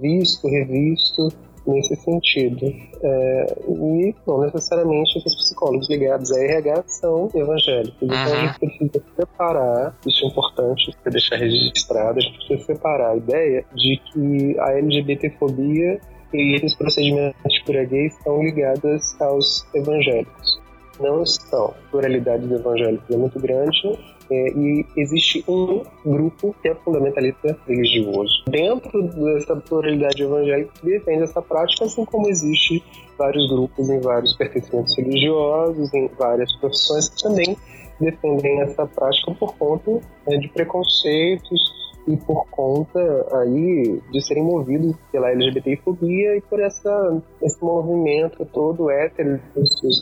visto, 0.00 0.48
revisto 0.48 1.28
nesse 1.66 1.96
sentido. 1.96 2.66
É, 3.02 3.54
e 3.68 4.14
não 4.26 4.40
necessariamente 4.40 5.18
esses 5.18 5.34
psicólogos 5.34 5.88
ligados 5.88 6.32
a 6.32 6.40
RH 6.40 6.84
são 6.86 7.28
evangélicos. 7.34 7.96
Então 8.02 8.16
a 8.18 8.28
Uhum. 8.28 8.40
gente 8.40 8.58
precisa 8.58 9.04
separar, 9.16 9.96
isso 10.06 10.24
é 10.24 10.28
importante 10.28 10.96
para 11.02 11.12
deixar 11.12 11.36
registrado, 11.36 12.18
a 12.18 12.22
gente 12.22 12.36
precisa 12.46 12.64
separar 12.74 13.10
a 13.12 13.16
ideia 13.16 13.64
de 13.74 14.00
que 14.12 14.58
a 14.60 14.72
LGBTfobia 14.78 16.00
e 16.32 16.56
esses 16.56 16.74
procedimentos 16.74 17.52
de 17.52 17.64
cura 17.64 17.84
gay 17.84 18.06
estão 18.06 18.42
ligados 18.42 19.20
aos 19.20 19.66
evangélicos. 19.74 20.60
Não 21.00 21.22
estão. 21.22 21.66
A 21.66 21.90
pluralidade 21.90 22.46
dos 22.46 22.60
evangélicos 22.60 23.08
é 23.10 23.16
muito 23.16 23.38
grande 23.40 23.98
é, 24.30 24.50
e 24.50 24.86
existe 24.96 25.44
um 25.48 25.82
grupo 26.04 26.54
que 26.60 26.68
é 26.68 26.74
fundamentalista 26.74 27.58
religioso. 27.66 28.44
Dentro 28.48 29.02
dessa 29.02 29.56
pluralidade 29.56 30.22
evangélica 30.22 30.72
defende 30.82 31.22
essa 31.22 31.40
prática, 31.40 31.84
assim 31.84 32.04
como 32.04 32.28
existe 32.28 32.82
vários 33.18 33.48
grupos 33.48 33.88
em 33.88 34.00
vários 34.00 34.34
pertencimentos 34.36 34.96
religiosos, 34.96 35.92
em 35.94 36.08
várias 36.18 36.54
profissões 36.56 37.08
que 37.08 37.22
também 37.22 37.56
defendem 38.00 38.60
essa 38.60 38.86
prática 38.86 39.32
por 39.32 39.56
conta 39.56 40.00
né, 40.26 40.36
de 40.36 40.48
preconceitos 40.48 41.78
e 42.06 42.16
por 42.16 42.46
conta 42.48 43.26
aí 43.38 44.00
de 44.10 44.22
serem 44.22 44.42
movidos 44.42 44.96
pela 45.12 45.30
LGBTfobia 45.30 46.36
e 46.36 46.40
por 46.40 46.60
essa, 46.60 47.22
esse 47.42 47.62
movimento 47.62 48.46
todo 48.46 48.90
hétero 48.90 49.40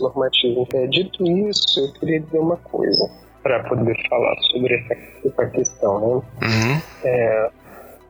normativo. 0.01 0.69
É, 0.75 0.87
dito 0.87 1.25
isso, 1.25 1.81
eu 1.81 1.93
queria 1.95 2.21
dizer 2.21 2.39
uma 2.39 2.57
coisa 2.57 3.11
para 3.47 3.63
poder 3.63 3.97
falar 4.09 4.35
sobre 4.51 4.75
essa, 4.75 4.95
essa 5.25 5.47
questão. 5.51 6.01
Né? 6.01 6.07
Uhum. 6.43 6.81
É, 7.05 7.51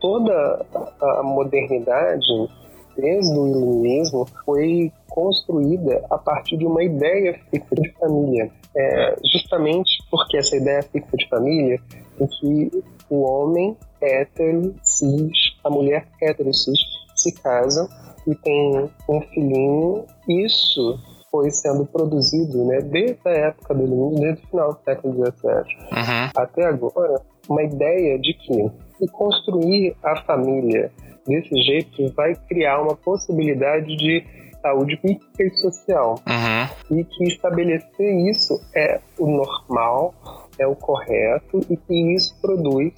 toda 0.00 0.66
a 0.98 1.22
modernidade, 1.22 2.48
desde 2.96 3.38
o 3.38 3.46
iluminismo, 3.46 4.26
foi 4.46 4.90
construída 5.10 6.02
a 6.10 6.16
partir 6.16 6.56
de 6.56 6.64
uma 6.64 6.82
ideia 6.82 7.38
fixa 7.50 7.74
de 7.74 7.92
família. 8.00 8.50
É, 8.74 9.16
justamente 9.30 9.98
porque 10.10 10.38
essa 10.38 10.56
ideia 10.56 10.82
fixa 10.82 11.14
de 11.14 11.28
família 11.28 11.78
em 12.18 12.26
que 12.26 12.84
o 13.10 13.20
homem 13.20 13.76
hétero, 14.00 14.74
cis, 14.82 15.54
a 15.62 15.68
mulher 15.68 16.06
hétero, 16.22 16.52
cis, 16.54 16.78
se 17.14 17.32
casam 17.42 17.86
e 18.26 18.34
tem 18.34 18.90
um 19.06 19.20
filhinho. 19.20 20.06
Isso 20.26 20.98
foi 21.36 21.50
sendo 21.50 21.84
produzido 21.84 22.64
né, 22.64 22.80
desde 22.80 23.18
a 23.26 23.30
época 23.30 23.74
do 23.74 23.84
iluminismo, 23.84 24.20
desde 24.20 24.42
o 24.42 24.48
final 24.48 24.72
do 24.72 24.80
século 24.82 25.14
XVII 25.14 25.52
uhum. 25.92 26.30
até 26.34 26.64
agora, 26.64 27.20
uma 27.46 27.62
ideia 27.62 28.18
de 28.18 28.32
que 28.32 28.70
se 28.96 29.06
construir 29.12 29.94
a 30.02 30.16
família 30.22 30.90
desse 31.26 31.54
jeito 31.62 32.10
vai 32.14 32.34
criar 32.48 32.80
uma 32.80 32.96
possibilidade 32.96 33.96
de 33.96 34.24
saúde 34.62 34.96
física 34.96 35.42
e 35.42 35.50
social. 35.56 36.14
Uhum. 36.26 36.98
E 36.98 37.04
que 37.04 37.24
estabelecer 37.24 38.14
isso 38.30 38.58
é 38.74 38.98
o 39.18 39.26
normal, 39.26 40.14
é 40.58 40.66
o 40.66 40.74
correto 40.74 41.60
e 41.68 41.76
que 41.76 42.14
isso 42.14 42.34
produz 42.40 42.94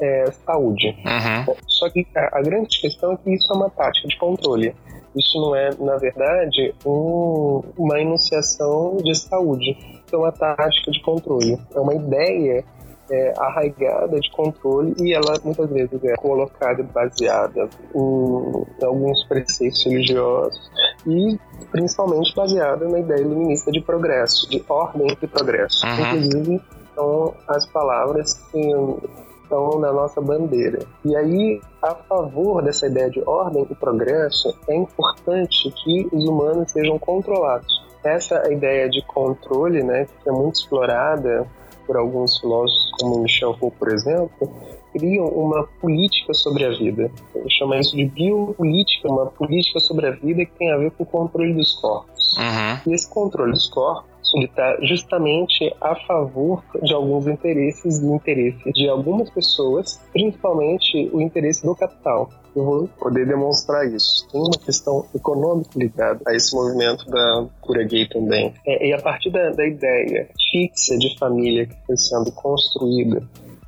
é, 0.00 0.30
saúde. 0.46 0.88
Uhum. 0.88 1.54
Só 1.66 1.90
que 1.90 2.06
a, 2.16 2.38
a 2.38 2.42
grande 2.42 2.80
questão 2.80 3.12
é 3.12 3.16
que 3.16 3.34
isso 3.34 3.52
é 3.52 3.56
uma 3.56 3.70
tática 3.70 4.08
de 4.08 4.16
controle. 4.18 4.74
Isso 5.14 5.38
não 5.40 5.54
é, 5.54 5.70
na 5.78 5.96
verdade, 5.96 6.74
um, 6.86 7.62
uma 7.76 8.00
enunciação 8.00 8.96
de 8.96 9.14
saúde. 9.14 9.76
Isso 10.06 10.14
é 10.14 10.16
uma 10.16 10.32
tática 10.32 10.90
de 10.90 11.00
controle. 11.02 11.58
É 11.74 11.80
uma 11.80 11.94
ideia 11.94 12.64
é, 13.10 13.34
arraigada 13.36 14.18
de 14.18 14.30
controle 14.30 14.94
e 14.98 15.12
ela 15.12 15.38
muitas 15.44 15.68
vezes 15.68 16.02
é 16.04 16.14
colocada 16.14 16.82
baseada 16.82 17.68
em, 17.94 18.84
alguns 18.84 19.24
preceitos 19.26 19.84
religiosos 19.84 20.70
e 21.06 21.38
principalmente 21.70 22.34
baseada 22.34 22.88
na 22.88 23.00
ideia 23.00 23.20
iluminista 23.20 23.70
de 23.70 23.80
progresso, 23.80 24.48
de 24.48 24.64
ordem 24.68 25.06
e 25.20 25.26
progresso. 25.26 25.86
Uhum. 25.86 26.16
Inclusive, 26.16 26.62
são 26.94 27.34
as 27.48 27.66
palavras 27.66 28.34
que 28.50 28.72
estão 29.52 29.78
na 29.78 29.92
nossa 29.92 30.20
bandeira. 30.20 30.78
E 31.04 31.14
aí, 31.14 31.60
a 31.82 31.94
favor 31.94 32.62
dessa 32.62 32.86
ideia 32.86 33.10
de 33.10 33.22
ordem 33.26 33.66
e 33.70 33.74
progresso, 33.74 34.56
é 34.66 34.74
importante 34.74 35.70
que 35.70 36.08
os 36.10 36.24
humanos 36.24 36.70
sejam 36.70 36.98
controlados. 36.98 37.82
Essa 38.02 38.50
ideia 38.50 38.88
de 38.88 39.04
controle, 39.06 39.82
né, 39.82 40.06
que 40.22 40.28
é 40.28 40.32
muito 40.32 40.56
explorada 40.56 41.46
por 41.86 41.96
alguns 41.96 42.38
filósofos, 42.38 42.90
como 42.98 43.22
Michel 43.22 43.52
Foucault, 43.54 43.76
por 43.78 43.92
exemplo, 43.92 44.52
criam 44.92 45.26
uma 45.26 45.66
política 45.80 46.32
sobre 46.32 46.64
a 46.64 46.70
vida. 46.70 47.10
Eu 47.34 47.46
chamo 47.50 47.74
isso 47.74 47.96
de 47.96 48.06
biopolítica, 48.06 49.08
uma 49.08 49.26
política 49.26 49.80
sobre 49.80 50.06
a 50.06 50.10
vida 50.10 50.44
que 50.44 50.52
tem 50.58 50.72
a 50.72 50.78
ver 50.78 50.90
com 50.92 51.02
o 51.02 51.06
controle 51.06 51.54
dos 51.54 51.74
corpos. 51.80 52.36
Uhum. 52.36 52.92
E 52.92 52.94
esse 52.94 53.08
controle 53.08 53.52
dos 53.52 53.68
corpos 53.68 54.11
ele 54.34 54.46
está 54.46 54.78
justamente 54.82 55.74
a 55.80 55.94
favor 55.94 56.62
de 56.82 56.92
alguns 56.92 57.26
interesses 57.26 58.00
e 58.00 58.06
interesse 58.06 58.72
de 58.72 58.88
algumas 58.88 59.30
pessoas, 59.30 60.00
principalmente 60.12 61.10
o 61.12 61.20
interesse 61.20 61.64
do 61.64 61.74
capital. 61.74 62.30
Eu 62.54 62.64
vou 62.64 62.88
poder 62.98 63.26
demonstrar 63.26 63.86
isso. 63.86 64.28
Tem 64.30 64.40
uma 64.40 64.58
questão 64.64 65.06
econômica 65.14 65.70
ligada 65.76 66.20
a 66.26 66.34
esse 66.34 66.54
movimento 66.54 67.06
da 67.06 67.46
cura 67.60 67.82
gay 67.84 68.06
também. 68.08 68.52
É, 68.66 68.88
e 68.88 68.92
a 68.92 69.00
partir 69.00 69.30
da, 69.30 69.50
da 69.50 69.66
ideia 69.66 70.28
fixa 70.50 70.98
de 70.98 71.16
família 71.18 71.66
que 71.66 71.76
foi 71.86 71.96
sendo 71.96 72.30
construída 72.32 73.22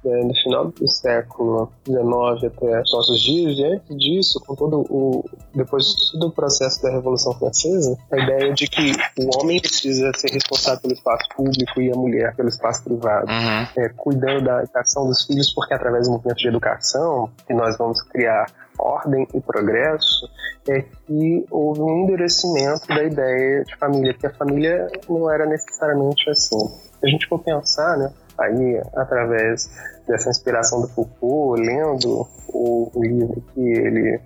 no 0.09 0.35
final 0.35 0.67
do 0.67 0.89
século 0.89 1.71
XIX 1.87 2.53
até 2.53 2.81
os 2.81 2.93
nossos 2.93 3.23
dias, 3.23 3.59
e 3.59 3.65
antes 3.65 3.97
disso, 3.97 4.41
com 4.47 4.55
todo 4.55 4.81
o 4.91 5.25
depois 5.55 5.85
de 5.87 6.13
todo 6.13 6.29
o 6.29 6.33
processo 6.33 6.83
da 6.83 6.91
Revolução 6.91 7.33
Francesa, 7.35 7.97
a 8.11 8.19
ideia 8.19 8.53
de 8.53 8.67
que 8.67 8.93
o 9.19 9.39
homem 9.39 9.61
precisa 9.61 10.11
ser 10.17 10.31
responsável 10.33 10.81
pelo 10.83 10.95
espaço 10.95 11.29
público 11.37 11.81
e 11.81 11.91
a 11.91 11.95
mulher 11.95 12.35
pelo 12.35 12.49
espaço 12.49 12.83
privado, 12.85 13.27
uhum. 13.31 13.83
é, 13.83 13.89
cuidando 13.97 14.45
da 14.45 14.63
educação 14.63 15.07
dos 15.07 15.25
filhos, 15.25 15.53
porque 15.55 15.73
é 15.73 15.77
através 15.77 16.07
do 16.07 16.13
movimento 16.13 16.39
de 16.39 16.49
educação 16.49 17.31
que 17.47 17.55
nós 17.55 17.77
vamos 17.79 18.03
criar 18.03 18.47
ordem 18.79 19.27
e 19.33 19.41
progresso, 19.41 20.29
é 20.69 20.83
que 20.83 21.47
houve 21.51 21.81
um 21.81 22.05
endurecimento 22.05 22.87
da 22.89 23.05
ideia 23.05 23.65
de 23.65 23.77
família, 23.77 24.15
que 24.15 24.27
a 24.27 24.35
família 24.35 24.89
não 25.09 25.31
era 25.31 25.47
necessariamente 25.47 26.29
assim. 26.31 26.59
Se 26.59 27.07
a 27.07 27.07
gente 27.07 27.29
for 27.29 27.39
pensar, 27.39 27.97
né, 27.99 28.11
aí 28.39 28.83
através 28.95 29.71
dessa 30.07 30.31
inspiração 30.31 30.81
do 30.81 30.89
Foucault, 30.89 31.61
lendo 31.61 32.29
o, 32.49 32.91
o 32.95 33.03
livro 33.03 33.43
que 33.55 33.61
ele 33.61 34.21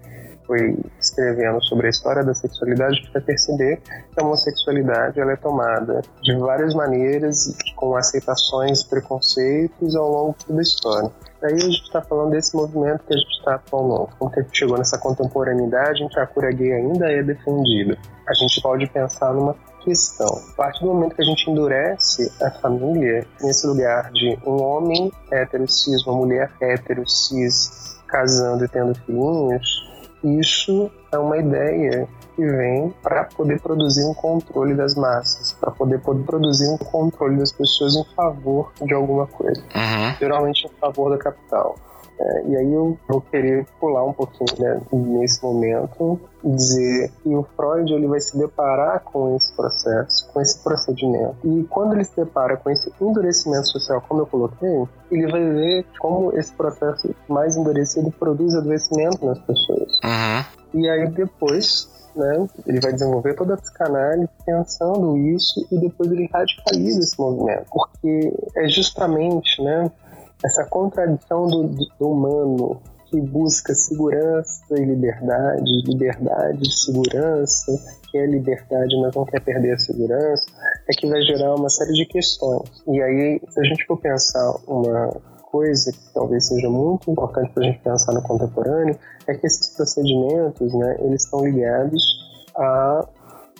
foi 0.48 0.74
escrevendo 0.98 1.62
sobre 1.64 1.88
a 1.88 1.90
história 1.90 2.24
da 2.24 2.32
sexualidade, 2.32 2.92
a 2.92 2.94
gente 2.94 3.12
vai 3.12 3.20
perceber 3.20 3.76
que 3.76 4.20
a 4.20 4.24
homossexualidade 4.24 5.20
ela 5.20 5.32
é 5.32 5.36
tomada 5.36 6.00
de 6.22 6.34
várias 6.38 6.74
maneiras, 6.74 7.54
com 7.76 7.94
aceitações, 7.94 8.82
preconceitos 8.82 9.94
ao 9.94 10.10
longo 10.10 10.36
da 10.48 10.62
história. 10.62 11.10
Daí 11.42 11.52
a 11.52 11.58
gente 11.58 11.82
está 11.82 12.00
falando 12.00 12.30
desse 12.30 12.56
movimento 12.56 13.04
que 13.04 13.14
a 13.14 13.16
gente 13.18 13.38
está 13.38 13.54
atualmente. 13.56 14.10
Como 14.18 14.30
que 14.30 14.40
a 14.40 14.42
gente 14.42 14.58
chegou 14.58 14.78
nessa 14.78 14.98
contemporaneidade 14.98 16.02
em 16.02 16.08
que 16.08 16.18
a 16.18 16.26
cura 16.26 16.50
gay 16.50 16.72
ainda 16.72 17.12
é 17.12 17.22
defendida? 17.22 17.98
A 18.26 18.34
gente 18.34 18.60
pode 18.60 18.86
pensar 18.88 19.32
numa 19.34 19.54
questão. 19.88 20.42
A 20.52 20.56
partir 20.56 20.80
do 20.80 20.92
momento 20.92 21.14
que 21.14 21.22
a 21.22 21.24
gente 21.24 21.50
endurece 21.50 22.30
a 22.42 22.50
família 22.50 23.26
nesse 23.40 23.66
lugar 23.66 24.12
de 24.12 24.38
um 24.46 24.62
homem 24.62 25.10
hétero 25.30 25.66
cis, 25.66 26.06
uma 26.06 26.16
mulher 26.16 26.50
hétero 26.60 27.08
cis 27.08 27.98
casando 28.06 28.64
e 28.64 28.68
tendo 28.68 28.94
filhinhos, 28.94 29.88
isso 30.22 30.90
é 31.10 31.18
uma 31.18 31.38
ideia 31.38 32.06
que 32.36 32.44
vem 32.44 32.94
para 33.02 33.24
poder 33.24 33.60
produzir 33.60 34.04
um 34.04 34.14
controle 34.14 34.74
das 34.74 34.94
massas, 34.94 35.52
para 35.52 35.70
poder, 35.70 36.00
poder 36.00 36.24
produzir 36.24 36.68
um 36.68 36.76
controle 36.76 37.38
das 37.38 37.50
pessoas 37.50 37.94
em 37.96 38.04
favor 38.14 38.72
de 38.84 38.92
alguma 38.92 39.26
coisa, 39.26 39.60
uhum. 39.60 40.14
geralmente 40.20 40.66
em 40.66 40.70
favor 40.80 41.10
da 41.10 41.18
capital. 41.18 41.76
É, 42.20 42.46
e 42.48 42.56
aí 42.56 42.72
eu 42.72 42.98
vou 43.08 43.20
querer 43.20 43.64
pular 43.80 44.04
um 44.04 44.12
pouquinho 44.12 44.46
né, 44.58 44.80
nesse 44.92 45.42
momento 45.42 46.20
dizer 46.54 47.10
que 47.22 47.34
o 47.34 47.42
Freud 47.56 47.92
ele 47.92 48.06
vai 48.06 48.20
se 48.20 48.36
deparar 48.36 49.00
com 49.00 49.36
esse 49.36 49.52
processo, 49.54 50.30
com 50.32 50.40
esse 50.40 50.58
procedimento. 50.62 51.36
E 51.44 51.64
quando 51.64 51.94
ele 51.94 52.04
se 52.04 52.16
depara 52.16 52.56
com 52.56 52.70
esse 52.70 52.92
endurecimento 53.00 53.66
social, 53.68 54.02
como 54.08 54.22
eu 54.22 54.26
coloquei, 54.26 54.88
ele 55.10 55.30
vai 55.30 55.44
ver 55.50 55.86
como 55.98 56.36
esse 56.38 56.52
processo 56.52 57.14
mais 57.28 57.56
endurecido 57.56 58.10
produz 58.12 58.54
adoecimento 58.54 59.24
nas 59.24 59.38
pessoas. 59.40 59.92
Uhum. 60.04 60.80
E 60.80 60.88
aí 60.88 61.10
depois 61.10 61.96
né? 62.16 62.48
Ele 62.66 62.80
vai 62.80 62.92
desenvolver 62.92 63.34
toda 63.34 63.54
a 63.54 63.56
psicanálise 63.56 64.28
pensando 64.44 65.16
isso 65.16 65.64
e 65.70 65.78
depois 65.78 66.10
ele 66.10 66.28
radicaliza 66.32 66.98
esse 66.98 67.16
movimento, 67.20 67.66
porque 67.70 68.34
é 68.56 68.68
justamente, 68.68 69.62
né? 69.62 69.88
essa 70.44 70.64
contradição 70.64 71.46
do, 71.46 71.64
do 71.98 72.10
humano 72.10 72.80
que 73.10 73.20
busca 73.20 73.74
segurança 73.74 74.62
e 74.72 74.84
liberdade, 74.84 75.82
liberdade 75.84 76.62
e 76.62 76.70
segurança, 76.70 77.72
que 78.10 78.18
é 78.18 78.26
liberdade, 78.26 79.00
mas 79.00 79.14
não 79.14 79.24
quer 79.24 79.40
perder 79.40 79.72
a 79.72 79.78
segurança, 79.78 80.44
é 80.88 80.92
que 80.92 81.08
vai 81.08 81.20
gerar 81.22 81.54
uma 81.54 81.68
série 81.68 81.92
de 81.92 82.06
questões. 82.06 82.70
E 82.86 83.00
aí, 83.00 83.40
se 83.48 83.60
a 83.60 83.64
gente 83.64 83.84
for 83.86 83.98
pensar 83.98 84.54
uma 84.66 85.08
coisa 85.50 85.92
que 85.92 86.12
talvez 86.12 86.46
seja 86.46 86.68
muito 86.68 87.10
importante 87.10 87.50
para 87.52 87.62
a 87.62 87.66
gente 87.66 87.80
pensar 87.80 88.12
no 88.12 88.22
contemporâneo, 88.22 88.98
é 89.26 89.34
que 89.34 89.46
esses 89.46 89.74
procedimentos, 89.74 90.74
né, 90.74 90.96
eles 91.00 91.24
estão 91.24 91.44
ligados 91.44 92.02
a 92.56 93.06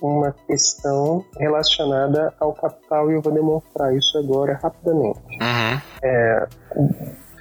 uma 0.01 0.33
questão 0.47 1.25
relacionada 1.39 2.33
ao 2.39 2.53
capital 2.53 3.11
e 3.11 3.15
eu 3.15 3.23
vou 3.23 3.33
demonstrar 3.33 3.95
isso 3.97 4.17
agora 4.19 4.59
rapidamente. 4.63 5.21
Uhum. 5.41 5.81
É, 6.03 6.47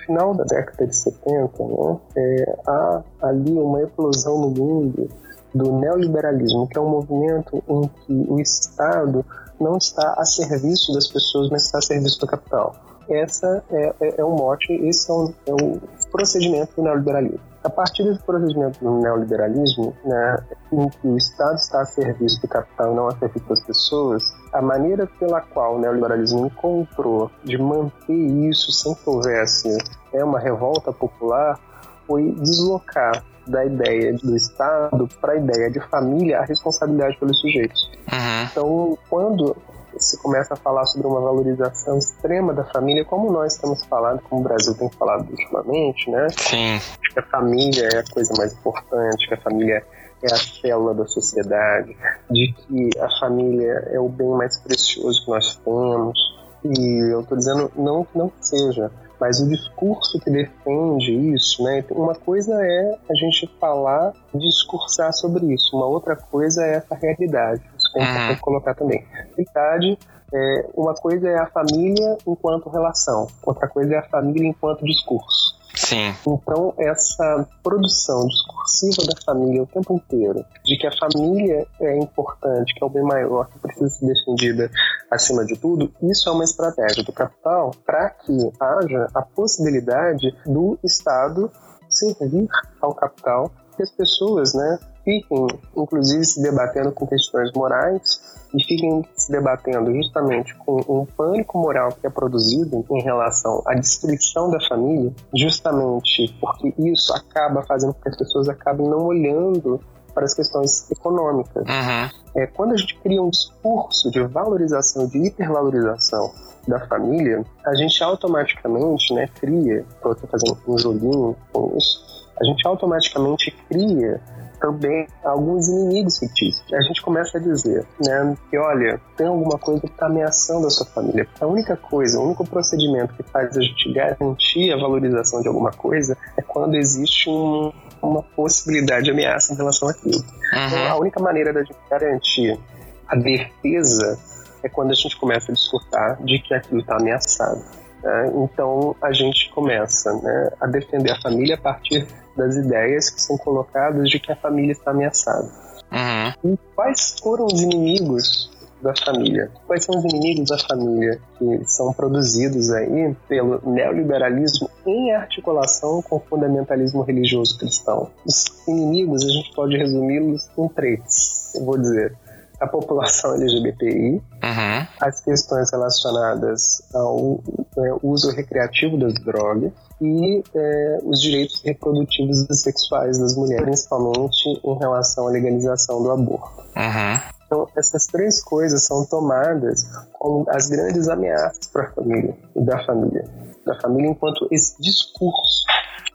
final 0.08 0.34
da 0.34 0.44
década 0.46 0.88
de 0.88 0.96
70, 0.96 1.64
né, 1.64 2.00
é, 2.16 2.58
há 2.66 3.04
ali 3.22 3.52
uma 3.52 3.84
explosão 3.84 4.40
no 4.40 4.50
mundo 4.50 5.10
do 5.54 5.74
neoliberalismo, 5.74 6.68
que 6.68 6.78
é 6.78 6.82
um 6.82 6.90
movimento 6.90 7.64
em 7.68 7.88
que 7.88 8.26
o 8.30 8.40
Estado 8.40 9.24
não 9.60 9.78
está 9.78 10.16
a 10.18 10.26
serviço 10.26 10.94
das 10.94 11.08
pessoas, 11.08 11.50
mas 11.50 11.66
está 11.66 11.80
a 11.80 11.82
serviço 11.82 12.20
do 12.20 12.28
capital. 12.28 12.76
Essa 13.10 13.64
é, 13.72 13.94
é, 14.02 14.22
é 14.22 14.24
o 14.24 14.32
mote, 14.32 14.74
esse 14.74 15.10
é, 15.10 15.14
um, 15.14 15.34
é 15.46 15.54
o 15.54 15.82
procedimento 16.12 16.74
do 16.76 16.84
neoliberalismo. 16.84 17.40
A 17.64 17.70
partir 17.70 18.04
desse 18.04 18.22
procedimento 18.24 18.80
do 18.80 19.00
neoliberalismo, 19.00 19.94
né, 20.06 20.38
em 20.72 20.90
que 20.90 21.08
o 21.08 21.18
Estado 21.18 21.58
está 21.58 21.82
a 21.82 21.86
serviço 21.86 22.42
do 22.42 22.48
capital 22.48 22.94
e 22.94 22.96
não 22.96 23.08
a 23.08 23.18
serviço 23.18 23.48
das 23.50 23.62
pessoas, 23.62 24.24
a 24.54 24.62
maneira 24.62 25.08
pela 25.20 25.42
qual 25.42 25.76
o 25.76 25.80
neoliberalismo 25.80 26.46
encontrou 26.46 27.30
de 27.44 27.58
manter 27.58 28.14
isso 28.14 28.72
sem 28.72 28.94
que 28.96 29.10
houvesse 29.10 29.78
é, 30.14 30.24
uma 30.24 30.40
revolta 30.40 30.94
popular 30.94 31.60
foi 32.06 32.32
deslocar 32.40 33.24
da 33.46 33.66
ideia 33.66 34.14
do 34.14 34.36
Estado 34.36 35.08
para 35.20 35.34
a 35.34 35.36
ideia 35.36 35.72
de 35.72 35.80
família 35.90 36.40
a 36.40 36.46
responsabilidade 36.46 37.18
pelos 37.18 37.40
sujeitos. 37.40 37.90
Uhum. 38.12 38.44
Então, 38.52 38.98
quando 39.10 39.56
se 40.00 40.18
começa 40.22 40.54
a 40.54 40.58
falar 40.58 40.86
sobre 40.86 41.08
uma 41.08 41.22
valorização 41.22 41.98
extrema 41.98 42.54
da 42.54 42.64
família, 42.66 43.06
como 43.06 43.32
nós 43.32 43.58
temos 43.58 43.84
falado, 43.86 44.22
como 44.30 44.42
o 44.42 44.44
Brasil 44.44 44.76
tem 44.76 44.90
falado 44.92 45.30
ultimamente, 45.30 46.10
né? 46.10 46.28
Sim. 46.30 46.80
Que 47.14 47.20
a 47.20 47.24
família 47.24 47.88
é 47.94 48.00
a 48.00 48.04
coisa 48.04 48.34
mais 48.38 48.54
importante, 48.54 49.28
que 49.28 49.34
a 49.34 49.42
família 49.42 49.84
é 50.22 50.34
a 50.34 50.38
célula 50.38 50.94
da 50.94 51.06
sociedade, 51.06 51.96
de 52.30 52.54
que 52.54 52.90
a 53.00 53.10
família 53.20 53.90
é 53.92 54.00
o 54.00 54.10
bem 54.10 54.30
mais 54.30 54.58
precioso 54.58 55.24
que 55.24 55.32
nós 55.32 55.56
temos. 55.64 56.38
E 56.64 57.14
eu 57.14 57.22
estou 57.22 57.38
dizendo 57.38 57.72
não 57.76 58.04
que 58.04 58.18
não 58.18 58.32
seja, 58.42 58.92
mas 59.20 59.40
o 59.40 59.48
discurso 59.48 60.20
que 60.20 60.30
defende 60.30 61.12
isso, 61.34 61.64
né? 61.64 61.84
Uma 61.92 62.16
coisa 62.16 62.54
é 62.64 62.98
a 63.10 63.14
gente 63.14 63.48
falar, 63.60 64.14
discursar 64.34 65.14
sobre 65.14 65.54
isso, 65.54 65.76
uma 65.76 65.86
outra 65.86 66.16
coisa 66.16 66.64
é 66.64 66.76
essa 66.76 66.96
realidade. 66.96 67.62
Isso 67.96 67.98
importante 67.98 68.32
uhum. 68.32 68.38
colocar 68.40 68.76
também. 68.76 69.06
Realidade 69.12 69.98
é, 70.34 70.70
uma 70.76 70.94
coisa 70.94 71.28
é 71.28 71.40
a 71.40 71.48
família 71.48 72.18
enquanto 72.28 72.70
relação, 72.70 73.28
outra 73.44 73.68
coisa 73.68 73.96
é 73.96 73.98
a 73.98 74.10
família 74.10 74.48
enquanto 74.48 74.84
discurso. 74.84 75.58
Sim. 75.74 76.14
Então, 76.28 76.74
essa 76.78 77.48
produção 77.62 78.28
discursiva 78.28 79.06
da 79.06 79.22
família 79.24 79.62
o 79.62 79.68
tempo 79.68 79.94
inteiro, 79.94 80.44
de 80.66 80.76
que 80.76 80.88
a 80.88 80.92
família 80.98 81.68
é 81.80 81.98
importante, 82.00 82.74
que 82.74 82.84
é 82.84 82.86
o 82.86 82.90
bem 82.90 83.04
maior, 83.04 83.48
que 83.48 83.60
precisa 83.60 83.88
ser 83.90 84.08
defendida 84.08 84.72
acima 85.12 85.46
de 85.46 85.56
tudo, 85.56 85.94
isso 86.02 86.28
é 86.30 86.32
uma 86.32 86.44
estratégia 86.44 87.04
do 87.04 87.14
capital 87.14 87.72
para 87.86 88.10
que 88.10 88.52
haja 88.60 89.08
a 89.14 89.22
possibilidade 89.22 90.36
do 90.48 90.80
Estado 90.84 91.52
servir 91.88 92.48
ao 92.82 92.94
capital 92.96 93.52
que 93.76 93.84
as 93.84 93.92
pessoas, 93.92 94.56
né, 94.56 94.80
fiquem, 95.08 95.48
inclusive, 95.78 96.26
se 96.26 96.42
debatendo 96.42 96.92
com 96.92 97.08
questões 97.08 97.50
morais 97.54 98.20
e 98.54 98.62
fiquem 98.66 99.06
se 99.16 99.32
debatendo 99.32 99.96
justamente 99.96 100.54
com 100.56 100.82
um 100.90 101.06
pânico 101.06 101.58
moral 101.58 101.94
que 101.94 102.06
é 102.06 102.10
produzido 102.10 102.84
em 102.92 103.02
relação 103.02 103.64
à 103.66 103.74
destruição 103.74 104.52
da 104.52 104.60
família, 104.68 105.14
justamente 105.34 106.36
porque 106.42 106.74
isso 106.78 107.14
acaba 107.14 107.64
fazendo 107.64 107.94
com 107.94 108.02
que 108.02 108.10
as 108.10 108.18
pessoas 108.18 108.50
acabem 108.50 108.86
não 108.86 109.06
olhando 109.06 109.80
para 110.14 110.26
as 110.26 110.34
questões 110.34 110.90
econômicas. 110.92 111.64
Uhum. 111.64 112.42
É, 112.42 112.48
quando 112.48 112.74
a 112.74 112.78
gente 112.78 112.98
cria 113.00 113.22
um 113.22 113.30
discurso 113.30 114.12
de 114.12 114.22
valorização, 114.24 115.08
de 115.08 115.20
hipervalorização 115.20 116.32
da 116.68 116.86
família, 116.88 117.46
a 117.66 117.76
gente 117.76 118.04
automaticamente 118.04 119.14
né, 119.14 119.30
cria, 119.40 119.86
estou 119.96 120.16
fazendo 120.30 120.58
um 120.68 120.78
joguinho 120.78 121.36
com 121.54 121.78
isso, 121.78 122.28
a 122.40 122.44
gente 122.46 122.68
automaticamente 122.68 123.52
cria 123.70 124.22
também 124.60 125.08
alguns 125.24 125.68
inimigos 125.68 126.20
fictícios. 126.20 126.66
A 126.74 126.82
gente 126.82 127.02
começa 127.02 127.38
a 127.38 127.42
dizer, 127.42 127.86
né, 128.04 128.38
que 128.50 128.58
olha, 128.58 129.00
tem 129.16 129.28
alguma 129.28 129.58
coisa 129.58 129.82
que 129.82 129.88
está 129.88 130.08
ameaçando 130.08 130.68
a 130.68 130.70
sua 130.70 130.86
família. 130.86 131.28
A 131.40 131.46
única 131.46 131.76
coisa, 131.76 132.20
o 132.20 132.26
único 132.26 132.48
procedimento 132.48 133.14
que 133.14 133.24
faz 133.24 133.56
a 133.56 133.62
gente 133.62 133.94
garantir 133.94 134.72
a 134.72 134.78
valorização 134.78 135.42
de 135.42 135.48
alguma 135.48 135.72
coisa 135.72 136.18
é 136.36 136.42
quando 136.42 136.76
existe 136.76 137.30
um, 137.30 137.72
uma 138.02 138.24
possibilidade 138.24 139.06
de 139.06 139.12
ameaça 139.12 139.54
em 139.54 139.58
relação 139.58 139.90
àquilo. 139.90 140.18
Uhum. 140.18 140.68
Então, 140.68 140.88
a 140.92 140.98
única 140.98 141.20
maneira 141.20 141.54
da 141.54 141.62
gente 141.62 141.78
garantir 141.90 142.60
a 143.08 143.16
defesa 143.16 144.20
é 144.64 144.70
quando 144.70 144.92
a 144.92 144.96
gente 144.96 145.18
começa 145.18 145.52
a 145.52 145.56
discutir 145.56 145.88
de 146.26 146.40
que 146.40 146.54
aquilo 146.54 146.82
está 146.82 146.98
ameaçado. 146.98 147.87
Né? 148.04 148.32
Então 148.36 148.96
a 149.02 149.12
gente 149.12 149.50
começa 149.52 150.14
né, 150.14 150.52
a 150.60 150.68
defender 150.68 151.12
a 151.12 151.22
família 151.22 151.56
a 151.56 151.58
partir 151.58 152.08
das 152.36 152.56
ideias 152.56 153.10
que 153.10 153.22
são 153.22 153.38
colocadas 153.38 154.10
de 154.10 154.20
que 154.20 154.32
a 154.32 154.36
família 154.36 154.72
está 154.72 154.92
ameaçada. 154.92 155.50
Uhum. 155.92 156.54
E 156.54 156.60
quais 156.76 157.16
foram 157.22 157.46
os 157.46 157.62
inimigos 157.62 158.52
da 158.82 158.94
família? 158.96 159.50
Quais 159.66 159.84
são 159.84 159.98
os 159.98 160.06
inimigos 160.06 160.50
da 160.50 160.58
família 160.60 161.20
que 161.38 161.62
são 161.66 161.92
produzidos 161.94 162.70
aí 162.72 163.16
pelo 163.28 163.60
neoliberalismo 163.66 164.70
em 164.86 165.14
articulação 165.14 166.02
com 166.02 166.18
o 166.18 166.20
fundamentalismo 166.20 167.02
religioso 167.02 167.58
cristão? 167.58 168.12
Os 168.26 168.46
inimigos 168.68 169.26
a 169.26 169.30
gente 169.30 169.52
pode 169.56 169.78
resumi-los 169.78 170.48
em 170.58 170.68
três, 170.68 171.54
eu 171.56 171.66
vou 171.66 171.78
dizer 171.78 172.16
a 172.60 172.68
população 172.68 173.36
LGBTI, 173.36 174.14
uhum. 174.14 174.88
as 175.00 175.22
questões 175.22 175.72
relacionadas 175.72 176.82
ao 176.94 177.40
é, 177.78 177.94
uso 178.02 178.32
recreativo 178.32 178.98
das 178.98 179.14
drogas 179.24 179.72
e 180.02 180.44
é, 180.56 181.00
os 181.04 181.22
direitos 181.22 181.62
reprodutivos 181.64 182.48
e 182.50 182.56
sexuais 182.56 183.20
das 183.20 183.36
mulheres, 183.36 183.66
principalmente 183.66 184.50
em 184.64 184.78
relação 184.78 185.28
à 185.28 185.32
legalização 185.32 186.02
do 186.02 186.12
aborto. 186.12 186.64
Uhum. 186.76 187.38
Então, 187.46 187.68
essas 187.78 188.06
três 188.08 188.44
coisas 188.44 188.86
são 188.86 189.06
tomadas 189.06 189.84
como 190.14 190.46
as 190.50 190.68
grandes 190.68 191.08
ameaças 191.08 191.68
para 191.68 191.84
a 191.84 191.92
família 191.92 192.36
e 192.56 192.62
da 192.62 192.86
família. 192.86 193.26
Da 193.68 193.80
família 193.80 194.10
enquanto 194.10 194.48
esse 194.52 194.82
discurso 194.82 195.66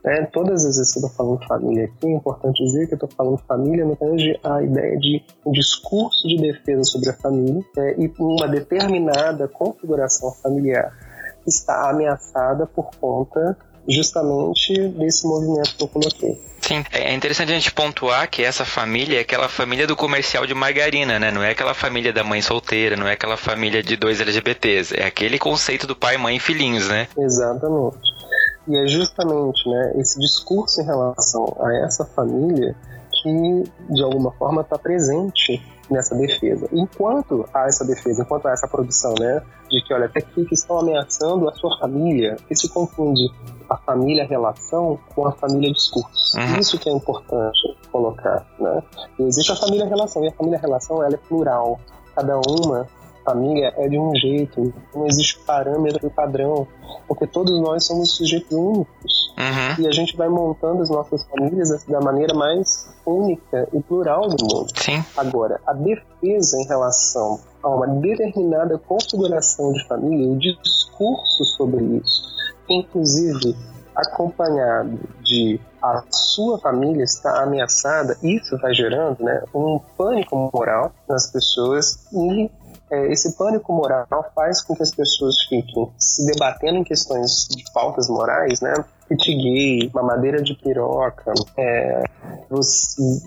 né? 0.05 0.27
Todas 0.33 0.65
as 0.65 0.77
vezes 0.77 0.93
que 0.93 0.99
eu 0.99 1.07
estou 1.07 1.17
falando 1.17 1.47
família 1.47 1.85
aqui, 1.85 2.07
é 2.07 2.11
importante 2.11 2.65
dizer 2.65 2.87
que 2.89 2.95
eu 2.95 2.97
estou 2.97 3.09
falando 3.11 3.39
família 3.47 3.85
no 3.85 3.95
tange 3.95 4.39
a 4.43 4.63
ideia 4.63 4.99
de 4.99 5.23
um 5.47 5.53
discurso 5.53 6.27
de 6.27 6.39
defesa 6.39 6.83
sobre 6.85 7.11
a 7.11 7.15
família 7.15 7.63
né? 7.77 7.95
e 7.99 8.13
uma 8.19 8.49
determinada 8.49 9.47
configuração 9.47 10.33
familiar 10.33 10.93
está 11.47 11.91
ameaçada 11.91 12.67
por 12.67 12.91
conta 13.01 13.57
justamente 13.89 14.89
desse 14.91 15.27
movimento 15.27 15.77
que 15.77 15.83
eu 15.83 15.89
coloquei. 15.89 16.41
Sim, 16.61 16.85
é 16.93 17.13
interessante 17.13 17.51
a 17.51 17.55
gente 17.55 17.73
pontuar 17.73 18.31
que 18.31 18.43
essa 18.43 18.65
família 18.65 19.19
é 19.19 19.23
aquela 19.23 19.49
família 19.49 19.87
do 19.87 19.97
comercial 19.97 20.47
de 20.47 20.55
margarina, 20.55 21.19
né? 21.19 21.31
Não 21.33 21.43
é 21.43 21.51
aquela 21.51 21.75
família 21.75 22.13
da 22.13 22.23
mãe 22.23 22.41
solteira, 22.41 22.97
não 22.97 23.09
é 23.09 23.13
aquela 23.13 23.37
família 23.37 23.83
de 23.83 23.97
dois 23.97 24.21
LGBTs. 24.21 24.95
É 24.97 25.05
aquele 25.05 25.39
conceito 25.39 25.87
do 25.87 25.97
pai, 25.97 26.17
mãe 26.17 26.37
e 26.37 26.41
filhinhos, 26.41 26.89
né? 26.89 27.09
Exatamente. 27.19 27.97
E 28.69 28.77
é 28.77 28.87
justamente 28.87 29.69
né, 29.69 29.95
esse 29.97 30.21
discurso 30.21 30.81
em 30.81 30.85
relação 30.85 31.57
a 31.61 31.75
essa 31.85 32.05
família 32.05 32.77
que, 33.11 33.65
de 33.91 34.03
alguma 34.03 34.31
forma, 34.33 34.63
está 34.63 34.79
presente 34.79 35.61
nessa 35.91 36.15
defesa. 36.15 36.69
Enquanto 36.73 37.49
há 37.53 37.67
essa 37.67 37.85
defesa, 37.85 38.23
enquanto 38.23 38.47
há 38.47 38.53
essa 38.53 38.69
produção, 38.69 39.15
né, 39.19 39.43
de 39.73 39.83
que, 39.83 39.95
olha, 39.95 40.05
até 40.05 40.21
que 40.21 40.47
estão 40.53 40.81
ameaçando 40.81 41.49
a 41.49 41.55
sua 41.55 41.77
família, 41.79 42.37
que 42.47 42.55
se 42.55 42.69
confunde 42.69 43.33
a 43.69 43.77
família 43.79 44.27
relação 44.27 44.99
com 45.15 45.27
a 45.27 45.33
família 45.33 45.73
discurso. 45.73 46.39
Uhum. 46.39 46.59
Isso 46.61 46.79
que 46.79 46.91
é 46.91 46.93
importante 46.93 47.77
colocar, 47.91 48.47
né? 48.61 48.83
existe 49.19 49.51
a 49.51 49.57
família 49.57 49.87
relação, 49.87 50.23
e 50.25 50.29
a 50.29 50.33
família 50.33 50.59
relação, 50.59 51.03
ela 51.03 51.15
é 51.15 51.19
plural. 51.19 51.81
Cada 52.15 52.39
uma 52.39 52.87
família 53.25 53.73
é 53.77 53.89
de 53.89 53.99
um 53.99 54.15
jeito, 54.15 54.73
não 54.95 55.07
existe 55.07 55.39
parâmetro 55.41 56.07
e 56.07 56.11
padrão, 56.11 56.67
porque 57.07 57.27
todos 57.27 57.61
nós 57.61 57.85
somos 57.85 58.13
sujeitos 58.17 58.53
únicos. 58.53 59.35
Uhum. 59.39 59.85
E 59.85 59.89
a 59.89 59.91
gente 59.91 60.17
vai 60.17 60.29
montando 60.29 60.83
as 60.83 60.91
nossas 60.91 61.25
famílias 61.25 61.85
da 61.85 62.01
maneira 62.01 62.35
mais 62.35 62.89
única 63.05 63.69
e 63.73 63.81
plural 63.81 64.29
do 64.29 64.45
mundo. 64.45 64.69
Sim. 64.77 65.05
Agora, 65.17 65.61
a 65.67 65.73
defesa 65.73 66.59
em 66.59 66.67
relação 66.67 67.41
a 67.63 67.69
uma 67.69 67.87
determinada 67.87 68.79
configuração 68.79 69.73
de 69.73 69.87
família, 69.87 70.29
o 70.29 70.37
discurso 70.37 71.45
sobre 71.57 71.85
isso, 71.85 72.23
inclusive 72.69 73.57
acompanhado 73.95 74.99
de 75.23 75.61
a 75.83 76.03
sua 76.11 76.59
família 76.59 77.03
está 77.03 77.43
ameaçada, 77.43 78.17
isso 78.23 78.57
vai 78.59 78.73
gerando 78.73 79.23
né, 79.23 79.43
um 79.55 79.81
pânico 79.99 80.51
moral 80.55 80.93
nas 81.09 81.31
pessoas 81.31 82.07
e 82.13 82.51
esse 83.11 83.37
pânico 83.37 83.73
moral 83.73 84.07
faz 84.35 84.63
com 84.63 84.77
que 84.77 84.83
as 84.83 84.95
pessoas 84.95 85.41
fiquem 85.43 85.91
se 85.99 86.27
debatendo 86.27 86.79
em 86.79 86.85
questões 86.85 87.47
de 87.49 87.65
pautas 87.73 88.09
morais, 88.09 88.61
né? 88.61 88.75
Kit 89.09 89.35
gay, 89.35 89.91
mamadeira 89.93 90.43
de 90.43 90.55
piroca, 90.55 91.33
é, 91.59 92.03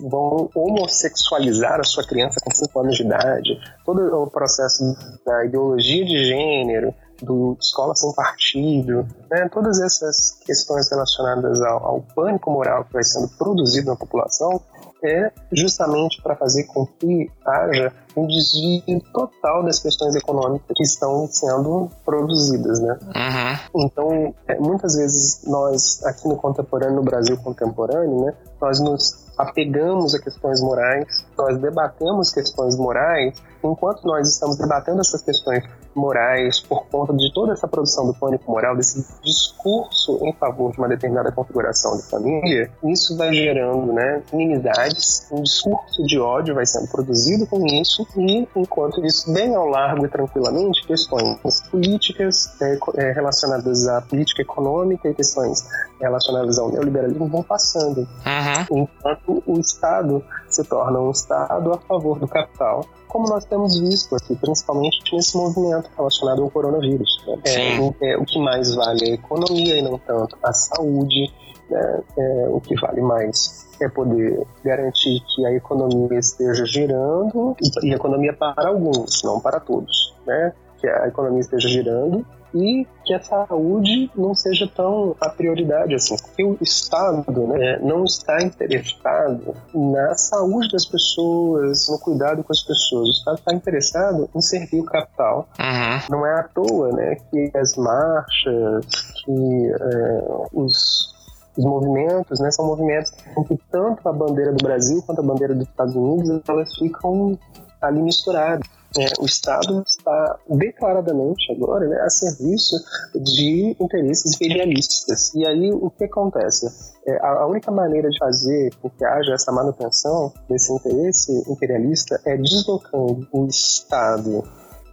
vão 0.09 0.49
homossexualizar 0.55 1.79
a 1.79 1.83
sua 1.83 2.03
criança 2.03 2.39
com 2.43 2.53
5 2.53 2.79
anos 2.79 2.95
de 2.95 3.03
idade, 3.03 3.59
todo 3.85 4.23
o 4.23 4.29
processo 4.29 4.95
da 5.25 5.45
ideologia 5.45 6.05
de 6.05 6.25
gênero, 6.25 6.93
do 7.21 7.57
Escola 7.59 7.95
Sem 7.95 8.13
Partido, 8.13 9.07
né? 9.29 9.47
todas 9.51 9.79
essas 9.81 10.31
questões 10.45 10.89
relacionadas 10.89 11.61
ao, 11.61 11.85
ao 11.85 12.01
pânico 12.01 12.51
moral 12.51 12.83
que 12.85 12.93
vai 12.93 13.03
sendo 13.03 13.29
produzido 13.37 13.89
na 13.89 13.95
população, 13.95 14.61
é 15.07 15.31
justamente 15.51 16.21
para 16.21 16.35
fazer 16.35 16.63
com 16.65 16.85
que 16.85 17.29
haja 17.45 17.91
um 18.15 18.27
desvio 18.27 19.01
total 19.13 19.63
das 19.63 19.79
questões 19.79 20.15
econômicas 20.15 20.71
que 20.75 20.83
estão 20.83 21.27
sendo 21.29 21.89
produzidas, 22.05 22.79
né? 22.79 22.97
Uhum. 23.03 23.85
Então, 23.85 24.33
é, 24.47 24.57
muitas 24.59 24.95
vezes 24.95 25.43
nós 25.45 26.03
aqui 26.05 26.27
no 26.27 26.37
contemporâneo, 26.37 26.95
no 26.95 27.03
Brasil 27.03 27.37
contemporâneo, 27.37 28.25
né, 28.25 28.33
nós 28.61 28.79
nos 28.79 29.25
apegamos 29.37 30.15
a 30.15 30.19
questões 30.19 30.61
morais, 30.61 31.25
nós 31.37 31.57
debatemos 31.59 32.31
questões 32.31 32.77
morais, 32.77 33.35
enquanto 33.63 34.03
nós 34.05 34.29
estamos 34.29 34.57
debatendo 34.57 35.01
essas 35.01 35.21
questões 35.21 35.63
morais 35.95 36.59
por 36.59 36.85
conta 36.87 37.13
de 37.13 37.31
toda 37.33 37.53
essa 37.53 37.67
produção 37.67 38.05
do 38.05 38.13
pânico 38.13 38.51
moral, 38.51 38.75
desse 38.75 39.05
discurso 39.23 40.19
em 40.23 40.33
favor 40.33 40.71
de 40.71 40.77
uma 40.77 40.87
determinada 40.87 41.31
configuração 41.31 41.97
de 41.97 42.03
família, 42.03 42.71
isso 42.83 43.15
vai 43.17 43.33
gerando 43.33 43.93
né, 43.93 44.21
inimizades, 44.33 45.27
um 45.31 45.41
discurso 45.41 46.03
de 46.03 46.19
ódio 46.19 46.55
vai 46.55 46.65
sendo 46.65 46.87
produzido 46.89 47.47
com 47.47 47.65
isso, 47.65 48.05
e 48.17 48.47
enquanto 48.55 49.03
isso, 49.05 49.31
bem 49.31 49.55
ao 49.55 49.67
largo 49.67 50.05
e 50.05 50.09
tranquilamente, 50.09 50.85
questões 50.85 51.61
políticas 51.69 52.61
é, 52.61 52.77
é, 52.95 53.11
relacionadas 53.11 53.87
à 53.87 54.01
política 54.01 54.41
econômica 54.41 55.09
e 55.09 55.13
questões 55.13 55.65
relacionadas 55.99 56.57
ao 56.57 56.71
neoliberalismo 56.71 57.27
vão 57.27 57.43
passando. 57.43 57.99
Uhum. 57.99 58.83
Enquanto 58.83 59.43
o 59.45 59.59
Estado 59.59 60.23
se 60.49 60.63
torna 60.63 60.99
um 60.99 61.11
Estado 61.11 61.73
a 61.73 61.77
favor 61.79 62.19
do 62.19 62.27
capital, 62.27 62.85
como 63.07 63.27
nós 63.29 63.45
temos 63.45 63.79
visto 63.79 64.15
aqui, 64.15 64.35
principalmente 64.35 65.15
nesse 65.15 65.37
movimento 65.37 65.89
relacionado 65.95 66.43
ao 66.43 66.49
coronavírus. 66.49 67.23
Né? 67.27 67.41
É, 67.45 68.11
é, 68.11 68.17
o 68.17 68.25
que 68.25 68.39
mais 68.39 68.75
vale 68.75 69.09
é 69.09 69.11
a 69.11 69.15
economia 69.15 69.77
e 69.77 69.81
não 69.81 69.97
tanto 69.97 70.37
a 70.43 70.51
saúde. 70.51 71.31
Né? 71.69 72.03
É, 72.17 72.47
o 72.49 72.59
que 72.59 72.75
vale 72.79 73.01
mais 73.01 73.65
é 73.81 73.89
poder 73.89 74.45
garantir 74.63 75.21
que 75.33 75.45
a 75.45 75.53
economia 75.53 76.19
esteja 76.19 76.65
girando 76.65 77.55
e, 77.83 77.93
economia 77.93 78.33
para 78.33 78.69
alguns, 78.69 79.23
não 79.23 79.39
para 79.39 79.59
todos, 79.59 80.15
né? 80.25 80.53
Que 80.79 80.87
a 80.87 81.07
economia 81.07 81.41
esteja 81.41 81.67
girando 81.67 82.25
e 82.55 82.87
que 83.03 83.13
a 83.13 83.21
saúde 83.21 84.09
não 84.15 84.33
seja 84.33 84.65
tão 84.73 85.15
a 85.19 85.29
prioridade 85.29 85.93
assim, 85.93 86.15
porque 86.15 86.43
o 86.43 86.57
Estado 86.61 87.47
né, 87.47 87.79
não 87.83 88.05
está 88.05 88.41
interessado 88.41 89.53
na 89.73 90.15
saúde 90.15 90.71
das 90.71 90.85
pessoas, 90.85 91.89
no 91.89 91.99
cuidado 91.99 92.43
com 92.43 92.53
as 92.53 92.63
pessoas. 92.63 93.09
O 93.09 93.11
Estado 93.11 93.37
está 93.39 93.53
interessado 93.53 94.29
em 94.33 94.41
servir 94.41 94.79
o 94.79 94.85
capital. 94.85 95.49
Uhum. 95.59 96.17
Não 96.17 96.25
é 96.25 96.39
à 96.39 96.43
toa 96.43 96.91
né, 96.93 97.17
que 97.29 97.51
as 97.57 97.75
marchas, 97.75 98.85
que 99.25 99.71
é, 99.71 100.23
os 100.53 101.13
os 101.57 101.63
movimentos, 101.63 102.39
né, 102.41 102.51
são 102.51 102.65
movimentos 102.65 103.13
em 103.37 103.43
que 103.43 103.57
tanto 103.71 104.07
a 104.09 104.11
bandeira 104.11 104.51
do 104.51 104.61
Brasil 104.61 105.01
quanto 105.05 105.19
a 105.19 105.23
bandeira 105.23 105.55
dos 105.55 105.65
Estados 105.65 105.95
Unidos 105.95 106.41
elas 106.49 106.75
ficam 106.75 107.39
ali 107.81 108.01
misturadas 108.01 108.67
é, 108.97 109.05
o 109.19 109.25
Estado 109.25 109.83
está 109.85 110.39
declaradamente 110.49 111.51
agora 111.51 111.87
né, 111.87 111.99
a 112.01 112.09
serviço 112.09 112.75
de 113.15 113.75
interesses 113.79 114.35
imperialistas. 114.35 115.33
E 115.33 115.45
aí 115.45 115.71
o 115.71 115.89
que 115.89 116.05
acontece? 116.05 116.67
É, 117.07 117.17
a 117.25 117.45
única 117.45 117.71
maneira 117.71 118.09
de 118.09 118.17
fazer 118.17 118.73
com 118.81 118.89
que 118.89 119.05
haja 119.05 119.33
essa 119.33 119.51
manutenção 119.51 120.33
desse 120.49 120.73
interesse 120.73 121.31
imperialista 121.49 122.19
é 122.25 122.37
deslocando 122.37 123.27
o 123.31 123.45
Estado 123.45 124.43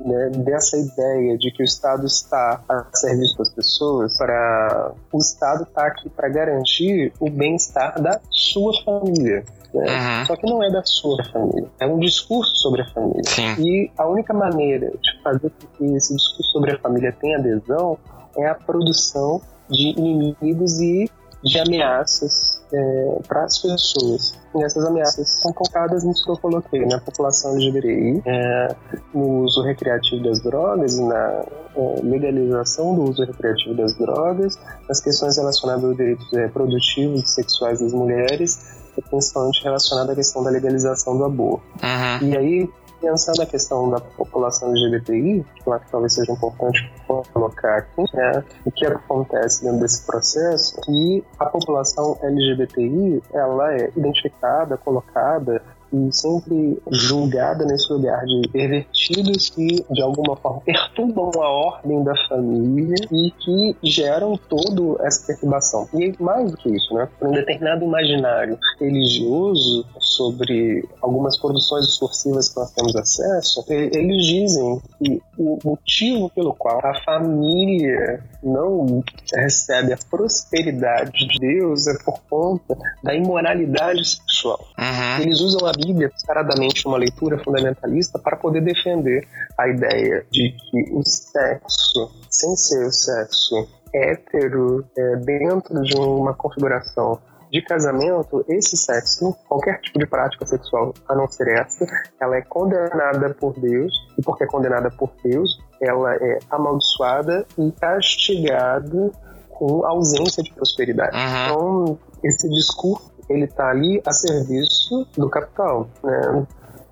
né, 0.04 0.30
dessa 0.30 0.76
ideia 0.76 1.36
de 1.38 1.50
que 1.50 1.62
o 1.62 1.64
Estado 1.64 2.06
está 2.06 2.60
a 2.68 2.84
serviço 2.94 3.38
das 3.38 3.50
pessoas, 3.50 4.16
para 4.16 4.92
o 5.12 5.18
Estado 5.18 5.62
estar 5.62 5.82
tá 5.82 5.86
aqui 5.86 6.08
para 6.10 6.28
garantir 6.28 7.12
o 7.20 7.30
bem-estar 7.30 8.00
da 8.00 8.20
sua 8.30 8.72
família. 8.84 9.44
Né? 9.72 9.84
Uhum. 9.84 10.26
Só 10.26 10.36
que 10.36 10.46
não 10.50 10.62
é 10.62 10.70
da 10.70 10.84
sua 10.84 11.24
família. 11.24 11.68
É 11.80 11.86
um 11.86 11.98
discurso 11.98 12.54
sobre 12.56 12.82
a 12.82 12.86
família. 12.86 13.22
Sim. 13.24 13.54
E 13.58 13.90
a 13.96 14.06
única 14.06 14.34
maneira 14.34 14.90
de 14.90 15.22
fazer 15.22 15.50
com 15.50 15.66
que 15.78 15.96
esse 15.96 16.14
discurso 16.14 16.52
sobre 16.52 16.72
a 16.72 16.78
família 16.78 17.12
tenha 17.18 17.38
adesão 17.38 17.98
é 18.36 18.46
a 18.46 18.54
produção 18.54 19.40
de 19.68 19.88
inimigos 19.98 20.80
e 20.80 21.10
de 21.42 21.58
ameaças 21.58 22.62
é, 22.72 23.18
para 23.26 23.44
as 23.44 23.58
pessoas. 23.58 24.34
E 24.54 24.62
essas 24.62 24.84
ameaças 24.84 25.28
são 25.28 25.52
focadas 25.52 26.04
nisso 26.04 26.24
que 26.24 26.30
eu 26.30 26.36
coloquei, 26.36 26.86
na 26.86 27.00
população 27.00 27.52
LGBTI, 27.52 28.22
é, 28.26 28.76
no 29.12 29.44
uso 29.44 29.62
recreativo 29.62 30.22
das 30.22 30.40
drogas, 30.42 30.98
na 30.98 31.44
é, 31.76 32.00
legalização 32.02 32.94
do 32.94 33.10
uso 33.10 33.24
recreativo 33.24 33.74
das 33.74 33.94
drogas, 33.96 34.58
nas 34.88 35.00
questões 35.00 35.36
relacionadas 35.36 35.84
aos 35.84 35.96
direitos 35.96 36.30
reprodutivos 36.32 37.22
e 37.22 37.26
sexuais 37.26 37.80
das 37.80 37.92
mulheres 37.92 38.80
principalmente 39.08 39.62
relacionada 39.64 40.12
à 40.12 40.14
questão 40.14 40.44
da 40.44 40.50
legalização 40.50 41.16
do 41.16 41.24
aborto. 41.24 41.64
Uhum. 41.82 42.28
E 42.28 42.36
aí, 42.36 42.70
pensando 43.02 43.38
na 43.38 43.46
questão 43.46 43.90
da 43.90 44.00
população 44.00 44.70
LGBTI, 44.70 45.44
que 45.56 45.66
eu 45.66 45.72
acho 45.72 45.84
que 45.84 45.90
talvez 45.90 46.14
seja 46.14 46.32
importante 46.32 46.90
colocar 47.32 47.78
aqui, 47.78 48.04
né, 48.14 48.44
o 48.64 48.70
que 48.70 48.86
acontece 48.86 49.64
dentro 49.64 49.80
desse 49.80 50.06
processo, 50.06 50.80
que 50.82 51.24
a 51.38 51.46
população 51.46 52.16
LGBTI, 52.22 53.22
ela 53.32 53.74
é 53.74 53.90
identificada, 53.96 54.76
colocada 54.76 55.62
e 55.92 56.12
sempre 56.12 56.80
julgada 56.90 57.64
nesse 57.64 57.92
lugar 57.92 58.24
de 58.24 58.48
pervertidos 58.48 59.50
que 59.50 59.84
de 59.90 60.02
alguma 60.02 60.36
forma 60.36 60.60
perturbam 60.60 61.30
a 61.42 61.48
ordem 61.48 62.02
da 62.02 62.14
família 62.28 62.96
e 63.10 63.30
que 63.30 63.76
geram 63.82 64.38
toda 64.48 65.04
essa 65.06 65.26
perturbação. 65.26 65.88
E 65.94 66.14
mais 66.20 66.50
do 66.50 66.56
que 66.56 66.70
isso, 66.70 66.94
né? 66.94 67.08
Um 67.20 67.32
determinado 67.32 67.84
imaginário 67.84 68.58
religioso 68.80 69.84
sobre 70.00 70.88
algumas 71.00 71.38
produções 71.38 71.86
discursivas 71.86 72.48
que 72.48 72.58
nós 72.58 72.70
temos 72.72 72.96
acesso, 72.96 73.64
eles 73.68 74.26
dizem 74.26 74.80
que 74.98 75.22
o 75.38 75.58
motivo 75.64 76.30
pelo 76.30 76.54
qual 76.54 76.80
a 76.84 76.94
família 77.02 78.22
não 78.42 79.02
recebe 79.34 79.92
a 79.92 79.98
prosperidade 80.10 81.26
de 81.26 81.38
Deus 81.38 81.86
é 81.86 81.96
por 82.04 82.20
conta 82.28 82.76
da 83.02 83.14
imoralidade 83.14 84.04
sexual. 84.08 84.66
Uhum. 84.78 85.22
Eles 85.22 85.40
usam 85.40 85.66
a 85.66 85.72
Bíblia 85.84 86.08
descaradamente 86.08 86.86
uma 86.86 86.96
leitura 86.96 87.42
fundamentalista 87.42 88.18
para 88.18 88.36
poder 88.36 88.60
defender 88.62 89.26
a 89.58 89.68
ideia 89.68 90.24
de 90.30 90.52
que 90.52 90.92
o 90.92 91.02
sexo, 91.04 92.10
sem 92.30 92.54
ser 92.56 92.86
o 92.86 92.92
sexo 92.92 93.68
hétero, 93.94 94.84
é, 94.96 95.16
dentro 95.16 95.82
de 95.82 95.96
uma 95.96 96.34
configuração 96.34 97.18
de 97.52 97.60
casamento, 97.60 98.42
esse 98.48 98.78
sexo, 98.78 99.36
qualquer 99.46 99.78
tipo 99.82 99.98
de 99.98 100.06
prática 100.06 100.46
sexual 100.46 100.94
a 101.06 101.14
não 101.14 101.28
ser 101.28 101.48
essa, 101.48 101.86
ela 102.18 102.36
é 102.36 102.40
condenada 102.40 103.34
por 103.34 103.52
Deus, 103.60 103.92
e 104.18 104.22
porque 104.22 104.44
é 104.44 104.46
condenada 104.46 104.90
por 104.90 105.12
Deus, 105.22 105.60
ela 105.78 106.14
é 106.14 106.38
amaldiçoada 106.50 107.46
e 107.58 107.70
castigada 107.72 109.10
com 109.50 109.84
ausência 109.84 110.42
de 110.42 110.50
prosperidade. 110.54 111.14
Uhum. 111.14 111.44
Então, 111.44 111.98
esse 112.24 112.48
discurso, 112.48 113.12
ele 113.32 113.44
está 113.44 113.70
ali 113.70 114.02
a 114.06 114.12
serviço 114.12 115.06
do 115.16 115.28
capital, 115.28 115.88
né? 116.02 116.46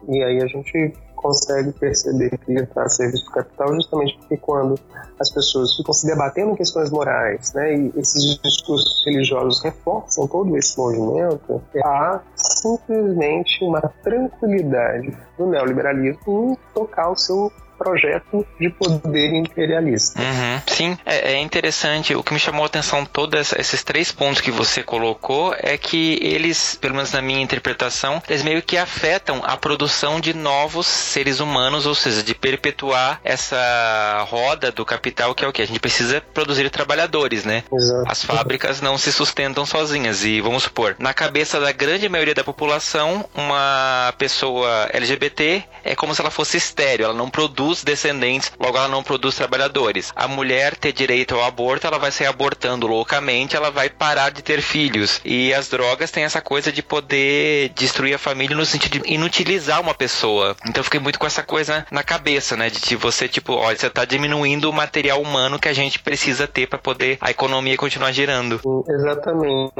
E 0.08 0.22
aí 0.22 0.42
a 0.42 0.46
gente 0.46 0.94
consegue 1.20 1.72
perceber 1.72 2.30
que 2.30 2.50
ele 2.50 2.62
está 2.62 2.82
a 2.82 2.88
serviço 2.88 3.26
do 3.26 3.30
capital 3.30 3.74
justamente 3.74 4.16
porque 4.18 4.36
quando 4.38 4.74
as 5.18 5.30
pessoas 5.30 5.76
ficam 5.76 5.92
se 5.92 6.06
debatendo 6.06 6.52
em 6.52 6.56
questões 6.56 6.90
morais, 6.90 7.52
né, 7.52 7.76
e 7.76 7.92
esses 7.96 8.40
discursos 8.42 9.04
religiosos 9.04 9.62
reforçam 9.62 10.26
todo 10.26 10.56
esse 10.56 10.78
movimento, 10.78 11.62
há 11.84 12.20
simplesmente 12.34 13.62
uma 13.62 13.82
tranquilidade 14.02 15.14
do 15.36 15.46
neoliberalismo 15.46 16.52
em 16.52 16.58
tocar 16.72 17.10
o 17.10 17.16
seu 17.16 17.52
projeto 17.80 18.46
de 18.60 18.68
poder 18.68 19.32
imperialista. 19.32 20.20
Uhum. 20.20 20.60
Sim, 20.66 20.98
é, 21.06 21.32
é, 21.32 21.38
interessante. 21.38 22.14
O 22.14 22.22
que 22.22 22.34
me 22.34 22.38
chamou 22.38 22.62
a 22.62 22.66
atenção 22.66 23.06
todos 23.06 23.54
esses 23.54 23.82
três 23.82 24.12
pontos 24.12 24.42
que 24.42 24.50
você 24.50 24.82
colocou 24.82 25.54
é 25.58 25.78
que 25.78 26.18
eles, 26.20 26.76
pelo 26.76 26.94
menos 26.94 27.10
na 27.12 27.22
minha 27.22 27.40
interpretação, 27.40 28.22
eles 28.28 28.42
meio 28.42 28.62
que 28.62 28.76
afetam 28.76 29.40
a 29.42 29.56
produção 29.56 30.20
de 30.20 30.34
novos 30.34 30.86
seres 30.86 31.40
humanos, 31.40 31.86
ou 31.86 31.94
seja, 31.94 32.22
de 32.22 32.34
perpetuar 32.34 33.18
essa 33.24 34.26
roda 34.28 34.70
do 34.70 34.84
capital 34.84 35.34
que 35.34 35.42
é 35.42 35.48
o 35.48 35.52
que 35.52 35.62
a 35.62 35.66
gente 35.66 35.80
precisa 35.80 36.20
produzir 36.20 36.68
trabalhadores, 36.68 37.46
né? 37.46 37.64
Exato. 37.72 38.10
As 38.10 38.22
fábricas 38.22 38.82
não 38.82 38.98
se 38.98 39.10
sustentam 39.10 39.64
sozinhas 39.64 40.22
e 40.22 40.40
vamos 40.42 40.64
supor, 40.64 40.96
na 40.98 41.14
cabeça 41.14 41.58
da 41.58 41.72
grande 41.72 42.08
maioria 42.10 42.34
da 42.34 42.44
população, 42.44 43.24
uma 43.34 44.12
pessoa 44.18 44.88
LGBT 44.92 45.64
é 45.82 45.94
como 45.94 46.14
se 46.14 46.20
ela 46.20 46.30
fosse 46.30 46.58
estéreo, 46.58 47.04
ela 47.04 47.14
não 47.14 47.30
produz 47.30 47.69
produz 47.70 47.84
descendentes, 47.84 48.52
logo 48.58 48.76
ela 48.76 48.88
não 48.88 49.02
produz 49.02 49.36
trabalhadores. 49.36 50.12
A 50.16 50.26
mulher 50.26 50.76
ter 50.76 50.92
direito 50.92 51.34
ao 51.34 51.44
aborto, 51.44 51.86
ela 51.86 51.98
vai 51.98 52.10
sair 52.10 52.26
abortando 52.26 52.86
loucamente, 52.86 53.54
ela 53.54 53.70
vai 53.70 53.88
parar 53.88 54.30
de 54.30 54.42
ter 54.42 54.60
filhos. 54.60 55.20
E 55.24 55.54
as 55.54 55.68
drogas 55.68 56.10
têm 56.10 56.24
essa 56.24 56.40
coisa 56.40 56.72
de 56.72 56.82
poder 56.82 57.70
destruir 57.70 58.14
a 58.14 58.18
família 58.18 58.56
no 58.56 58.66
sentido 58.66 58.98
de 58.98 59.12
inutilizar 59.12 59.80
uma 59.80 59.94
pessoa. 59.94 60.56
Então 60.66 60.80
eu 60.80 60.84
fiquei 60.84 61.00
muito 61.00 61.18
com 61.18 61.26
essa 61.26 61.42
coisa 61.42 61.86
na 61.90 62.02
cabeça, 62.02 62.56
né? 62.56 62.70
De 62.70 62.96
você, 62.96 63.28
tipo, 63.28 63.52
olha, 63.52 63.76
você 63.76 63.88
tá 63.88 64.04
diminuindo 64.04 64.68
o 64.68 64.72
material 64.72 65.20
humano 65.20 65.58
que 65.58 65.68
a 65.68 65.72
gente 65.72 66.00
precisa 66.00 66.46
ter 66.48 66.66
para 66.66 66.78
poder 66.78 67.18
a 67.20 67.30
economia 67.30 67.76
continuar 67.76 68.12
girando. 68.12 68.60
Exatamente. 68.88 69.72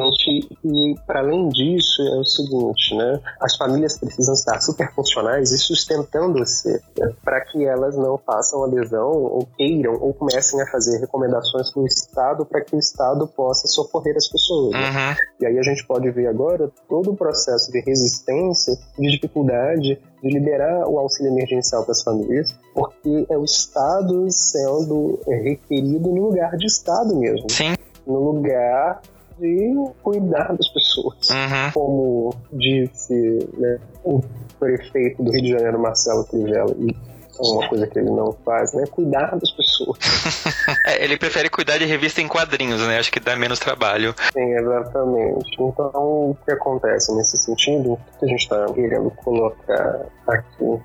E 0.65 0.95
para 1.07 1.21
além 1.21 1.49
disso, 1.49 2.03
é 2.03 2.17
o 2.17 2.25
seguinte, 2.25 2.95
né? 2.95 3.21
As 3.41 3.57
famílias 3.57 3.99
precisam 3.99 4.35
estar 4.35 4.61
super 4.61 4.93
funcionais 4.95 5.51
e 5.53 5.59
sustentando-se 5.59 6.81
né? 6.97 7.13
para 7.25 7.41
que 7.41 7.65
elas 7.65 7.80
não 7.97 8.19
façam 8.19 8.65
adesão 8.65 9.11
ou 9.11 9.49
queiram 9.57 9.95
ou 10.01 10.13
comecem 10.15 10.61
a 10.61 10.67
fazer 10.67 10.99
recomendações 10.99 11.73
para 11.73 11.83
o 11.83 11.87
Estado 11.87 12.45
para 12.45 12.61
que 12.63 12.77
o 12.77 12.79
Estado 12.79 13.27
possa 13.27 13.67
socorrer 13.69 14.17
as 14.17 14.29
pessoas. 14.29 14.73
Né? 14.73 14.79
Uhum. 14.79 15.17
E 15.41 15.47
aí 15.47 15.59
a 15.59 15.63
gente 15.63 15.87
pode 15.87 16.11
ver 16.11 16.27
agora 16.27 16.71
todo 16.89 17.13
o 17.13 17.17
processo 17.17 17.71
de 17.73 17.81
resistência, 17.81 18.75
de 18.99 19.11
dificuldade 19.11 20.01
de 20.23 20.29
liberar 20.29 20.87
o 20.87 20.99
auxílio 20.99 21.33
emergencial 21.33 21.83
para 21.83 21.93
as 21.93 22.03
famílias, 22.03 22.55
porque 22.75 23.27
é 23.29 23.39
o 23.39 23.45
Estado 23.45 24.27
sendo 24.31 25.19
requerido 25.27 26.11
no 26.11 26.27
lugar 26.27 26.57
de 26.57 26.67
Estado 26.67 27.17
mesmo. 27.17 27.51
Sim. 27.51 27.75
No 28.07 28.33
lugar 28.33 29.01
de 29.39 29.75
cuidar 30.03 30.55
das 30.55 30.69
pessoas. 30.69 31.31
Uhum. 31.31 31.73
Como 31.73 32.35
disse 32.53 33.49
né, 33.57 33.79
o 34.05 34.21
prefeito 34.59 35.23
do 35.23 35.33
Rio 35.33 35.43
de 35.43 35.51
Janeiro, 35.51 35.81
Marcelo 35.81 36.25
Crivella, 36.25 36.75
e 36.79 36.95
uma 37.41 37.69
coisa 37.69 37.87
que 37.87 37.99
ele 37.99 38.11
não 38.11 38.33
faz, 38.45 38.73
né? 38.73 38.85
Cuidar 38.91 39.37
das 39.37 39.51
pessoas. 39.51 39.99
é, 40.87 41.03
ele 41.05 41.17
prefere 41.17 41.49
cuidar 41.49 41.79
de 41.79 41.85
revista 41.85 42.21
em 42.21 42.29
quadrinhos, 42.29 42.81
né? 42.87 42.99
Acho 42.99 43.11
que 43.11 43.21
dá 43.21 43.37
menos 43.37 43.59
trabalho. 43.59 44.15
Sim, 44.33 44.55
exatamente. 44.55 45.55
Então, 45.55 45.91
o 45.95 46.37
que 46.45 46.53
acontece 46.53 47.15
nesse 47.15 47.39
sentido, 47.39 47.99
que 48.19 48.27
a 48.27 48.29
gente 48.29 48.43
está 48.43 48.67
querendo 48.73 49.11
colocar 49.11 50.07
aqui 50.27 50.81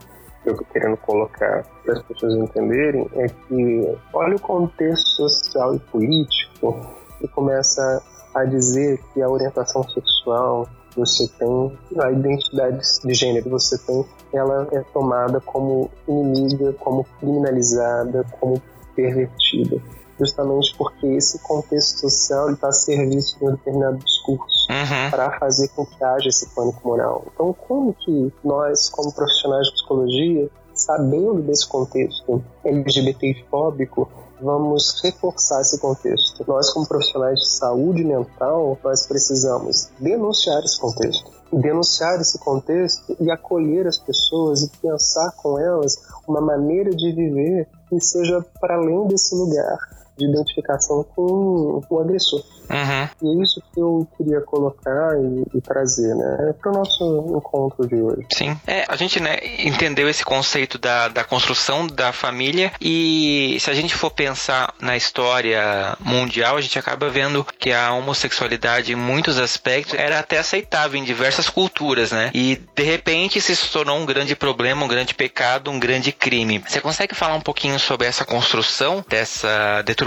eu 0.45 0.51
estou 0.51 0.67
querendo 0.71 0.97
colocar 0.97 1.63
para 1.83 1.93
as 1.93 2.01
pessoas 2.03 2.35
entenderem 2.35 3.09
é 3.15 3.27
que 3.27 3.97
olha 4.13 4.35
o 4.35 4.39
contexto 4.39 5.07
social 5.07 5.75
e 5.75 5.79
político 5.79 6.87
e 7.21 7.27
começa 7.27 8.01
a 8.33 8.45
dizer 8.45 8.99
que 9.13 9.21
a 9.21 9.29
orientação 9.29 9.83
sexual 9.89 10.67
você 10.95 11.27
tem, 11.39 11.77
a 11.99 12.11
identidade 12.11 12.79
de 13.03 13.13
gênero 13.13 13.49
você 13.49 13.77
tem, 13.79 14.05
ela 14.33 14.67
é 14.71 14.81
tomada 14.93 15.39
como 15.41 15.89
inimiga, 16.07 16.73
como 16.73 17.05
criminalizada, 17.19 18.25
como 18.39 18.61
pervertida. 18.95 19.81
Justamente 20.17 20.73
porque 20.77 21.07
esse 21.07 21.39
contexto 21.39 21.99
social 22.09 22.49
está 22.51 22.69
a 22.69 22.71
serviço 22.71 23.37
de 23.37 23.45
um 23.45 23.51
determinado 23.51 23.97
discurso 23.97 24.71
uhum. 24.71 25.11
para 25.11 25.37
fazer 25.39 25.67
com 25.69 25.85
que 25.85 26.01
haja 26.03 26.29
esse 26.29 26.47
pânico 26.55 26.87
moral. 26.87 27.25
Então, 27.33 27.53
como 27.67 27.93
que 27.93 28.31
nós, 28.43 28.89
como 28.89 29.13
profissionais 29.13 29.67
de 29.67 29.73
psicologia, 29.73 30.49
sabendo 30.85 31.41
desse 31.41 31.67
contexto 31.67 32.43
LGBT-fóbico, 32.63 34.07
vamos 34.39 35.01
reforçar 35.03 35.61
esse 35.61 35.79
contexto. 35.79 36.43
Nós, 36.47 36.69
como 36.71 36.87
profissionais 36.87 37.39
de 37.39 37.47
saúde 37.47 38.03
mental, 38.03 38.77
nós 38.83 39.07
precisamos 39.07 39.89
denunciar 39.99 40.63
esse 40.63 40.79
contexto. 40.79 41.31
Denunciar 41.51 42.19
esse 42.21 42.37
contexto 42.37 43.15
e 43.19 43.31
acolher 43.31 43.87
as 43.87 43.97
pessoas 43.97 44.63
e 44.63 44.69
pensar 44.81 45.31
com 45.37 45.57
elas 45.57 46.01
uma 46.27 46.41
maneira 46.41 46.91
de 46.91 47.11
viver 47.11 47.67
que 47.89 47.99
seja 47.99 48.45
para 48.59 48.75
além 48.75 49.07
desse 49.07 49.33
lugar 49.33 50.04
de 50.17 50.25
identificação 50.25 51.03
com 51.15 51.81
o 51.89 51.99
agressor. 51.99 52.41
Uhum. 52.69 53.09
E 53.21 53.39
é 53.39 53.43
isso 53.43 53.61
que 53.73 53.79
eu 53.79 54.07
queria 54.17 54.41
colocar 54.41 55.15
e, 55.19 55.57
e 55.57 55.61
trazer, 55.61 56.15
né, 56.15 56.53
para 56.59 56.71
o 56.71 56.75
nosso 56.75 57.35
encontro 57.37 57.87
de 57.87 57.95
hoje. 57.95 58.25
Sim, 58.33 58.57
é, 58.65 58.85
a 58.87 58.95
gente, 58.95 59.19
né, 59.19 59.37
entendeu 59.59 60.09
esse 60.09 60.23
conceito 60.23 60.77
da, 60.77 61.07
da 61.07 61.23
construção 61.23 61.85
da 61.85 62.11
família 62.11 62.71
e 62.81 63.57
se 63.59 63.69
a 63.69 63.73
gente 63.73 63.93
for 63.93 64.09
pensar 64.09 64.73
na 64.81 64.97
história 64.97 65.95
mundial, 65.99 66.57
a 66.57 66.61
gente 66.61 66.79
acaba 66.79 67.09
vendo 67.09 67.45
que 67.59 67.71
a 67.71 67.93
homossexualidade, 67.93 68.91
em 68.91 68.95
muitos 68.95 69.37
aspectos, 69.37 69.93
era 69.93 70.19
até 70.19 70.39
aceitável 70.39 70.99
em 70.99 71.03
diversas 71.03 71.49
culturas, 71.49 72.11
né? 72.11 72.31
E 72.33 72.59
de 72.75 72.83
repente 72.83 73.39
se 73.39 73.55
tornou 73.69 73.97
um 73.97 74.05
grande 74.05 74.35
problema, 74.35 74.85
um 74.85 74.87
grande 74.87 75.13
pecado, 75.13 75.69
um 75.69 75.79
grande 75.79 76.11
crime. 76.11 76.63
Você 76.67 76.81
consegue 76.81 77.13
falar 77.13 77.35
um 77.35 77.41
pouquinho 77.41 77.79
sobre 77.79 78.07
essa 78.07 78.25
construção, 78.25 79.05
dessa 79.07 79.81
deturpação 79.83 80.04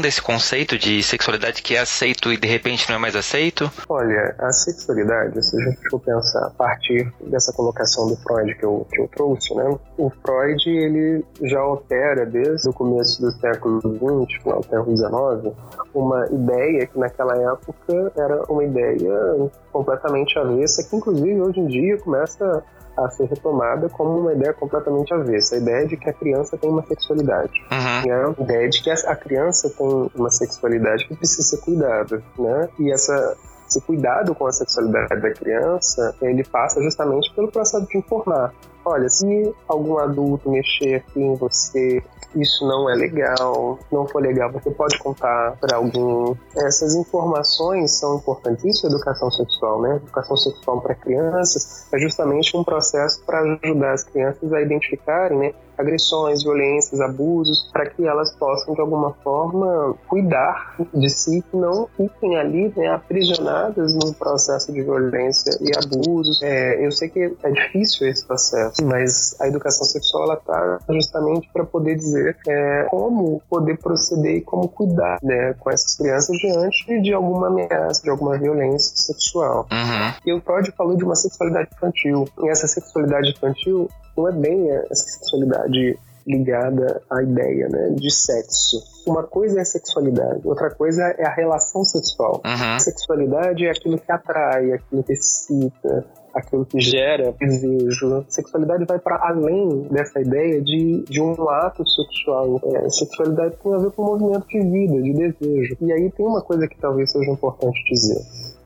desse 0.00 0.20
conceito 0.20 0.78
de 0.78 1.02
sexualidade 1.02 1.62
que 1.62 1.76
é 1.76 1.80
aceito 1.80 2.32
e 2.32 2.36
de 2.36 2.46
repente 2.46 2.88
não 2.88 2.96
é 2.96 2.98
mais 2.98 3.16
aceito? 3.16 3.70
Olha, 3.88 4.34
a 4.38 4.52
sexualidade, 4.52 5.42
se 5.44 5.56
a 5.56 5.64
gente 5.64 5.88
for 5.90 6.00
pensar 6.00 6.46
a 6.46 6.50
partir 6.50 7.12
dessa 7.26 7.52
colocação 7.52 8.08
do 8.08 8.16
Freud 8.16 8.54
que 8.54 8.64
eu, 8.64 8.86
que 8.90 9.00
eu 9.00 9.08
trouxe, 9.08 9.54
né? 9.54 9.76
O 9.96 10.10
Freud, 10.10 10.68
ele 10.68 11.24
já 11.42 11.64
opera 11.64 12.26
desde 12.26 12.68
o 12.68 12.72
começo 12.72 13.20
do 13.20 13.30
século 13.32 13.80
XX, 13.80 14.42
final 14.42 14.60
do 14.60 14.66
século 14.66 14.96
XIX, 14.96 15.56
uma 15.94 16.26
ideia 16.26 16.86
que 16.86 16.98
naquela 16.98 17.36
época 17.36 18.12
era 18.16 18.42
uma 18.48 18.64
ideia 18.64 19.50
completamente 19.72 20.38
avessa, 20.38 20.82
que 20.88 20.96
inclusive 20.96 21.40
hoje 21.40 21.60
em 21.60 21.66
dia 21.66 21.98
começa 21.98 22.62
a 23.04 23.10
ser 23.10 23.26
retomada 23.26 23.88
como 23.88 24.18
uma 24.20 24.32
ideia 24.32 24.52
completamente 24.52 25.12
avessa. 25.12 25.54
A 25.54 25.58
ideia 25.58 25.86
de 25.86 25.96
que 25.96 26.08
a 26.08 26.12
criança 26.12 26.56
tem 26.56 26.70
uma 26.70 26.84
sexualidade. 26.84 27.52
Uhum. 27.70 28.08
Né? 28.08 28.34
A 28.38 28.42
ideia 28.42 28.68
de 28.68 28.82
que 28.82 28.90
a 28.90 29.16
criança 29.16 29.70
tem 29.70 30.10
uma 30.14 30.30
sexualidade 30.30 31.06
que 31.06 31.16
precisa 31.16 31.42
ser 31.42 31.58
cuidada. 31.62 32.22
Né? 32.38 32.68
E 32.78 32.92
essa, 32.92 33.36
esse 33.70 33.80
cuidado 33.80 34.34
com 34.34 34.46
a 34.46 34.52
sexualidade 34.52 35.20
da 35.20 35.30
criança, 35.30 36.14
ele 36.20 36.42
passa 36.44 36.82
justamente 36.82 37.32
pelo 37.34 37.50
processo 37.50 37.86
de 37.86 37.98
informar. 37.98 38.52
Olha, 38.84 39.08
se 39.08 39.54
algum 39.68 39.98
adulto 39.98 40.50
mexer 40.50 40.96
aqui 40.96 41.20
em 41.20 41.34
você, 41.36 42.02
isso 42.34 42.66
não 42.66 42.88
é 42.88 42.94
legal, 42.94 43.78
não 43.92 44.08
foi 44.08 44.22
legal, 44.22 44.50
você 44.50 44.70
pode 44.70 44.98
contar 44.98 45.56
para 45.60 45.76
alguém. 45.76 46.38
Essas 46.56 46.94
informações 46.94 47.98
são 47.98 48.16
importantes. 48.16 48.64
Isso 48.64 48.86
é 48.86 48.88
educação 48.88 49.30
sexual, 49.30 49.82
né? 49.82 49.96
Educação 49.96 50.36
sexual 50.36 50.80
para 50.80 50.94
crianças 50.94 51.86
é 51.92 51.98
justamente 51.98 52.56
um 52.56 52.64
processo 52.64 53.22
para 53.24 53.40
ajudar 53.40 53.92
as 53.92 54.02
crianças 54.02 54.52
a 54.52 54.60
identificarem, 54.60 55.38
né? 55.38 55.54
Agressões, 55.80 56.42
violências, 56.42 57.00
abusos, 57.00 57.68
para 57.72 57.86
que 57.86 58.06
elas 58.06 58.30
possam 58.36 58.74
de 58.74 58.80
alguma 58.80 59.12
forma 59.24 59.94
cuidar 60.08 60.76
de 60.94 61.10
si, 61.10 61.44
não 61.52 61.88
fiquem 61.96 62.36
ali 62.36 62.72
né, 62.76 62.88
aprisionadas 62.88 63.94
num 63.94 64.12
processo 64.12 64.72
de 64.72 64.82
violência 64.82 65.58
e 65.60 65.70
abusos. 65.76 66.40
É, 66.42 66.84
eu 66.84 66.92
sei 66.92 67.08
que 67.08 67.36
é 67.42 67.50
difícil 67.50 68.08
esse 68.08 68.26
processo, 68.26 68.84
mas 68.84 69.36
a 69.40 69.48
educação 69.48 69.84
sexual 69.84 70.24
ela 70.24 70.34
está 70.34 70.78
justamente 70.88 71.48
para 71.52 71.64
poder 71.64 71.96
dizer 71.96 72.36
é, 72.48 72.86
como 72.90 73.42
poder 73.48 73.78
proceder 73.78 74.36
e 74.36 74.40
como 74.40 74.68
cuidar 74.68 75.18
né, 75.22 75.54
com 75.58 75.70
essas 75.70 75.96
crianças 75.96 76.36
diante 76.38 77.00
de 77.00 77.12
alguma 77.12 77.48
ameaça, 77.48 78.02
de 78.02 78.10
alguma 78.10 78.38
violência 78.38 78.96
sexual. 78.96 79.66
Uhum. 79.70 80.12
E 80.26 80.32
o 80.32 80.40
Freud 80.40 80.72
falou 80.72 80.96
de 80.96 81.04
uma 81.04 81.14
sexualidade 81.14 81.68
infantil. 81.74 82.28
E 82.42 82.48
essa 82.48 82.66
sexualidade 82.66 83.30
infantil 83.30 83.88
não 84.20 84.28
é 84.28 84.32
bem 84.32 84.70
essa 84.70 85.04
sexualidade 85.18 85.98
ligada 86.26 87.02
à 87.10 87.22
ideia 87.22 87.68
né, 87.68 87.90
de 87.96 88.12
sexo. 88.12 88.82
Uma 89.06 89.22
coisa 89.22 89.58
é 89.58 89.62
a 89.62 89.64
sexualidade, 89.64 90.46
outra 90.46 90.70
coisa 90.70 91.02
é 91.18 91.26
a 91.26 91.34
relação 91.34 91.82
sexual. 91.82 92.42
Uhum. 92.44 92.78
Sexualidade 92.78 93.66
é 93.66 93.70
aquilo 93.70 93.98
que 93.98 94.12
atrai, 94.12 94.72
aquilo 94.72 95.02
que 95.02 95.12
excita, 95.14 96.04
aquilo 96.34 96.66
que 96.66 96.78
gera 96.80 97.32
desejo. 97.32 98.24
Sexualidade 98.28 98.84
vai 98.84 98.98
para 98.98 99.16
além 99.28 99.88
dessa 99.90 100.20
ideia 100.20 100.60
de, 100.60 101.02
de 101.08 101.20
um 101.20 101.48
ato 101.48 101.88
sexual. 101.88 102.60
É, 102.64 102.88
sexualidade 102.90 103.56
tem 103.62 103.74
a 103.74 103.78
ver 103.78 103.90
com 103.92 104.04
movimento 104.04 104.46
de 104.46 104.60
vida, 104.60 105.02
de 105.02 105.12
desejo. 105.12 105.76
E 105.80 105.92
aí 105.92 106.10
tem 106.10 106.26
uma 106.26 106.42
coisa 106.42 106.68
que 106.68 106.78
talvez 106.78 107.10
seja 107.10 107.30
importante 107.30 107.82
dizer. 107.90 108.20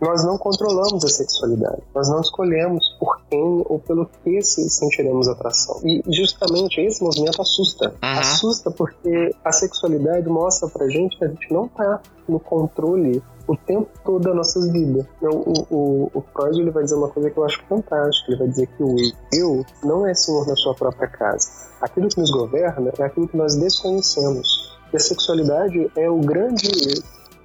Nós 0.05 0.23
não 0.23 0.37
controlamos 0.37 1.03
a 1.03 1.09
sexualidade. 1.09 1.83
Nós 1.95 2.11
não 2.11 2.21
escolhemos 2.21 2.95
por 3.01 3.19
quem 3.31 3.65
ou 3.67 3.79
pelo 3.79 4.07
que 4.23 4.43
se 4.43 4.69
sentiremos 4.69 5.27
atração. 5.29 5.81
E 5.83 6.03
justamente 6.13 6.79
esse 6.79 7.03
movimento 7.03 7.41
assusta. 7.41 7.89
Uhum. 7.89 8.19
Assusta 8.19 8.71
porque 8.71 9.35
a 9.43 9.51
sexualidade 9.51 10.29
mostra 10.29 10.69
pra 10.69 10.87
gente 10.89 11.17
que 11.17 11.25
a 11.25 11.29
gente 11.29 11.51
não 11.51 11.67
tá 11.69 12.03
no 12.29 12.39
controle 12.39 13.23
o 13.49 13.57
tempo 13.57 13.89
todo 14.05 14.23
das 14.23 14.37
nossas 14.37 14.71
vidas. 14.71 15.07
Então, 15.17 15.33
o, 15.33 15.67
o, 15.71 16.11
o 16.13 16.25
Freud 16.35 16.61
ele 16.61 16.71
vai 16.71 16.85
dizer 16.85 16.97
uma 16.97 17.09
coisa 17.09 17.31
que 17.31 17.39
eu 17.39 17.45
acho 17.45 17.63
fantástica. 17.67 18.33
Ele 18.33 18.39
vai 18.39 18.49
dizer 18.49 18.67
que 18.67 18.83
o 18.83 18.97
eu 19.33 19.65
não 19.83 20.07
é 20.07 20.13
senhor 20.13 20.47
na 20.47 20.57
sua 20.57 20.75
própria 20.75 21.09
casa. 21.09 21.49
Aquilo 21.81 22.09
que 22.09 22.21
nos 22.21 22.31
governa 22.31 22.93
é 22.99 23.03
aquilo 23.03 23.27
que 23.27 23.37
nós 23.39 23.57
desconhecemos. 23.57 24.71
E 24.93 24.97
a 24.97 25.01
sexualidade 25.01 25.91
é 25.97 26.11
o 26.11 26.19
grande 26.21 26.69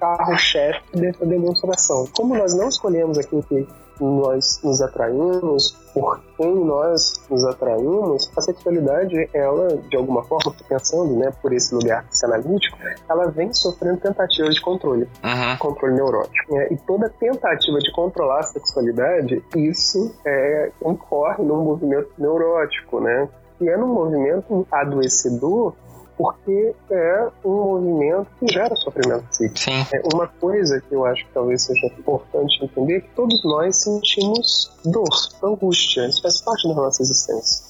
carro-chefe 0.00 0.80
dessa 0.94 1.26
demonstração. 1.26 2.08
Como 2.16 2.34
nós 2.34 2.54
não 2.54 2.68
escolhemos 2.68 3.18
aquilo 3.18 3.42
que 3.42 3.68
nós 4.00 4.60
nos 4.64 4.80
atraímos, 4.80 5.72
por 5.92 6.20
quem 6.36 6.54
nós 6.64 7.20
nos 7.28 7.44
atraímos, 7.44 8.30
a 8.36 8.40
sexualidade, 8.40 9.28
ela, 9.34 9.76
de 9.76 9.96
alguma 9.96 10.24
forma, 10.24 10.54
pensando 10.68 11.16
né, 11.16 11.30
por 11.42 11.52
esse 11.52 11.74
lugar 11.74 12.06
analítico, 12.24 12.78
ela 13.08 13.30
vem 13.30 13.52
sofrendo 13.52 14.00
tentativas 14.00 14.54
de 14.54 14.60
controle, 14.62 15.06
uhum. 15.22 15.56
controle 15.58 15.94
neurótico. 15.94 16.54
Né? 16.54 16.68
E 16.70 16.76
toda 16.78 17.10
tentativa 17.10 17.78
de 17.78 17.92
controlar 17.92 18.40
a 18.40 18.44
sexualidade, 18.44 19.44
isso 19.54 20.14
é, 20.24 20.72
incorre 20.84 21.44
num 21.44 21.62
movimento 21.62 22.10
neurótico, 22.16 23.00
né? 23.00 23.28
E 23.60 23.68
é 23.68 23.76
num 23.76 23.88
movimento 23.88 24.66
adoecedor 24.72 25.74
porque 26.20 26.74
é 26.90 27.28
um 27.42 27.50
movimento 27.50 28.26
que 28.38 28.52
gera 28.52 28.76
sofrimento 28.76 29.24
psíquico. 29.28 29.58
Sim. 29.58 29.86
É 29.94 30.02
uma 30.14 30.28
coisa 30.28 30.78
que 30.78 30.94
eu 30.94 31.06
acho 31.06 31.24
que 31.24 31.32
talvez 31.32 31.62
seja 31.62 31.86
importante 31.86 32.62
entender 32.62 32.98
é 32.98 33.00
que 33.00 33.08
todos 33.16 33.42
nós 33.42 33.76
sentimos 33.76 34.70
dor, 34.84 35.08
angústia, 35.42 36.06
isso 36.06 36.20
faz 36.20 36.42
parte 36.42 36.68
da 36.68 36.74
nossa 36.74 37.02
existência. 37.02 37.64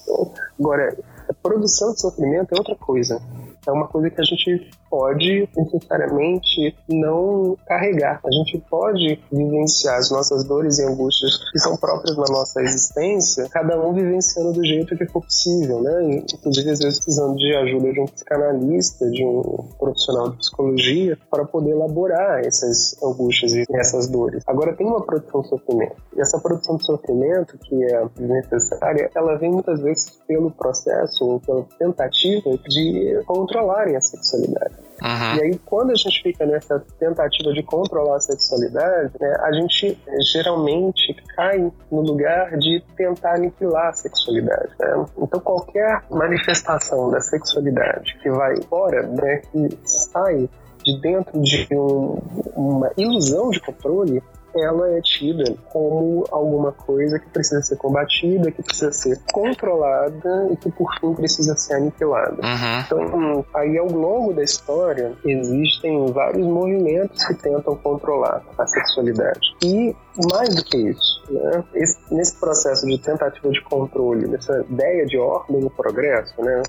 Agora, 0.58 0.98
a 1.28 1.32
produção 1.34 1.92
de 1.92 2.00
sofrimento 2.00 2.52
é 2.52 2.58
outra 2.58 2.74
coisa 2.74 3.22
é 3.66 3.72
uma 3.72 3.86
coisa 3.86 4.10
que 4.10 4.20
a 4.20 4.24
gente 4.24 4.70
pode 4.90 5.48
necessariamente 5.56 6.74
não 6.88 7.56
carregar. 7.66 8.20
A 8.24 8.30
gente 8.30 8.58
pode 8.68 9.20
vivenciar 9.32 9.96
as 9.96 10.10
nossas 10.10 10.44
dores 10.44 10.78
e 10.78 10.84
angústias 10.84 11.38
que 11.52 11.58
são 11.58 11.76
próprias 11.76 12.16
da 12.16 12.24
nossa 12.28 12.60
existência, 12.62 13.48
cada 13.50 13.80
um 13.80 13.94
vivenciando 13.94 14.52
do 14.52 14.64
jeito 14.64 14.96
que 14.96 15.06
for 15.06 15.22
possível, 15.22 15.80
né? 15.80 16.22
Inclusive, 16.34 16.70
às 16.70 16.78
vezes, 16.80 16.98
precisando 16.98 17.36
de 17.36 17.54
ajuda 17.54 17.92
de 17.92 18.00
um 18.00 18.06
psicanalista, 18.06 19.08
de 19.10 19.24
um 19.24 19.68
profissional 19.78 20.30
de 20.30 20.36
psicologia, 20.38 21.18
para 21.30 21.44
poder 21.44 21.70
elaborar 21.70 22.40
essas 22.44 23.00
angústias 23.02 23.52
e 23.52 23.64
essas 23.72 24.08
dores. 24.08 24.42
Agora, 24.46 24.74
tem 24.74 24.86
uma 24.86 25.04
produção 25.04 25.42
de 25.42 25.48
sofrimento. 25.48 25.96
E 26.16 26.20
essa 26.20 26.38
produção 26.40 26.76
de 26.76 26.84
sofrimento, 26.84 27.56
que 27.58 27.84
é 27.84 28.04
necessária, 28.18 29.10
ela 29.14 29.36
vem 29.36 29.52
muitas 29.52 29.80
vezes 29.80 30.18
pelo 30.26 30.50
processo 30.50 31.24
ou 31.24 31.40
pela 31.40 31.64
tentativa 31.78 32.50
de 32.68 33.22
controlarem 33.26 33.96
a 33.96 34.00
sexualidade. 34.00 34.74
Uhum. 35.02 35.36
E 35.36 35.42
aí, 35.42 35.60
quando 35.64 35.90
a 35.90 35.94
gente 35.94 36.22
fica 36.22 36.44
nessa 36.46 36.84
tentativa 36.98 37.52
de 37.52 37.62
controlar 37.62 38.16
a 38.16 38.20
sexualidade, 38.20 39.12
né, 39.20 39.36
a 39.40 39.52
gente 39.52 39.98
geralmente 40.32 41.14
cai 41.34 41.58
no 41.90 42.00
lugar 42.00 42.56
de 42.58 42.82
tentar 42.96 43.34
aniquilar 43.34 43.88
a 43.88 43.92
sexualidade. 43.92 44.70
Né? 44.78 45.06
Então, 45.18 45.40
qualquer 45.40 46.02
manifestação 46.10 47.10
da 47.10 47.20
sexualidade 47.20 48.16
que 48.22 48.30
vai 48.30 48.56
fora, 48.62 49.06
né, 49.06 49.42
que 49.50 49.78
sai 49.84 50.48
de 50.84 51.00
dentro 51.00 51.40
de 51.42 51.66
um, 51.72 52.18
uma 52.56 52.90
ilusão 52.96 53.50
de 53.50 53.60
controle, 53.60 54.22
ela 54.54 54.90
é 54.90 55.00
tida 55.00 55.54
como 55.72 56.24
alguma 56.30 56.72
coisa 56.72 57.18
que 57.18 57.28
precisa 57.28 57.62
ser 57.62 57.76
combatida, 57.76 58.50
que 58.50 58.62
precisa 58.62 58.92
ser 58.92 59.20
controlada 59.32 60.48
e 60.50 60.56
que 60.56 60.70
por 60.70 60.92
fim 61.00 61.14
precisa 61.14 61.56
ser 61.56 61.74
aniquilada. 61.74 62.36
Uhum. 62.42 62.80
Então, 62.84 63.46
aí 63.54 63.78
ao 63.78 63.90
longo 63.90 64.32
da 64.32 64.42
história 64.42 65.12
existem 65.24 66.06
vários 66.12 66.46
movimentos 66.46 67.24
que 67.24 67.34
tentam 67.34 67.76
controlar 67.76 68.42
a 68.58 68.66
sexualidade. 68.66 69.40
E 69.62 69.94
mais 70.32 70.54
do 70.54 70.64
que 70.64 70.76
isso, 70.76 71.19
né? 71.30 71.64
Esse, 71.74 71.98
nesse 72.10 72.38
processo 72.38 72.86
de 72.86 72.98
tentativa 72.98 73.50
de 73.50 73.62
controle, 73.62 74.26
dessa 74.28 74.64
ideia 74.68 75.06
de 75.06 75.18
ordem 75.18 75.64
e 75.64 75.70
progresso, 75.70 76.34
né? 76.42 76.62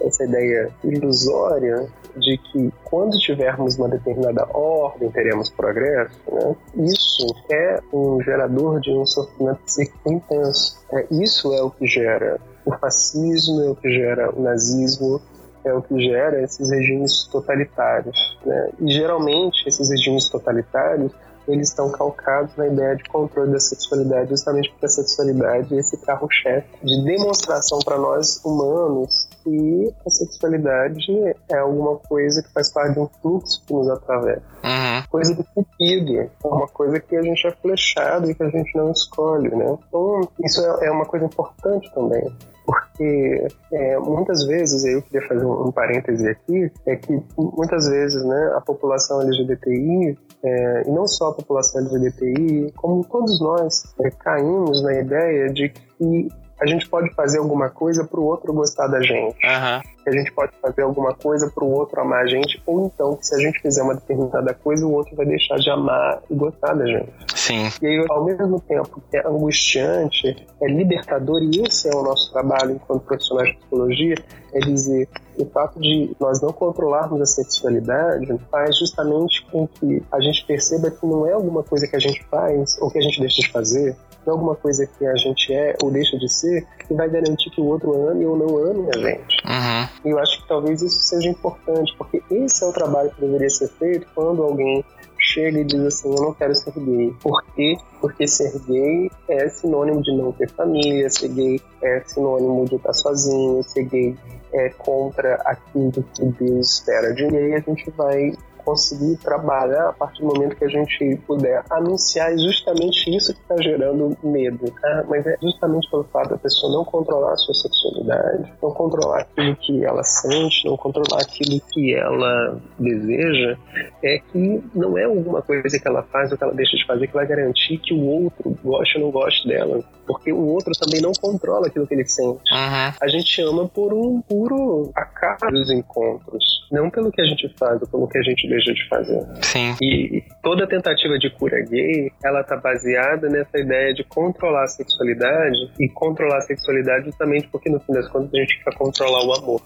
essa 0.00 0.24
ideia 0.24 0.70
ilusória 0.84 1.88
de 2.16 2.38
que 2.38 2.72
quando 2.84 3.16
tivermos 3.18 3.76
uma 3.78 3.88
determinada 3.88 4.46
ordem 4.52 5.10
teremos 5.10 5.50
progresso, 5.50 6.18
né? 6.32 6.56
isso 6.76 7.26
é 7.50 7.80
um 7.92 8.20
gerador 8.22 8.80
de 8.80 8.90
um 8.90 9.06
sofrimento 9.06 9.62
intenso. 10.06 10.78
É, 10.92 11.06
isso 11.10 11.52
é 11.54 11.62
o 11.62 11.70
que 11.70 11.86
gera 11.86 12.40
o 12.64 12.72
fascismo, 12.78 13.62
é 13.62 13.70
o 13.70 13.76
que 13.76 13.90
gera 13.90 14.34
o 14.34 14.42
nazismo, 14.42 15.20
é 15.64 15.72
o 15.72 15.82
que 15.82 16.00
gera 16.00 16.42
esses 16.42 16.70
regimes 16.70 17.24
totalitários. 17.30 18.38
Né? 18.44 18.70
E 18.80 18.92
geralmente 18.92 19.68
esses 19.68 19.88
regimes 19.90 20.28
totalitários 20.28 21.12
eles 21.48 21.68
estão 21.68 21.90
calcados 21.90 22.54
na 22.56 22.66
ideia 22.66 22.96
de 22.96 23.04
controle 23.04 23.52
da 23.52 23.60
sexualidade, 23.60 24.30
justamente 24.30 24.70
porque 24.70 24.86
a 24.86 24.88
sexualidade 24.88 25.74
é 25.74 25.78
esse 25.78 25.96
carro-chefe 25.98 26.68
de 26.84 27.04
demonstração 27.04 27.78
para 27.80 27.98
nós 27.98 28.40
humanos 28.44 29.27
que 29.42 29.94
a 30.06 30.10
sexualidade 30.10 31.06
é 31.48 31.58
alguma 31.58 31.96
coisa 31.96 32.42
que 32.42 32.52
faz 32.52 32.72
parte 32.72 32.94
de 32.94 33.00
um 33.00 33.08
fluxo 33.20 33.62
que 33.66 33.72
nos 33.72 33.88
atravessa. 33.88 34.42
Uhum. 34.64 35.02
Coisa 35.10 35.34
do 35.34 35.44
cupido, 35.44 36.18
é 36.18 36.28
uma 36.44 36.68
coisa 36.68 37.00
que 37.00 37.16
a 37.16 37.22
gente 37.22 37.46
é 37.46 37.50
flechado 37.50 38.30
e 38.30 38.34
que 38.34 38.42
a 38.42 38.50
gente 38.50 38.76
não 38.76 38.90
escolhe, 38.90 39.48
né? 39.50 39.78
Então, 39.88 40.28
isso 40.44 40.60
é, 40.60 40.86
é 40.86 40.90
uma 40.90 41.06
coisa 41.06 41.26
importante 41.26 41.92
também 41.94 42.30
porque 42.68 43.48
é, 43.72 43.98
muitas 43.98 44.44
vezes, 44.44 44.84
eu 44.84 45.00
queria 45.00 45.26
fazer 45.26 45.42
um, 45.42 45.68
um 45.68 45.72
parêntese 45.72 46.28
aqui, 46.28 46.70
é 46.84 46.96
que 46.96 47.18
muitas 47.38 47.88
vezes 47.88 48.22
né, 48.22 48.52
a 48.54 48.60
população 48.60 49.22
LGBTI, 49.22 50.18
é, 50.42 50.82
e 50.86 50.90
não 50.90 51.06
só 51.06 51.28
a 51.28 51.34
população 51.34 51.80
LGBTI, 51.80 52.70
como 52.76 53.02
todos 53.04 53.40
nós, 53.40 53.84
é, 54.00 54.10
caímos 54.10 54.82
na 54.82 55.00
ideia 55.00 55.48
de 55.48 55.70
que 55.70 56.28
a 56.60 56.66
gente 56.66 56.88
pode 56.88 57.12
fazer 57.14 57.38
alguma 57.38 57.70
coisa 57.70 58.04
para 58.04 58.18
o 58.18 58.24
outro 58.24 58.52
gostar 58.52 58.88
da 58.88 59.00
gente. 59.00 59.36
Uhum. 59.44 59.80
Que 60.02 60.08
a 60.08 60.12
gente 60.12 60.32
pode 60.32 60.52
fazer 60.60 60.82
alguma 60.82 61.14
coisa 61.14 61.50
para 61.54 61.64
o 61.64 61.70
outro 61.70 62.00
amar 62.00 62.24
a 62.24 62.26
gente, 62.26 62.60
ou 62.66 62.86
então 62.86 63.16
que 63.16 63.26
se 63.26 63.34
a 63.34 63.38
gente 63.38 63.60
fizer 63.60 63.82
uma 63.82 63.94
determinada 63.94 64.52
coisa, 64.54 64.86
o 64.86 64.92
outro 64.92 65.14
vai 65.14 65.26
deixar 65.26 65.56
de 65.56 65.70
amar 65.70 66.20
e 66.28 66.34
gostar 66.34 66.74
da 66.74 66.86
gente. 66.86 67.12
Sim. 67.34 67.68
E 67.80 67.86
aí, 67.86 68.06
ao 68.08 68.24
mesmo 68.24 68.60
tempo 68.60 69.02
que 69.10 69.16
é 69.16 69.26
angustiante, 69.26 70.46
é 70.60 70.66
libertador, 70.66 71.42
e 71.42 71.62
esse 71.66 71.88
é 71.88 71.94
o 71.94 72.02
nosso 72.02 72.32
trabalho 72.32 72.72
enquanto 72.72 73.02
profissionais 73.02 73.50
de 73.50 73.56
psicologia, 73.56 74.14
é 74.52 74.58
dizer 74.60 75.08
o 75.36 75.46
fato 75.46 75.80
de 75.80 76.16
nós 76.18 76.40
não 76.40 76.52
controlarmos 76.52 77.20
a 77.20 77.26
sexualidade 77.26 78.26
faz 78.50 78.76
justamente 78.76 79.46
com 79.50 79.68
que 79.68 80.02
a 80.10 80.20
gente 80.20 80.44
perceba 80.44 80.90
que 80.90 81.06
não 81.06 81.26
é 81.26 81.32
alguma 81.32 81.62
coisa 81.62 81.86
que 81.86 81.94
a 81.94 81.98
gente 82.00 82.24
faz 82.24 82.76
ou 82.80 82.90
que 82.90 82.98
a 82.98 83.02
gente 83.02 83.20
deixa 83.20 83.42
de 83.42 83.52
fazer, 83.52 83.96
é 84.28 84.32
alguma 84.32 84.54
coisa 84.54 84.86
que 84.86 85.06
a 85.06 85.16
gente 85.16 85.52
é 85.52 85.74
ou 85.82 85.90
deixa 85.90 86.18
de 86.18 86.32
ser 86.32 86.66
que 86.86 86.94
vai 86.94 87.08
garantir 87.08 87.50
que 87.50 87.60
o 87.60 87.64
outro 87.66 88.08
ame 88.08 88.24
ou 88.26 88.36
não 88.36 88.56
ame 88.58 88.88
a 88.94 88.98
gente. 88.98 89.36
Uhum. 89.44 89.88
E 90.04 90.10
eu 90.10 90.18
acho 90.18 90.40
que 90.42 90.48
talvez 90.48 90.82
isso 90.82 91.00
seja 91.00 91.28
importante, 91.28 91.94
porque 91.96 92.22
esse 92.30 92.64
é 92.64 92.66
o 92.66 92.72
trabalho 92.72 93.10
que 93.10 93.20
deveria 93.20 93.50
ser 93.50 93.68
feito 93.68 94.06
quando 94.14 94.42
alguém 94.42 94.84
chega 95.18 95.58
e 95.60 95.64
diz 95.64 95.80
assim, 95.80 96.14
eu 96.14 96.22
não 96.22 96.32
quero 96.32 96.54
ser 96.54 96.72
gay. 96.72 97.14
Por 97.20 97.42
quê? 97.54 97.76
Porque 98.00 98.26
ser 98.26 98.58
gay 98.66 99.10
é 99.28 99.48
sinônimo 99.48 100.02
de 100.02 100.16
não 100.16 100.32
ter 100.32 100.48
família, 100.50 101.10
ser 101.10 101.28
gay 101.28 101.60
é 101.82 102.02
sinônimo 102.06 102.64
de 102.66 102.76
estar 102.76 102.92
sozinho, 102.92 103.62
ser 103.62 103.84
gay 103.84 104.16
é 104.52 104.70
contra 104.70 105.34
aquilo 105.44 105.92
que 105.92 106.24
Deus 106.24 106.74
espera 106.74 107.12
de 107.12 107.26
mim. 107.26 107.34
E 107.34 107.38
aí 107.38 107.54
a 107.54 107.60
gente 107.60 107.90
vai 107.90 108.32
conseguir 108.68 109.16
trabalhar 109.16 109.88
a 109.88 109.92
partir 109.94 110.20
do 110.20 110.26
momento 110.26 110.54
que 110.54 110.64
a 110.64 110.68
gente 110.68 111.16
puder 111.26 111.64
anunciar 111.70 112.36
justamente 112.36 113.08
isso 113.16 113.32
que 113.32 113.40
está 113.40 113.56
gerando 113.62 114.14
medo, 114.22 114.70
tá? 114.82 115.04
Mas 115.08 115.26
é 115.26 115.36
justamente 115.42 115.90
pelo 115.90 116.04
fato 116.04 116.30
da 116.30 116.36
pessoa 116.36 116.70
não 116.70 116.84
controlar 116.84 117.32
a 117.32 117.36
sua 117.36 117.54
sexualidade, 117.54 118.52
não 118.62 118.70
controlar 118.72 119.20
aquilo 119.20 119.56
que 119.56 119.82
ela 119.82 120.02
sente, 120.02 120.66
não 120.66 120.76
controlar 120.76 121.22
aquilo 121.22 121.58
que 121.72 121.94
ela 121.94 122.60
deseja, 122.78 123.56
é 124.04 124.18
que 124.18 124.62
não 124.74 124.98
é 124.98 125.04
alguma 125.04 125.40
coisa 125.40 125.78
que 125.78 125.88
ela 125.88 126.02
faz 126.02 126.30
ou 126.30 126.36
que 126.36 126.44
ela 126.44 126.54
deixa 126.54 126.76
de 126.76 126.86
fazer 126.86 127.06
que 127.06 127.14
vai 127.14 127.26
garantir 127.26 127.78
que 127.78 127.94
o 127.94 128.04
outro 128.04 128.54
goste 128.62 128.98
ou 128.98 129.04
não 129.04 129.10
goste 129.10 129.48
dela, 129.48 129.82
porque 130.06 130.30
o 130.30 130.44
outro 130.44 130.72
também 130.78 131.00
não 131.00 131.12
controla 131.18 131.68
aquilo 131.68 131.86
que 131.86 131.94
ele 131.94 132.04
sente. 132.04 132.52
Uhum. 132.52 132.92
A 133.00 133.08
gente 133.08 133.40
ama 133.40 133.66
por 133.66 133.94
um 133.94 134.20
puro 134.20 134.90
acaso 134.94 135.46
dos 135.50 135.70
encontros, 135.70 136.44
não 136.70 136.90
pelo 136.90 137.10
que 137.10 137.22
a 137.22 137.24
gente 137.24 137.48
faz 137.58 137.80
ou 137.80 137.88
pelo 137.88 138.08
que 138.08 138.18
a 138.18 138.22
gente 138.22 138.46
deixa 138.58 138.72
de 138.74 138.88
fazer. 138.88 139.26
Sim. 139.42 139.76
E 139.82 140.22
toda 140.42 140.66
tentativa 140.66 141.18
de 141.18 141.30
cura 141.30 141.60
gay, 141.68 142.10
ela 142.24 142.42
tá 142.42 142.56
baseada 142.56 143.28
nessa 143.28 143.58
ideia 143.58 143.94
de 143.94 144.04
controlar 144.04 144.64
a 144.64 144.68
sexualidade 144.68 145.70
e 145.78 145.88
controlar 145.88 146.38
a 146.38 146.42
sexualidade 146.42 147.06
justamente 147.06 147.48
porque 147.48 147.70
no 147.70 147.80
fim 147.80 147.92
das 147.92 148.08
contas 148.08 148.34
a 148.34 148.38
gente 148.38 148.62
quer 148.62 148.74
controlar 148.74 149.24
o 149.24 149.32
amor. 149.34 149.62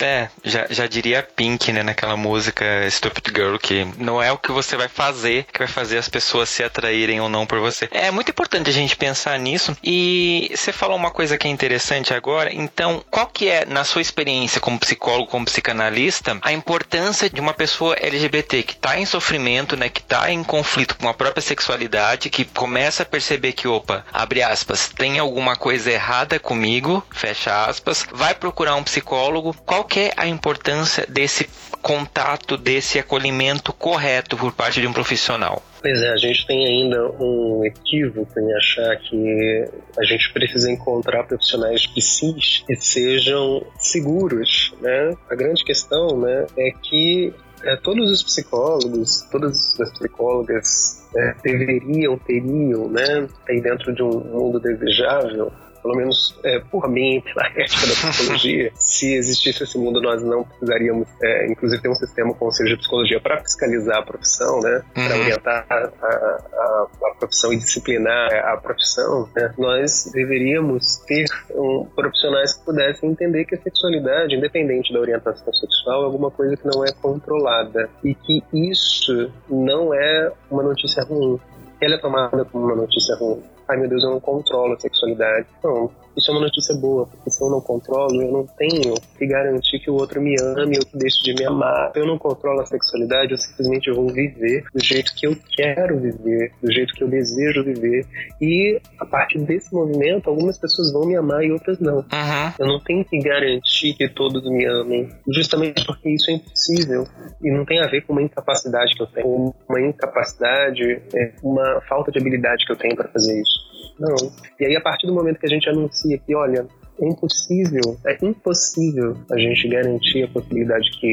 É, 0.00 0.28
já, 0.42 0.66
já 0.70 0.86
diria 0.86 1.22
Pink, 1.22 1.70
né, 1.72 1.82
naquela 1.82 2.16
música 2.16 2.64
Stupid 2.90 3.28
Girl, 3.28 3.56
que 3.56 3.84
não 3.98 4.22
é 4.22 4.32
o 4.32 4.38
que 4.38 4.50
você 4.50 4.76
vai 4.76 4.88
fazer 4.88 5.46
que 5.52 5.58
vai 5.58 5.68
fazer 5.68 5.98
as 5.98 6.08
pessoas 6.08 6.48
se 6.48 6.62
atraírem 6.62 7.20
ou 7.20 7.28
não 7.28 7.46
por 7.46 7.60
você. 7.60 7.88
É 7.90 8.10
muito 8.10 8.30
importante 8.30 8.70
a 8.70 8.72
gente 8.72 8.96
pensar 8.96 9.38
nisso. 9.38 9.76
E 9.82 10.50
você 10.54 10.72
falou 10.72 10.96
uma 10.96 11.10
coisa 11.10 11.36
que 11.36 11.46
é 11.46 11.50
interessante 11.50 12.14
agora. 12.14 12.52
Então, 12.52 13.04
qual 13.10 13.26
que 13.26 13.48
é, 13.48 13.64
na 13.64 13.84
sua 13.84 14.00
experiência 14.02 14.60
como 14.60 14.78
psicólogo, 14.78 15.30
como 15.30 15.44
psicanalista, 15.44 16.38
a 16.42 16.52
importância 16.52 17.28
de 17.28 17.40
uma 17.40 17.52
pessoa 17.52 17.96
LGBT 18.00 18.62
que 18.62 18.72
está 18.74 18.98
em 18.98 19.04
sofrimento, 19.04 19.76
né, 19.76 19.88
que 19.88 20.00
está 20.00 20.30
em 20.30 20.42
conflito 20.42 20.96
com 20.96 21.08
a 21.08 21.14
própria 21.14 21.42
sexualidade, 21.42 22.30
que 22.30 22.44
começa 22.44 23.02
a 23.02 23.06
perceber 23.06 23.52
que, 23.52 23.68
opa, 23.68 24.04
abre 24.12 24.42
aspas, 24.42 24.88
tem 24.88 25.18
alguma 25.18 25.56
coisa 25.56 25.90
errada 25.90 26.38
comigo, 26.38 27.04
fecha 27.10 27.66
aspas, 27.66 28.06
vai 28.12 28.34
procurar 28.34 28.74
um 28.76 28.82
psicólogo. 28.82 29.54
Qual 29.66 29.81
qual 29.82 29.86
é 29.96 30.12
a 30.16 30.26
importância 30.26 31.04
desse 31.08 31.48
contato, 31.80 32.56
desse 32.56 32.98
acolhimento 32.98 33.72
correto 33.72 34.36
por 34.36 34.52
parte 34.52 34.80
de 34.80 34.86
um 34.86 34.92
profissional? 34.92 35.62
Pois 35.80 36.00
é, 36.00 36.12
a 36.12 36.16
gente 36.16 36.46
tem 36.46 36.64
ainda 36.64 37.10
um 37.20 37.64
equívoco 37.64 38.38
em 38.38 38.54
achar 38.54 38.96
que 38.98 39.68
a 39.98 40.04
gente 40.04 40.32
precisa 40.32 40.70
encontrar 40.70 41.24
profissionais 41.24 41.86
psis 41.86 42.62
que 42.64 42.76
sejam 42.76 43.66
seguros, 43.80 44.72
né? 44.80 45.16
A 45.28 45.34
grande 45.34 45.64
questão, 45.64 46.20
né, 46.20 46.46
é 46.56 46.70
que 46.70 47.34
é, 47.64 47.76
todos 47.76 48.10
os 48.10 48.22
psicólogos, 48.22 49.22
todas 49.32 49.80
as 49.80 49.90
psicólogas 49.98 51.04
é, 51.16 51.34
deveriam, 51.42 52.16
teriam, 52.18 52.88
né, 52.88 53.26
aí 53.48 53.60
dentro 53.60 53.92
de 53.92 54.02
um 54.02 54.20
mundo 54.20 54.60
desejável, 54.60 55.52
pelo 55.82 55.96
menos 55.96 56.38
é, 56.44 56.60
por 56.60 56.88
mim, 56.88 57.20
pela 57.20 57.46
ética 57.58 57.86
da 57.86 58.10
psicologia, 58.10 58.70
se 58.74 59.14
existisse 59.14 59.64
esse 59.64 59.76
mundo, 59.76 60.00
nós 60.00 60.22
não 60.22 60.44
precisaríamos, 60.44 61.08
é, 61.22 61.50
inclusive, 61.50 61.82
ter 61.82 61.88
um 61.88 61.94
sistema 61.94 62.34
seja 62.52 62.70
de 62.70 62.76
psicologia 62.76 63.20
para 63.20 63.40
fiscalizar 63.40 63.98
a 63.98 64.02
profissão, 64.02 64.60
né? 64.60 64.82
Uhum. 64.96 65.08
Para 65.08 65.16
orientar 65.18 65.66
a, 65.68 65.74
a, 65.74 66.86
a, 67.10 67.14
profissão 67.18 67.52
e 67.52 67.56
disciplinar 67.56 68.32
a 68.32 68.56
profissão. 68.56 69.28
Né? 69.34 69.54
Nós 69.58 70.10
deveríamos 70.12 70.96
ter 71.06 71.24
um, 71.50 71.86
profissionais 71.94 72.54
que 72.54 72.64
pudessem 72.64 73.10
entender 73.10 73.44
que 73.44 73.54
a 73.54 73.60
sexualidade, 73.60 74.34
independente 74.34 74.92
da 74.92 75.00
orientação 75.00 75.52
sexual, 75.52 76.02
é 76.02 76.04
alguma 76.04 76.30
coisa 76.30 76.56
que 76.56 76.66
não 76.66 76.84
é 76.84 76.92
controlada 76.92 77.88
e 78.04 78.14
que 78.14 78.42
isso 78.52 79.32
não 79.48 79.94
é 79.94 80.32
uma 80.50 80.62
notícia 80.62 81.02
ruim. 81.04 81.40
Ela 81.80 81.94
é 81.94 81.98
tomada 81.98 82.44
como 82.44 82.66
uma 82.66 82.76
notícia 82.76 83.14
ruim 83.16 83.42
ai 83.72 83.78
meu 83.78 83.88
Deus, 83.88 84.02
eu 84.04 84.10
não 84.10 84.20
controlo 84.20 84.74
a 84.74 84.78
sexualidade. 84.78 85.46
Não, 85.64 85.90
isso 86.16 86.30
é 86.30 86.34
uma 86.34 86.42
notícia 86.42 86.74
boa, 86.76 87.06
porque 87.06 87.30
se 87.30 87.42
eu 87.42 87.50
não 87.50 87.60
controlo, 87.60 88.22
eu 88.22 88.32
não 88.32 88.46
tenho 88.46 88.94
que 89.18 89.26
garantir 89.26 89.78
que 89.80 89.90
o 89.90 89.94
outro 89.94 90.20
me 90.20 90.34
ame 90.40 90.78
ou 90.78 90.86
que 90.86 90.96
deixe 90.98 91.22
de 91.22 91.34
me 91.34 91.44
amar. 91.44 91.90
Se 91.92 92.00
eu 92.00 92.06
não 92.06 92.18
controlo 92.18 92.60
a 92.60 92.66
sexualidade, 92.66 93.32
eu 93.32 93.38
simplesmente 93.38 93.90
vou 93.90 94.08
viver 94.08 94.64
do 94.74 94.84
jeito 94.84 95.14
que 95.14 95.26
eu 95.26 95.36
quero 95.56 95.98
viver, 95.98 96.52
do 96.62 96.72
jeito 96.72 96.92
que 96.94 97.04
eu 97.04 97.08
desejo 97.08 97.64
viver. 97.64 98.06
E 98.40 98.80
a 98.98 99.06
partir 99.06 99.38
desse 99.40 99.72
movimento, 99.74 100.28
algumas 100.28 100.58
pessoas 100.58 100.92
vão 100.92 101.06
me 101.06 101.16
amar 101.16 101.42
e 101.44 101.52
outras 101.52 101.78
não. 101.80 101.98
Uhum. 101.98 102.52
Eu 102.58 102.66
não 102.66 102.80
tenho 102.80 103.04
que 103.04 103.18
garantir 103.18 103.94
que 103.94 104.08
todos 104.08 104.42
me 104.48 104.64
amem, 104.66 105.08
justamente 105.28 105.84
porque 105.86 106.10
isso 106.10 106.30
é 106.30 106.34
impossível. 106.34 107.04
E 107.42 107.50
não 107.50 107.64
tem 107.64 107.80
a 107.80 107.86
ver 107.86 108.02
com 108.02 108.12
uma 108.12 108.22
incapacidade 108.22 108.94
que 108.94 109.02
eu 109.02 109.06
tenho, 109.06 109.54
uma 109.68 109.80
incapacidade, 109.80 111.02
é, 111.14 111.32
uma 111.42 111.80
falta 111.88 112.10
de 112.10 112.18
habilidade 112.18 112.64
que 112.66 112.72
eu 112.72 112.76
tenho 112.76 112.94
para 112.94 113.08
fazer 113.08 113.40
isso. 113.40 113.72
Não. 113.98 114.16
E 114.58 114.66
aí, 114.66 114.76
a 114.76 114.80
partir 114.80 115.06
do 115.06 115.14
momento 115.14 115.38
que 115.38 115.46
a 115.46 115.48
gente 115.48 115.68
anuncia 115.68 116.01
que, 116.18 116.34
olha, 116.34 116.66
é 117.00 117.06
impossível, 117.06 117.96
é 118.06 118.18
impossível 118.24 119.16
a 119.30 119.38
gente 119.38 119.68
garantir 119.68 120.24
a 120.24 120.28
possibilidade 120.28 120.90
que 121.00 121.12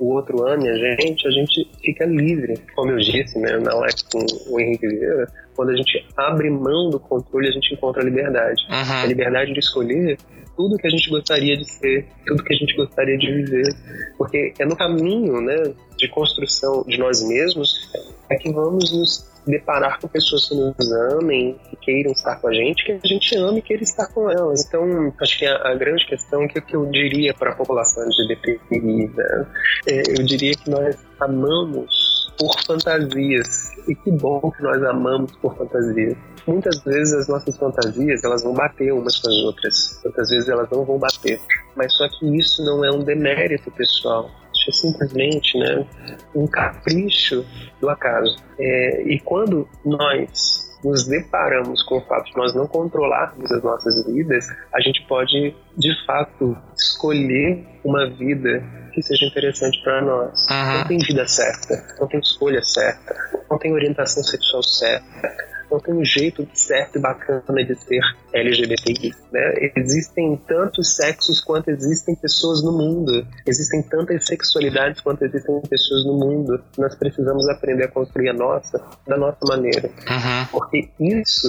o 0.00 0.14
outro 0.14 0.46
ame 0.46 0.68
a 0.68 0.74
gente, 0.74 1.26
a 1.26 1.30
gente 1.30 1.70
fica 1.82 2.04
livre. 2.04 2.54
Como 2.74 2.92
eu 2.92 2.98
disse 2.98 3.38
né, 3.38 3.58
na 3.58 3.74
live 3.74 3.96
com 4.12 4.24
o 4.52 4.60
Henrique 4.60 4.86
Vieira, 4.86 5.30
quando 5.56 5.70
a 5.70 5.76
gente 5.76 6.06
abre 6.16 6.50
mão 6.50 6.88
do 6.90 7.00
controle, 7.00 7.48
a 7.48 7.52
gente 7.52 7.74
encontra 7.74 8.02
a 8.02 8.04
liberdade. 8.04 8.62
Uhum. 8.70 9.02
A 9.02 9.06
liberdade 9.06 9.52
de 9.52 9.58
escolher 9.58 10.16
tudo 10.56 10.76
que 10.76 10.86
a 10.86 10.90
gente 10.90 11.08
gostaria 11.08 11.56
de 11.56 11.64
ser, 11.64 12.06
tudo 12.26 12.42
que 12.42 12.52
a 12.52 12.56
gente 12.56 12.74
gostaria 12.74 13.16
de 13.16 13.26
viver. 13.32 13.74
Porque 14.16 14.52
é 14.58 14.64
no 14.64 14.76
caminho 14.76 15.40
né, 15.40 15.72
de 15.96 16.08
construção 16.08 16.84
de 16.86 16.98
nós 16.98 17.22
mesmos 17.22 17.90
é 18.30 18.36
que 18.36 18.52
vamos 18.52 18.92
nos 18.92 19.37
deparar 19.48 20.00
com 20.00 20.08
pessoas 20.08 20.48
que 20.48 20.54
nos 20.54 20.92
amem, 21.12 21.58
que 21.70 21.76
queiram 21.76 22.12
estar 22.12 22.36
com 22.36 22.48
a 22.48 22.52
gente, 22.52 22.84
que 22.84 22.92
a 22.92 23.06
gente 23.06 23.36
ame 23.36 23.58
e 23.58 23.62
queira 23.62 23.82
estar 23.82 24.06
com 24.12 24.30
elas. 24.30 24.66
Então, 24.66 25.12
acho 25.20 25.38
que 25.38 25.46
a, 25.46 25.68
a 25.68 25.74
grande 25.74 26.06
questão 26.06 26.46
que, 26.46 26.60
que 26.60 26.76
eu 26.76 26.86
diria 26.86 27.34
para 27.34 27.52
a 27.52 27.54
população 27.54 28.02
LGBTI, 28.02 29.08
né, 29.14 29.46
é, 29.88 30.02
eu 30.18 30.24
diria 30.24 30.52
que 30.54 30.70
nós 30.70 30.96
amamos 31.20 32.08
por 32.38 32.54
fantasias. 32.64 33.76
E 33.88 33.94
que 33.94 34.10
bom 34.10 34.50
que 34.50 34.62
nós 34.62 34.82
amamos 34.84 35.32
por 35.36 35.56
fantasias. 35.56 36.16
Muitas 36.46 36.82
vezes 36.82 37.14
as 37.14 37.28
nossas 37.28 37.56
fantasias 37.56 38.22
elas 38.22 38.42
vão 38.42 38.52
bater 38.52 38.92
umas 38.92 39.16
com 39.18 39.28
as 39.28 39.36
outras. 39.44 40.00
Outras 40.04 40.30
vezes 40.30 40.48
elas 40.48 40.68
não 40.70 40.84
vão 40.84 40.98
bater. 40.98 41.40
Mas 41.74 41.94
só 41.94 42.06
que 42.08 42.36
isso 42.36 42.62
não 42.64 42.84
é 42.84 42.90
um 42.90 43.00
demérito 43.00 43.70
pessoal 43.70 44.30
é 44.68 44.72
simplesmente 44.72 45.58
né, 45.58 45.86
um 46.34 46.46
capricho 46.46 47.44
do 47.80 47.88
acaso. 47.88 48.36
É, 48.58 49.02
e 49.02 49.20
quando 49.20 49.68
nós 49.84 50.68
nos 50.84 51.06
deparamos 51.06 51.82
com 51.82 51.98
o 51.98 52.00
fato 52.02 52.26
de 52.30 52.36
nós 52.36 52.54
não 52.54 52.66
controlarmos 52.66 53.50
as 53.50 53.62
nossas 53.62 54.06
vidas, 54.06 54.46
a 54.72 54.80
gente 54.80 55.04
pode, 55.08 55.54
de 55.76 56.06
fato, 56.06 56.56
escolher 56.76 57.66
uma 57.84 58.08
vida 58.08 58.62
que 58.92 59.02
seja 59.02 59.26
interessante 59.26 59.82
para 59.82 60.00
nós. 60.02 60.46
Uhum. 60.48 60.78
Não 60.78 60.84
tem 60.86 60.98
vida 60.98 61.26
certa, 61.26 61.96
não 62.00 62.06
tem 62.06 62.20
escolha 62.20 62.62
certa, 62.62 63.14
não 63.50 63.58
tem 63.58 63.72
orientação 63.72 64.22
sexual 64.22 64.62
certa 64.62 65.47
não 65.70 65.78
tem 65.78 65.94
um 65.94 66.04
jeito 66.04 66.46
certo 66.54 66.98
e 66.98 67.00
bacana 67.00 67.64
de 67.64 67.74
ser 67.74 68.00
LGBTI. 68.32 69.12
Né? 69.32 69.70
Existem 69.76 70.36
tantos 70.46 70.96
sexos 70.96 71.40
quanto 71.40 71.70
existem 71.70 72.14
pessoas 72.16 72.62
no 72.62 72.72
mundo. 72.72 73.26
Existem 73.46 73.82
tantas 73.82 74.26
sexualidades 74.26 75.00
quanto 75.00 75.24
existem 75.24 75.60
pessoas 75.62 76.04
no 76.04 76.14
mundo. 76.14 76.62
Nós 76.76 76.94
precisamos 76.94 77.48
aprender 77.48 77.84
a 77.84 77.88
construir 77.88 78.30
a 78.30 78.34
nossa 78.34 78.82
da 79.06 79.16
nossa 79.16 79.44
maneira. 79.46 79.88
Uhum. 79.88 80.46
Porque 80.50 80.88
isso 81.00 81.48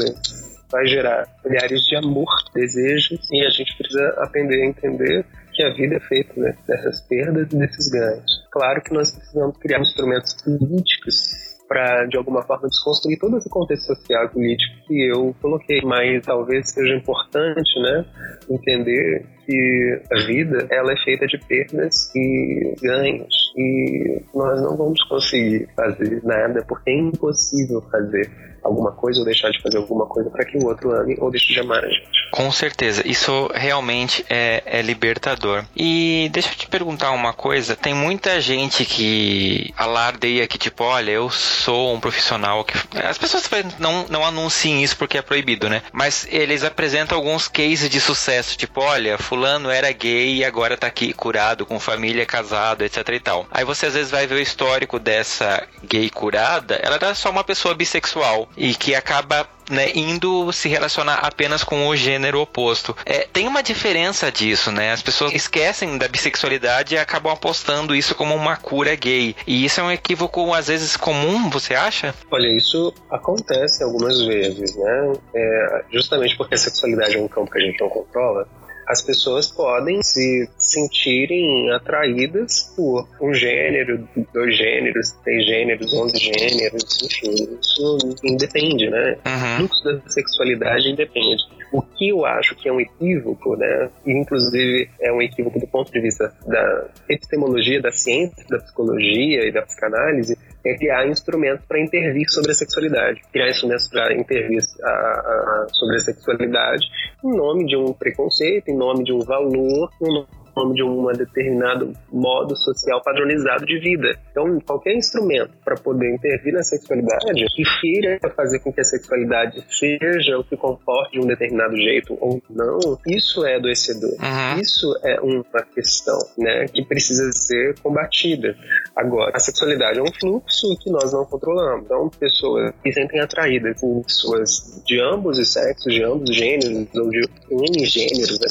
vai 0.72 0.86
gerar 0.86 1.28
olhares 1.44 1.82
de 1.84 1.96
amor, 1.96 2.30
desejos, 2.54 3.28
e 3.32 3.46
a 3.46 3.50
gente 3.50 3.76
precisa 3.76 4.08
aprender 4.20 4.62
a 4.62 4.66
entender 4.66 5.26
que 5.54 5.64
a 5.64 5.74
vida 5.74 5.96
é 5.96 6.00
feita 6.00 6.40
né, 6.40 6.56
dessas 6.68 7.02
perdas 7.02 7.52
e 7.52 7.58
desses 7.58 7.90
ganhos. 7.90 8.48
Claro 8.52 8.82
que 8.82 8.94
nós 8.94 9.12
precisamos 9.12 9.58
criar 9.58 9.82
instrumentos 9.82 10.34
políticos 10.42 11.49
para, 11.70 12.06
de 12.08 12.18
alguma 12.18 12.42
forma, 12.42 12.68
desconstruir 12.68 13.20
todo 13.20 13.38
esse 13.38 13.48
contexto 13.48 13.96
social 13.96 14.26
e 14.26 14.30
político 14.30 14.88
que 14.88 15.08
eu 15.08 15.36
coloquei. 15.40 15.82
Mas 15.84 16.26
talvez 16.26 16.72
seja 16.72 16.96
importante, 16.96 17.80
né, 17.80 18.06
entender 18.50 19.26
que 19.50 20.02
a 20.12 20.26
vida 20.28 20.68
ela 20.70 20.94
é 20.94 20.98
feita 20.98 21.26
de 21.26 21.40
perdas 21.40 22.14
e 22.16 22.76
ganhos 22.80 23.52
e 23.58 24.22
nós 24.34 24.62
não 24.62 24.78
vamos 24.78 25.04
conseguir 25.06 25.68
fazer 25.76 26.22
nada 26.24 26.64
porque 26.68 26.92
é 26.92 27.00
impossível 27.00 27.82
fazer 27.90 28.30
alguma 28.64 28.92
coisa 28.92 29.20
ou 29.20 29.26
deixar 29.26 29.50
de 29.50 29.62
fazer 29.62 29.78
alguma 29.78 30.06
coisa 30.06 30.30
para 30.30 30.46
que 30.46 30.58
o 30.58 30.66
outro 30.66 30.92
ame 30.92 31.16
ou 31.20 31.32
deixe 31.32 31.54
de 31.54 31.60
amar 31.60 31.84
a 31.84 31.88
gente. 31.88 32.30
Com 32.32 32.52
certeza, 32.52 33.02
isso 33.08 33.50
realmente 33.54 34.24
é, 34.30 34.62
é, 34.66 34.82
libertador. 34.82 35.66
E 35.76 36.30
deixa 36.32 36.50
eu 36.50 36.56
te 36.56 36.68
perguntar 36.68 37.12
uma 37.12 37.34
coisa: 37.34 37.76
tem 37.76 37.94
muita 37.94 38.40
gente 38.40 38.86
que 38.86 39.74
alardeia 39.78 40.48
que, 40.48 40.58
tipo, 40.58 40.84
olha, 40.84 41.12
eu 41.12 41.30
sou 41.30 41.94
um 41.94 42.00
profissional 42.00 42.64
que. 42.64 42.74
As 42.98 43.18
pessoas 43.18 43.50
não, 43.80 44.06
não 44.10 44.26
anunciem 44.26 44.84
isso 44.84 44.98
porque 44.98 45.18
é 45.18 45.22
proibido, 45.22 45.70
né? 45.70 45.82
Mas 45.92 46.28
eles 46.30 46.64
apresentam 46.64 47.18
alguns 47.18 47.48
cases 47.48 47.90
de 47.90 48.00
sucesso, 48.00 48.58
tipo, 48.58 48.82
olha, 48.82 49.18
fulano 49.18 49.39
era 49.72 49.92
gay 49.92 50.38
e 50.38 50.46
agora 50.46 50.78
tá 50.78 50.88
aqui 50.88 51.14
curado, 51.14 51.66
com 51.66 51.80
família, 51.80 52.26
casado, 52.26 52.84
etc 52.84 53.08
e 53.10 53.20
tal. 53.20 53.48
Aí 53.52 53.64
você 53.64 53.88
às 53.88 53.94
vezes 53.94 54.12
vai 54.12 54.28
ver 54.28 54.36
o 54.36 54.40
histórico 54.40 55.00
dessa 55.00 55.68
gay 55.84 56.10
curada, 56.10 56.80
ela 56.82 56.96
era 56.96 57.16
só 57.16 57.30
uma 57.30 57.44
pessoa 57.44 57.74
bissexual 57.74 58.50
e 58.58 58.74
que 58.76 58.96
acaba 58.96 59.48
né, 59.70 59.92
indo 59.94 60.52
se 60.52 60.68
relacionar 60.68 61.20
apenas 61.22 61.64
com 61.64 61.88
o 61.88 61.96
gênero 61.96 62.42
oposto. 62.42 62.96
É, 63.06 63.28
tem 63.32 63.48
uma 63.48 63.62
diferença 63.62 64.32
disso, 64.32 64.72
né? 64.72 64.92
As 64.92 65.02
pessoas 65.02 65.34
esquecem 65.34 65.98
da 65.98 66.08
bissexualidade 66.08 66.96
e 66.96 66.98
acabam 66.98 67.32
apostando 67.32 67.96
isso 67.96 68.16
como 68.16 68.36
uma 68.36 68.58
cura 68.58 68.96
gay. 68.96 69.36
E 69.46 69.64
isso 69.64 69.80
é 69.80 69.84
um 69.84 69.92
equívoco, 69.92 70.54
às 70.54 70.68
vezes, 70.68 70.98
comum, 70.98 71.50
você 71.50 71.76
acha? 71.76 72.14
Olha, 72.32 72.48
isso 72.48 72.94
acontece 73.10 73.84
algumas 73.84 74.20
vezes, 74.26 74.76
né? 74.76 75.14
É, 75.36 75.84
justamente 75.92 76.36
porque 76.36 76.56
a 76.56 76.58
sexualidade 76.58 77.16
é 77.16 77.20
um 77.20 77.28
campo 77.28 77.52
que 77.52 77.60
a 77.60 77.62
gente 77.62 77.80
não 77.80 77.90
controla, 77.90 78.48
as 78.90 79.04
pessoas 79.04 79.52
podem 79.52 80.02
se 80.02 80.50
sentirem 80.58 81.72
atraídas 81.72 82.74
por 82.76 83.08
um 83.22 83.32
gênero, 83.32 84.10
dois 84.34 84.58
gêneros, 84.58 85.12
três 85.24 85.46
gêneros, 85.46 85.94
onze 85.94 86.18
gêneros, 86.18 87.04
enfim, 87.04 87.60
isso 87.62 87.98
independe, 88.24 88.90
né? 88.90 89.16
Uhum. 89.28 89.66
O 89.66 89.68
fluxo 89.68 89.84
da 89.84 90.10
sexualidade 90.10 90.90
independe. 90.90 91.44
O 91.72 91.82
que 91.82 92.10
eu 92.10 92.26
acho 92.26 92.56
que 92.56 92.68
é 92.68 92.74
um 92.74 92.82
equívoco, 92.82 93.56
né? 93.56 93.90
E 94.06 94.12
inclusive 94.12 94.90
é 95.02 95.12
um 95.12 95.22
equívoco 95.22 95.60
do 95.60 95.68
ponto 95.68 95.92
de 95.92 96.02
vista 96.02 96.34
da 96.46 96.88
epistemologia, 97.08 97.82
da 97.82 97.92
ciência, 97.92 98.46
da 98.50 98.58
psicologia 98.58 99.48
e 99.48 99.52
da 99.52 99.62
psicanálise, 99.62 100.38
é 100.66 100.76
criar 100.76 101.08
instrumentos 101.08 101.66
para 101.66 101.80
intervir 101.80 102.30
sobre 102.30 102.52
a 102.52 102.56
sexualidade, 102.56 103.22
criar 103.32 103.50
instrumentos 103.50 103.88
para 103.88 104.14
intervir 104.14 104.62
a, 104.84 104.90
a, 104.90 105.68
sobre 105.72 105.96
a 105.96 106.00
sexualidade 106.00 106.86
em 107.24 107.36
nome 107.36 107.66
de 107.66 107.76
um 107.76 107.94
preconceito, 107.94 108.70
em 108.70 108.78
nome 108.78 109.04
de 109.04 109.14
um 109.14 109.20
valor, 109.20 109.90
em 110.02 110.14
nome 110.14 110.28
de 110.74 110.84
um 110.84 111.06
determinado 111.14 111.94
modo 112.12 112.56
social 112.56 113.02
padronizado 113.04 113.66
de 113.66 113.80
vida. 113.80 114.18
Então, 114.32 114.60
qualquer 114.66 114.96
instrumento 114.96 115.52
para 115.64 115.76
poder 115.76 116.14
intervir 116.14 116.54
na 116.54 116.64
sexualidade 116.64 117.46
que 117.56 117.64
queira 117.82 118.20
fazer 118.36 118.60
com 118.60 118.72
que 118.72 118.82
a 118.82 118.84
sexualidade 118.84 119.64
seja 119.70 120.38
o 120.38 120.44
que 120.44 120.56
comporte 120.56 121.14
de 121.14 121.20
um 121.20 121.28
determinado 121.28 121.76
jeito 121.76 122.18
ou 122.20 122.42
não, 122.50 122.80
isso 123.08 123.46
é 123.46 123.56
adoecedor. 123.56 124.12
Uhum. 124.12 124.62
Isso 124.62 124.94
é 125.04 125.20
uma 125.22 125.64
questão 125.74 126.20
né, 126.38 126.66
que 126.68 126.84
precisa 126.84 127.32
ser 127.32 127.80
combatida. 127.80 128.56
Agora, 128.96 129.32
a 129.34 129.40
sexualidade 129.40 130.00
é 130.00 130.02
um 130.02 130.12
fluxo 130.20 130.78
que 130.82 130.90
nós 130.90 131.14
não 131.14 131.26
controlamos. 131.26 131.86
Então, 131.86 132.10
pessoas 132.10 132.74
que 132.84 132.92
sentem 132.92 133.20
atraídas 133.20 133.80
com 133.80 134.02
pessoas 134.04 134.82
de 134.86 135.00
ambos 135.00 135.38
os 135.38 135.52
sexos, 135.52 135.94
de 135.94 136.04
ambos 136.04 136.30
os 136.30 136.36
gêneros, 136.36 136.88
ou 136.96 137.10
de 137.10 137.22
N 137.52 137.86
gêneros, 137.86 138.40
né? 138.40 138.48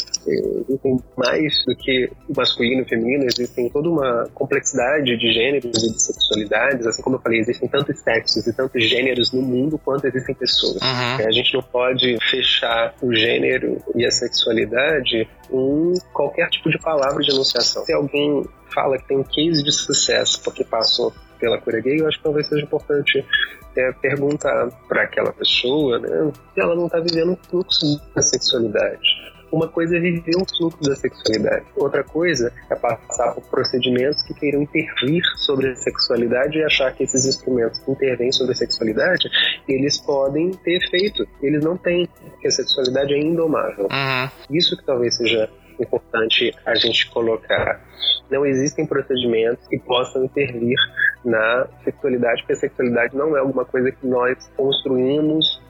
mais 1.16 1.64
do 1.64 1.76
que 1.76 1.97
o 2.06 2.32
masculino 2.36 2.80
e 2.80 2.84
o 2.84 2.88
feminino, 2.88 3.24
existem 3.24 3.68
toda 3.70 3.88
uma 3.88 4.28
complexidade 4.34 5.16
de 5.16 5.32
gêneros 5.32 5.82
e 5.82 5.92
de 5.92 6.02
sexualidades. 6.02 6.86
Assim 6.86 7.02
como 7.02 7.16
eu 7.16 7.20
falei, 7.20 7.40
existem 7.40 7.68
tantos 7.68 7.98
sexos 8.00 8.46
e 8.46 8.52
tantos 8.52 8.84
gêneros 8.84 9.32
no 9.32 9.42
mundo 9.42 9.78
quanto 9.78 10.06
existem 10.06 10.34
pessoas. 10.34 10.80
Uhum. 10.82 11.26
A 11.26 11.30
gente 11.32 11.54
não 11.54 11.62
pode 11.62 12.16
fechar 12.30 12.94
o 13.02 13.14
gênero 13.14 13.82
e 13.94 14.04
a 14.04 14.10
sexualidade 14.10 15.28
em 15.50 15.92
qualquer 16.12 16.48
tipo 16.50 16.70
de 16.70 16.78
palavra 16.78 17.22
de 17.22 17.30
enunciação. 17.30 17.84
Se 17.84 17.92
alguém 17.92 18.44
fala 18.72 18.98
que 18.98 19.08
tem 19.08 19.16
um 19.16 19.24
case 19.24 19.62
de 19.62 19.72
sucesso 19.72 20.42
porque 20.42 20.64
passou 20.64 21.12
pela 21.40 21.58
cura 21.58 21.80
gay, 21.80 22.00
eu 22.00 22.08
acho 22.08 22.18
que 22.18 22.24
talvez 22.24 22.46
seja 22.48 22.64
importante 22.64 23.24
é, 23.76 23.92
perguntar 23.92 24.68
para 24.88 25.02
aquela 25.02 25.32
pessoa 25.32 25.98
né, 25.98 26.32
se 26.54 26.60
ela 26.60 26.74
não 26.74 26.86
está 26.86 26.98
vivendo 26.98 27.32
um 27.32 27.36
fluxo 27.36 28.00
da 28.14 28.22
sexualidade. 28.22 29.28
Uma 29.50 29.68
coisa 29.68 29.96
é 29.96 30.00
viver 30.00 30.36
um 30.36 30.44
fluxo 30.44 30.82
da 30.82 30.94
sexualidade, 30.96 31.66
outra 31.76 32.04
coisa 32.04 32.52
é 32.70 32.74
passar 32.74 33.34
por 33.34 33.44
procedimentos 33.44 34.22
que 34.22 34.34
queiram 34.34 34.62
intervir 34.62 35.22
sobre 35.36 35.68
a 35.68 35.74
sexualidade 35.76 36.58
e 36.58 36.64
achar 36.64 36.92
que 36.92 37.04
esses 37.04 37.24
instrumentos 37.24 37.78
que 37.80 37.90
intervêm 37.90 38.30
sobre 38.32 38.52
a 38.52 38.56
sexualidade 38.56 39.28
eles 39.68 39.98
podem 39.98 40.50
ter 40.50 40.76
efeito. 40.76 41.26
Eles 41.42 41.64
não 41.64 41.76
têm, 41.76 42.08
porque 42.30 42.48
a 42.48 42.50
sexualidade 42.50 43.14
é 43.14 43.18
indomável. 43.18 43.84
Uhum. 43.84 44.30
Isso 44.50 44.76
que 44.76 44.84
talvez 44.84 45.16
seja 45.16 45.48
importante 45.80 46.54
a 46.66 46.74
gente 46.74 47.08
colocar. 47.10 47.80
Não 48.30 48.44
existem 48.44 48.86
procedimentos 48.86 49.66
que 49.68 49.78
possam 49.78 50.24
intervir 50.24 50.76
na 51.24 51.66
sexualidade, 51.84 52.42
porque 52.42 52.52
a 52.52 52.56
sexualidade 52.56 53.16
não 53.16 53.36
é 53.36 53.40
alguma 53.40 53.64
coisa 53.64 53.90
que 53.90 54.06
nós 54.06 54.36
construímos 54.56 55.60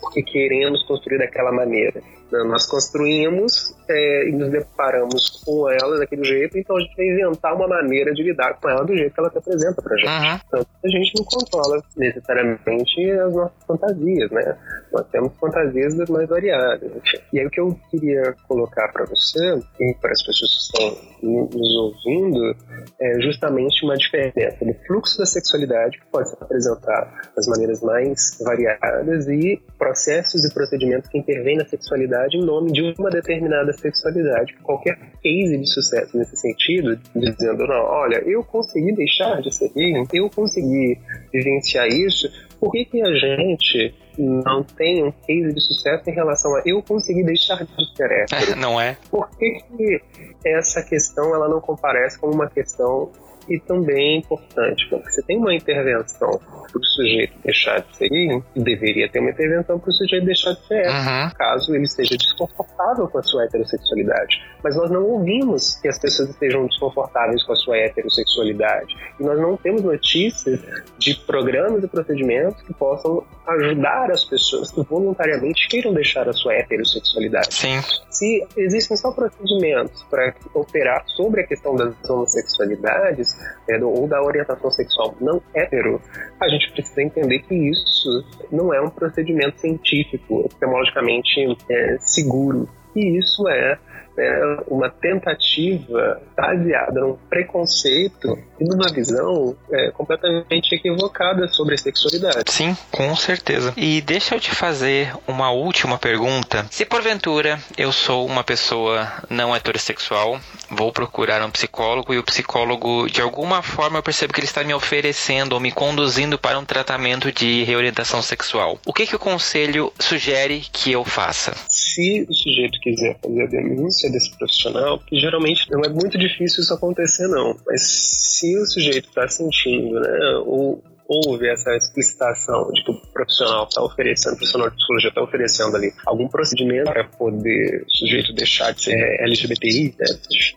porque 0.00 0.22
queremos 0.22 0.82
construir 0.84 1.18
daquela 1.18 1.52
maneira. 1.52 2.02
Nós 2.30 2.66
construímos 2.66 3.74
é, 3.88 4.28
e 4.28 4.32
nos 4.32 4.50
deparamos 4.50 5.42
com 5.44 5.70
ela 5.70 5.98
daquele 5.98 6.24
jeito, 6.24 6.58
então 6.58 6.76
a 6.76 6.80
gente 6.80 6.94
vai 6.94 7.06
inventar 7.06 7.54
uma 7.54 7.66
maneira 7.66 8.12
de 8.12 8.22
lidar 8.22 8.54
com 8.60 8.68
ela 8.68 8.84
do 8.84 8.94
jeito 8.94 9.14
que 9.14 9.20
ela 9.20 9.30
se 9.30 9.38
apresenta 9.38 9.80
pra 9.80 9.96
gente. 9.96 10.08
Uhum. 10.08 10.40
Então 10.46 10.66
a 10.84 10.88
gente 10.88 11.12
não 11.16 11.24
controla 11.24 11.82
necessariamente 11.96 13.10
as 13.12 13.32
nossas 13.32 13.64
fantasias, 13.66 14.30
né? 14.30 14.56
Nós 14.92 15.06
temos 15.08 15.32
fantasias 15.38 15.94
mais 16.10 16.28
variadas. 16.28 16.90
E 17.32 17.40
aí 17.40 17.46
o 17.46 17.50
que 17.50 17.60
eu 17.60 17.78
queria 17.90 18.34
colocar 18.46 18.92
para 18.92 19.06
você 19.06 19.58
e 19.80 19.94
para 20.00 20.12
as 20.12 20.22
pessoas 20.22 20.50
que 20.50 20.78
estão 20.78 21.08
nos 21.22 21.74
ouvindo 21.76 22.56
é 23.00 23.20
justamente 23.20 23.84
uma 23.84 23.96
diferença 23.96 24.64
no 24.64 24.74
fluxo 24.86 25.18
da 25.18 25.26
sexualidade 25.26 25.98
que 25.98 26.06
pode 26.10 26.28
se 26.28 26.36
apresentar 26.40 27.30
das 27.34 27.46
maneiras 27.46 27.82
mais 27.82 28.38
variadas 28.44 29.28
e 29.28 29.60
processos 29.78 30.44
e 30.44 30.52
procedimentos 30.52 31.08
que 31.08 31.18
intervêm 31.18 31.56
na 31.56 31.64
sexualidade 31.64 32.17
em 32.26 32.44
nome 32.44 32.72
de 32.72 32.94
uma 32.98 33.10
determinada 33.10 33.72
sexualidade. 33.72 34.54
Qualquer 34.62 34.96
case 35.22 35.58
de 35.58 35.66
sucesso 35.66 36.16
nesse 36.16 36.36
sentido, 36.36 36.98
dizendo, 37.14 37.66
não, 37.66 37.84
olha, 37.84 38.22
eu 38.26 38.42
consegui 38.44 38.94
deixar 38.94 39.40
de 39.40 39.54
ser 39.54 39.70
gay, 39.74 39.92
eu 40.12 40.30
consegui 40.30 40.98
vivenciar 41.32 41.86
isso, 41.88 42.28
por 42.60 42.72
que, 42.72 42.84
que 42.84 43.00
a 43.00 43.14
gente 43.14 43.94
não 44.18 44.64
tem 44.64 45.04
um 45.04 45.12
case 45.12 45.52
de 45.52 45.60
sucesso 45.60 46.10
em 46.10 46.12
relação 46.12 46.56
a 46.56 46.62
eu 46.66 46.82
consegui 46.82 47.22
deixar 47.24 47.64
de 47.64 47.96
ser 47.96 48.10
hétero? 48.32 48.56
Não 48.56 48.80
é? 48.80 48.96
Por 49.10 49.28
que, 49.30 49.60
que 49.76 50.02
essa 50.44 50.82
questão 50.82 51.34
ela 51.34 51.48
não 51.48 51.60
comparece 51.60 52.18
como 52.18 52.34
uma 52.34 52.48
questão 52.48 53.12
e 53.48 53.58
também 53.60 54.14
é 54.14 54.18
importante, 54.18 54.86
porque 54.88 55.10
você 55.10 55.22
tem 55.22 55.38
uma 55.38 55.54
intervenção 55.54 56.40
para 56.70 56.80
o 56.80 56.84
sujeito 56.84 57.32
deixar 57.44 57.80
de 57.80 57.96
ser 57.96 58.08
gay, 58.08 58.42
deveria 58.54 59.08
ter 59.08 59.20
uma 59.20 59.30
intervenção 59.30 59.78
para 59.78 59.90
o 59.90 59.92
sujeito 59.92 60.26
deixar 60.26 60.52
de 60.52 60.66
ser 60.66 60.86
uhum. 60.86 61.30
caso 61.36 61.74
ele 61.74 61.84
esteja 61.84 62.16
desconfortável 62.16 63.08
com 63.08 63.18
a 63.18 63.22
sua 63.22 63.44
heterossexualidade. 63.44 64.42
Mas 64.62 64.76
nós 64.76 64.90
não 64.90 65.04
ouvimos 65.04 65.76
que 65.76 65.88
as 65.88 65.98
pessoas 65.98 66.30
estejam 66.30 66.66
desconfortáveis 66.66 67.42
com 67.44 67.52
a 67.52 67.56
sua 67.56 67.76
heterossexualidade. 67.78 68.96
E 69.18 69.24
nós 69.24 69.40
não 69.40 69.56
temos 69.56 69.82
notícias 69.82 70.60
de 70.98 71.14
programas 71.14 71.82
e 71.82 71.88
procedimentos 71.88 72.60
que 72.62 72.74
possam 72.74 73.24
ajudar 73.46 74.10
as 74.10 74.24
pessoas 74.24 74.70
que 74.70 74.82
voluntariamente 74.82 75.68
queiram 75.68 75.92
deixar 75.94 76.28
a 76.28 76.32
sua 76.32 76.54
heterossexualidade. 76.54 77.54
Sim. 77.54 77.80
Se 78.10 78.46
existem 78.56 78.96
só 78.96 79.12
procedimentos 79.12 80.02
para 80.10 80.34
operar 80.54 81.04
sobre 81.06 81.42
a 81.42 81.46
questão 81.46 81.74
das 81.76 81.94
homossexualidades, 82.08 83.37
é, 83.68 83.82
ou 83.84 84.06
da 84.06 84.22
orientação 84.22 84.70
sexual 84.70 85.14
não 85.20 85.42
hétero, 85.54 86.00
a 86.40 86.48
gente 86.48 86.70
precisa 86.72 87.02
entender 87.02 87.40
que 87.40 87.54
isso 87.54 88.24
não 88.50 88.72
é 88.72 88.80
um 88.80 88.90
procedimento 88.90 89.60
científico, 89.60 90.42
epistemologicamente 90.46 91.56
é, 91.70 91.96
seguro. 92.00 92.68
E 92.98 93.18
isso 93.18 93.48
é 93.48 93.78
é 94.18 94.56
uma 94.66 94.90
tentativa 94.90 96.20
baseada 96.36 97.00
num 97.00 97.16
preconceito 97.30 98.36
e 98.60 98.64
numa 98.64 98.92
visão 98.92 99.56
é, 99.70 99.90
completamente 99.92 100.74
equivocada 100.74 101.46
sobre 101.48 101.74
a 101.74 101.78
sexualidade. 101.78 102.50
Sim, 102.50 102.76
com 102.90 103.14
certeza. 103.14 103.72
E 103.76 104.00
deixa 104.00 104.34
eu 104.34 104.40
te 104.40 104.50
fazer 104.50 105.12
uma 105.26 105.50
última 105.50 105.98
pergunta. 105.98 106.66
Se 106.70 106.84
porventura 106.84 107.58
eu 107.76 107.92
sou 107.92 108.26
uma 108.26 108.42
pessoa 108.42 109.06
não 109.30 109.54
heterossexual, 109.54 110.40
vou 110.70 110.92
procurar 110.92 111.44
um 111.44 111.50
psicólogo 111.50 112.12
e 112.12 112.18
o 112.18 112.24
psicólogo, 112.24 113.08
de 113.08 113.20
alguma 113.20 113.62
forma, 113.62 113.98
eu 113.98 114.02
percebo 114.02 114.32
que 114.32 114.40
ele 114.40 114.46
está 114.46 114.64
me 114.64 114.74
oferecendo 114.74 115.52
ou 115.52 115.60
me 115.60 115.70
conduzindo 115.70 116.38
para 116.38 116.58
um 116.58 116.64
tratamento 116.64 117.30
de 117.30 117.62
reorientação 117.64 118.20
sexual. 118.20 118.78
O 118.84 118.92
que, 118.92 119.06
que 119.06 119.16
o 119.16 119.18
conselho 119.18 119.92
sugere 119.98 120.62
que 120.72 120.92
eu 120.92 121.04
faça? 121.04 121.54
Se 121.68 122.26
o 122.28 122.34
sujeito 122.34 122.80
quiser 122.94 123.18
fazer 123.22 123.42
a 123.42 123.46
denúncia 123.46 124.10
desse 124.10 124.36
profissional, 124.36 124.98
que 124.98 125.18
geralmente 125.18 125.70
não 125.70 125.80
é 125.80 125.88
muito 125.88 126.18
difícil 126.18 126.62
isso 126.62 126.74
acontecer, 126.74 127.28
não, 127.28 127.56
mas 127.66 127.82
se 127.82 128.56
o 128.58 128.66
sujeito 128.66 129.08
está 129.08 129.28
sentindo, 129.28 130.00
né, 130.00 130.42
ou 130.44 130.82
houve 131.08 131.48
essa 131.48 131.74
explicitação 131.74 132.70
de 132.70 132.84
que 132.84 132.90
o 132.90 133.00
profissional 133.18 133.64
está 133.64 133.82
oferecendo, 133.82 134.34
o 134.34 134.36
profissional 134.36 134.70
de 134.70 134.76
psicologia 134.76 135.08
está 135.08 135.22
oferecendo 135.22 135.76
ali 135.76 135.92
algum 136.06 136.28
procedimento 136.28 136.92
para 136.92 137.04
poder 137.04 137.82
o 137.82 137.90
sujeito 137.90 138.32
deixar 138.32 138.72
de 138.72 138.84
ser 138.84 139.20
LGBTI, 139.20 139.94
né? 139.98 140.06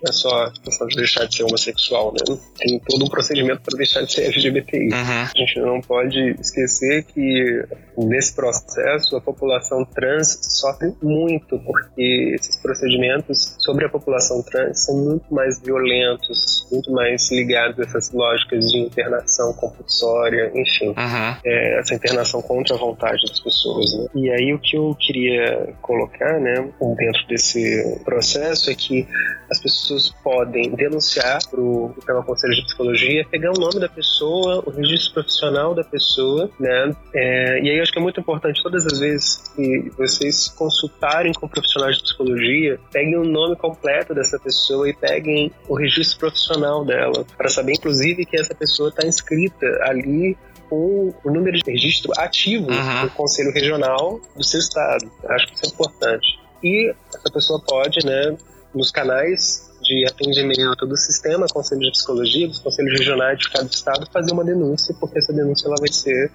não 0.04 0.10
é 0.10 0.14
só 0.14 0.52
questão 0.64 0.88
de 0.88 0.96
deixar 0.96 1.26
de 1.26 1.36
ser 1.36 1.44
homossexual, 1.44 2.14
né? 2.14 2.38
Tem 2.58 2.80
todo 2.80 3.06
um 3.06 3.10
procedimento 3.10 3.62
para 3.62 3.78
deixar 3.78 4.02
de 4.04 4.14
ser 4.14 4.26
LGBTI. 4.26 4.90
Uhum. 4.90 5.24
A 5.24 5.32
gente 5.36 5.60
não 5.60 5.82
pode 5.82 6.20
esquecer 6.40 7.04
que 7.06 7.66
nesse 7.98 8.36
processo 8.36 9.16
a 9.16 9.22
população 9.22 9.84
trans 9.86 10.40
sofre 10.44 10.94
muito, 11.02 11.58
porque 11.60 12.36
esses 12.36 12.58
procedimentos 12.62 13.56
sobre 13.60 13.86
a 13.86 13.90
população 13.90 14.44
trans 14.44 14.86
são 14.86 14.96
muito 14.96 15.34
mais 15.34 15.60
violentos, 15.60 16.68
muito 16.72 16.92
mais 16.92 17.32
ligados 17.32 17.80
a 17.80 17.84
essas 17.84 18.12
lógicas 18.12 18.72
de 18.72 18.78
internação 18.78 19.54
compulsória, 19.54 20.52
enfim, 20.56 20.90
uhum. 20.90 21.36
é, 21.44 21.80
essa 21.80 21.96
internação 21.96 22.42
contra 22.52 22.76
a 22.76 22.78
vontade 22.78 23.22
das 23.26 23.40
pessoas. 23.40 23.94
Né? 23.94 24.08
E 24.14 24.30
aí 24.30 24.54
o 24.54 24.60
que 24.60 24.76
eu 24.76 24.94
queria 25.00 25.74
colocar, 25.82 26.38
né, 26.38 26.70
dentro 26.98 27.26
desse 27.30 27.98
processo 28.04 28.70
é 28.70 28.76
que 28.76 29.08
as 29.50 29.58
pessoas 29.62 30.14
podem 30.22 30.70
denunciar 30.72 31.40
para 31.50 31.62
o 31.62 31.94
Conselho 32.26 32.54
de 32.54 32.64
Psicologia, 32.64 33.26
pegar 33.32 33.52
o 33.52 33.60
nome 33.60 33.80
da 33.80 33.88
pessoa, 33.88 34.64
o 34.66 34.70
registro 34.70 35.14
profissional 35.14 35.74
da 35.74 35.84
pessoa, 35.84 36.50
né? 36.60 36.96
É, 37.14 37.62
e 37.62 37.70
aí 37.70 37.78
eu 37.78 37.84
acho 37.84 37.92
que 37.92 38.00
é 38.00 38.02
muito 38.02 38.20
importante 38.20 38.62
todas 38.62 38.86
as 38.86 39.00
vezes 39.00 39.44
que 39.56 39.90
vocês 39.98 40.50
consultarem 40.50 41.34
com 41.34 41.48
profissionais 41.48 41.98
de 41.98 42.04
psicologia, 42.04 42.80
peguem 42.92 43.18
o 43.18 43.24
nome 43.24 43.56
completo 43.56 44.14
dessa 44.14 44.40
pessoa 44.40 44.90
e 44.90 44.94
peguem 44.94 45.52
o 45.68 45.76
registro 45.76 46.20
profissional 46.20 46.86
dela, 46.86 47.26
para 47.38 47.50
saber 47.50 47.74
inclusive 47.74 48.26
que 48.26 48.40
essa 48.40 48.56
pessoa 48.56 48.90
está 48.90 49.06
inscrita 49.06 49.66
ali 49.84 50.38
com 50.72 51.14
o 51.22 51.30
número 51.30 51.58
de 51.58 51.70
registro 51.70 52.14
ativo 52.16 52.72
uhum. 52.72 53.02
do 53.02 53.10
Conselho 53.10 53.52
Regional 53.52 54.22
do 54.34 54.42
seu 54.42 54.58
estado. 54.58 55.12
Acho 55.26 55.48
que 55.48 55.56
isso 55.56 55.66
é 55.66 55.68
importante. 55.68 56.40
E 56.64 56.96
essa 57.14 57.30
pessoa 57.30 57.62
pode, 57.68 58.06
né, 58.06 58.38
nos 58.74 58.90
canais 58.90 59.70
de 59.82 60.06
atendimento 60.08 60.86
do 60.86 60.96
sistema 60.96 61.46
Conselho 61.52 61.82
de 61.82 61.92
Psicologia, 61.92 62.48
dos 62.48 62.60
Conselhos 62.60 63.00
Regionais 63.00 63.38
de 63.40 63.50
cada 63.50 63.66
estado, 63.66 64.08
fazer 64.14 64.32
uma 64.32 64.46
denúncia, 64.46 64.96
porque 64.98 65.20
essa 65.20 65.34
denúncia 65.34 65.68
ela 65.68 65.76
vai 65.78 65.92
ser 65.92 66.32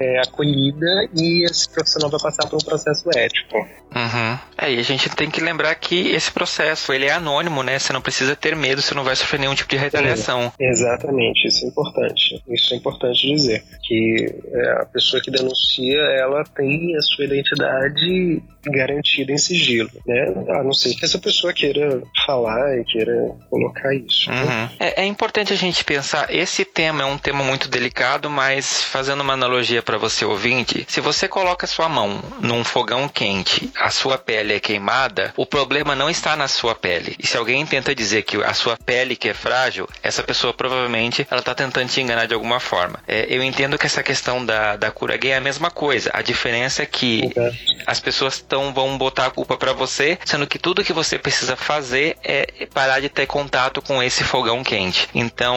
é, 0.00 0.20
acolhida 0.20 1.08
e 1.14 1.44
esse 1.44 1.68
profissional 1.68 2.10
vai 2.10 2.20
passar 2.20 2.48
por 2.48 2.56
um 2.56 2.64
processo 2.64 3.08
ético. 3.16 3.56
Uhum. 3.94 4.38
É, 4.58 4.72
e 4.72 4.78
a 4.78 4.82
gente 4.82 5.08
tem 5.10 5.30
que 5.30 5.40
lembrar 5.40 5.74
que 5.74 6.10
esse 6.10 6.30
processo 6.30 6.92
ele 6.92 7.06
é 7.06 7.12
anônimo, 7.12 7.62
né? 7.62 7.78
Você 7.78 7.92
não 7.92 8.02
precisa 8.02 8.36
ter 8.36 8.54
medo, 8.54 8.82
você 8.82 8.94
não 8.94 9.04
vai 9.04 9.16
sofrer 9.16 9.40
nenhum 9.40 9.54
tipo 9.54 9.70
de 9.70 9.76
retaliação. 9.76 10.52
É, 10.60 10.70
exatamente, 10.70 11.48
isso 11.48 11.64
é 11.64 11.68
importante. 11.68 12.42
Isso 12.48 12.74
é 12.74 12.76
importante 12.76 13.26
dizer. 13.26 13.62
Que 13.82 14.34
é, 14.52 14.70
a 14.82 14.86
pessoa 14.86 15.22
que 15.22 15.30
denuncia, 15.30 15.98
ela 16.18 16.44
tem 16.44 16.96
a 16.96 17.02
sua 17.02 17.24
identidade 17.24 18.42
garantida 18.66 19.32
em 19.32 19.38
sigilo, 19.38 19.90
né? 20.06 20.26
A 20.50 20.62
não 20.62 20.72
ser 20.72 20.94
que 20.94 21.04
essa 21.04 21.18
pessoa 21.18 21.52
queira 21.52 22.02
falar 22.26 22.78
e 22.78 22.84
queira 22.84 23.34
colocar 23.48 23.94
isso. 23.94 24.30
Né? 24.30 24.40
Uhum. 24.40 24.46
Né? 24.46 24.70
É, 24.78 25.02
é 25.02 25.06
importante 25.06 25.52
a 25.52 25.56
gente 25.56 25.84
pensar, 25.84 26.32
esse 26.34 26.64
tema 26.64 27.02
é 27.02 27.06
um 27.06 27.16
tema 27.16 27.42
muito 27.42 27.68
delicado, 27.68 28.28
mas 28.28 28.82
fazendo 28.82 29.22
uma 29.22 29.32
analogia 29.32 29.82
para 29.88 29.96
você 29.96 30.22
ouvinte, 30.22 30.84
se 30.86 31.00
você 31.00 31.26
coloca 31.26 31.66
sua 31.66 31.88
mão 31.88 32.22
num 32.42 32.62
fogão 32.62 33.08
quente, 33.08 33.72
a 33.74 33.88
sua 33.88 34.18
pele 34.18 34.52
é 34.52 34.60
queimada, 34.60 35.32
o 35.34 35.46
problema 35.46 35.94
não 35.94 36.10
está 36.10 36.36
na 36.36 36.46
sua 36.46 36.74
pele. 36.74 37.16
E 37.18 37.26
se 37.26 37.38
alguém 37.38 37.64
tenta 37.64 37.94
dizer 37.94 38.24
que 38.24 38.36
a 38.36 38.52
sua 38.52 38.76
pele 38.76 39.16
que 39.16 39.30
é 39.30 39.32
frágil, 39.32 39.88
essa 40.02 40.22
pessoa 40.22 40.52
provavelmente 40.52 41.26
ela 41.30 41.40
está 41.40 41.54
tentando 41.54 41.88
te 41.88 42.02
enganar 42.02 42.26
de 42.26 42.34
alguma 42.34 42.60
forma. 42.60 43.00
É, 43.08 43.28
eu 43.30 43.42
entendo 43.42 43.78
que 43.78 43.86
essa 43.86 44.02
questão 44.02 44.44
da, 44.44 44.76
da 44.76 44.90
cura 44.90 45.16
gay 45.16 45.30
é 45.30 45.36
a 45.38 45.40
mesma 45.40 45.70
coisa. 45.70 46.10
A 46.12 46.20
diferença 46.20 46.82
é 46.82 46.86
que 46.86 47.22
uhum. 47.34 47.50
as 47.86 47.98
pessoas 47.98 48.34
estão 48.34 48.74
vão 48.74 48.98
botar 48.98 49.24
a 49.24 49.30
culpa 49.30 49.56
para 49.56 49.72
você, 49.72 50.18
sendo 50.22 50.46
que 50.46 50.58
tudo 50.58 50.84
que 50.84 50.92
você 50.92 51.18
precisa 51.18 51.56
fazer 51.56 52.18
é 52.22 52.66
parar 52.74 53.00
de 53.00 53.08
ter 53.08 53.24
contato 53.26 53.80
com 53.80 54.02
esse 54.02 54.22
fogão 54.22 54.62
quente. 54.62 55.08
Então, 55.14 55.56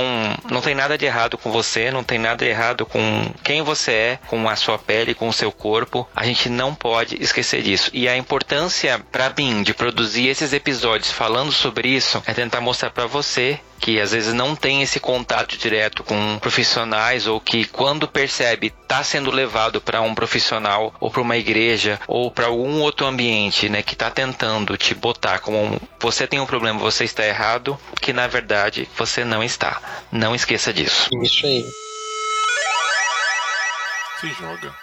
não 0.50 0.62
tem 0.62 0.74
nada 0.74 0.98
de 0.98 1.06
errado 1.06 1.38
com 1.38 1.52
você, 1.52 1.92
não 1.92 2.02
tem 2.02 2.18
nada 2.18 2.46
de 2.46 2.50
errado 2.50 2.86
com 2.86 3.30
quem 3.44 3.62
você 3.62 3.92
é, 3.92 4.21
com 4.28 4.48
a 4.48 4.56
sua 4.56 4.78
pele, 4.78 5.14
com 5.14 5.28
o 5.28 5.34
seu 5.34 5.52
corpo. 5.52 6.08
A 6.16 6.26
gente 6.26 6.50
não 6.50 6.74
pode 6.74 7.22
esquecer 7.22 7.62
disso. 7.62 7.90
E 7.94 8.08
a 8.08 8.18
importância 8.18 9.00
para 9.12 9.34
mim 9.38 9.64
de 9.64 9.74
produzir 9.74 10.28
esses 10.28 10.54
episódios 10.54 11.12
falando 11.12 11.52
sobre 11.52 11.90
isso 11.90 12.22
é 12.26 12.34
tentar 12.34 12.62
mostrar 12.62 12.92
para 12.92 13.06
você 13.06 13.60
que 13.82 14.00
às 14.00 14.12
vezes 14.12 14.34
não 14.34 14.56
tem 14.56 14.84
esse 14.84 15.00
contato 15.00 15.58
direto 15.58 16.04
com 16.04 16.38
profissionais 16.40 17.26
ou 17.26 17.42
que 17.42 17.66
quando 17.66 18.08
percebe 18.08 18.68
está 18.68 19.04
sendo 19.04 19.32
levado 19.32 19.82
para 19.82 20.02
um 20.02 20.14
profissional 20.14 20.94
ou 21.00 21.10
para 21.10 21.22
uma 21.22 21.36
igreja 21.36 22.00
ou 22.08 22.30
para 22.30 22.46
algum 22.46 22.80
outro 22.80 23.08
ambiente, 23.08 23.68
né, 23.68 23.82
que 23.82 23.94
está 23.94 24.12
tentando 24.12 24.78
te 24.78 24.94
botar 24.94 25.40
como 25.40 25.82
você 26.00 26.28
tem 26.28 26.40
um 26.40 26.46
problema, 26.46 26.80
você 26.80 27.04
está 27.04 27.26
errado, 27.26 27.78
que 28.00 28.14
na 28.14 28.28
verdade 28.28 28.88
você 28.96 29.26
não 29.26 29.44
está. 29.44 29.82
Não 30.12 30.36
esqueça 30.36 30.72
disso. 30.72 31.10
Isso 31.24 31.46
aí. 31.46 31.66
Se 34.22 34.30
joga. 34.36 34.81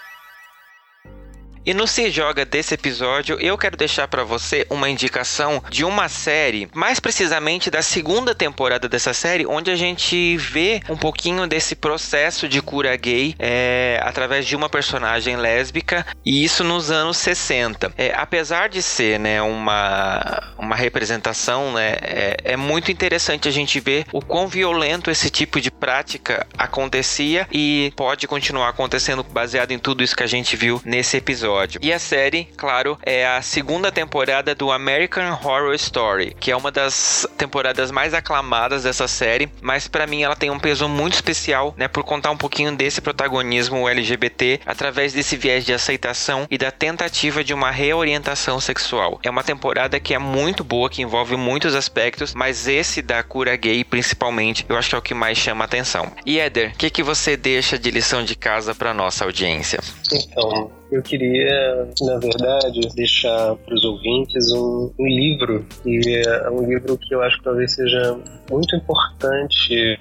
E 1.69 1.73
no 1.75 1.85
Se 1.85 2.09
Joga 2.09 2.45
desse 2.45 2.73
episódio, 2.73 3.39
eu 3.39 3.55
quero 3.55 3.77
deixar 3.77 4.07
para 4.07 4.23
você 4.23 4.65
uma 4.71 4.89
indicação 4.89 5.63
de 5.69 5.85
uma 5.85 6.09
série, 6.09 6.67
mais 6.73 6.99
precisamente 6.99 7.69
da 7.69 7.83
segunda 7.83 8.33
temporada 8.33 8.89
dessa 8.89 9.13
série, 9.13 9.45
onde 9.45 9.69
a 9.69 9.75
gente 9.75 10.35
vê 10.37 10.81
um 10.89 10.97
pouquinho 10.97 11.45
desse 11.45 11.75
processo 11.75 12.49
de 12.49 12.59
cura 12.59 12.95
gay 12.95 13.35
é, 13.37 13.99
através 14.01 14.47
de 14.47 14.55
uma 14.55 14.67
personagem 14.67 15.35
lésbica, 15.35 16.03
e 16.25 16.43
isso 16.43 16.63
nos 16.63 16.89
anos 16.89 17.17
60. 17.17 17.93
É, 17.95 18.15
apesar 18.15 18.67
de 18.67 18.81
ser 18.81 19.19
né, 19.19 19.39
uma, 19.39 20.51
uma 20.57 20.75
representação, 20.75 21.71
né, 21.73 21.97
é, 22.01 22.37
é 22.45 22.57
muito 22.57 22.91
interessante 22.91 23.47
a 23.47 23.51
gente 23.51 23.79
ver 23.79 24.07
o 24.11 24.23
quão 24.23 24.47
violento 24.47 25.11
esse 25.11 25.29
tipo 25.29 25.61
de 25.61 25.69
prática 25.69 26.47
acontecia 26.57 27.47
e 27.51 27.93
pode 27.95 28.27
continuar 28.27 28.69
acontecendo 28.69 29.23
baseado 29.23 29.69
em 29.69 29.77
tudo 29.77 30.03
isso 30.03 30.15
que 30.15 30.23
a 30.23 30.27
gente 30.27 30.55
viu 30.55 30.81
nesse 30.83 31.15
episódio 31.15 31.58
episódio. 31.59 31.79
E 31.83 31.91
a 31.91 31.99
série, 31.99 32.47
claro, 32.57 32.97
é 33.03 33.27
a 33.27 33.41
segunda 33.41 33.91
temporada 33.91 34.55
do 34.55 34.71
American 34.71 35.37
Horror 35.43 35.73
Story, 35.75 36.35
que 36.39 36.51
é 36.51 36.55
uma 36.55 36.71
das 36.71 37.27
temporadas 37.37 37.91
mais 37.91 38.13
aclamadas 38.13 38.83
dessa 38.83 39.07
série, 39.07 39.49
mas 39.61 39.87
para 39.87 40.07
mim 40.07 40.23
ela 40.23 40.35
tem 40.35 40.49
um 40.49 40.59
peso 40.59 40.87
muito 40.87 41.13
especial, 41.13 41.73
né, 41.77 41.87
por 41.87 42.03
contar 42.03 42.31
um 42.31 42.37
pouquinho 42.37 42.75
desse 42.75 43.01
protagonismo 43.01 43.87
LGBT 43.87 44.61
através 44.65 45.13
desse 45.13 45.35
viés 45.35 45.65
de 45.65 45.73
aceitação 45.73 46.47
e 46.49 46.57
da 46.57 46.71
tentativa 46.71 47.43
de 47.43 47.53
uma 47.53 47.71
reorientação 47.71 48.59
sexual. 48.59 49.19
É 49.23 49.29
uma 49.29 49.43
temporada 49.43 49.99
que 49.99 50.13
é 50.13 50.19
muito 50.19 50.63
boa, 50.63 50.89
que 50.89 51.01
envolve 51.01 51.35
muitos 51.35 51.75
aspectos, 51.75 52.33
mas 52.33 52.67
esse 52.67 53.01
da 53.01 53.21
cura 53.23 53.55
gay 53.55 53.83
principalmente, 53.83 54.65
eu 54.69 54.77
acho 54.77 54.89
que 54.89 54.95
é 54.95 54.97
o 54.97 55.01
que 55.01 55.13
mais 55.13 55.37
chama 55.37 55.65
atenção. 55.65 56.11
E 56.25 56.39
Éder, 56.39 56.71
o 56.73 56.77
que, 56.77 56.89
que 56.89 57.03
você 57.03 57.35
deixa 57.35 57.77
de 57.77 57.91
lição 57.91 58.23
de 58.23 58.35
casa 58.35 58.73
para 58.75 58.93
nossa 58.93 59.25
audiência? 59.25 59.79
Então, 60.11 60.78
eu 60.91 61.01
queria, 61.03 61.87
na 62.01 62.17
verdade, 62.17 62.79
deixar 62.95 63.55
para 63.55 63.73
os 63.73 63.85
ouvintes 63.85 64.51
um, 64.51 64.91
um, 64.99 65.05
livro, 65.05 65.65
e 65.85 66.17
é 66.25 66.49
um 66.49 66.67
livro 66.67 66.97
que 66.97 67.13
eu 67.13 67.21
acho 67.21 67.37
que 67.37 67.43
talvez 67.43 67.73
seja 67.73 68.17
muito 68.49 68.75
importante 68.75 69.99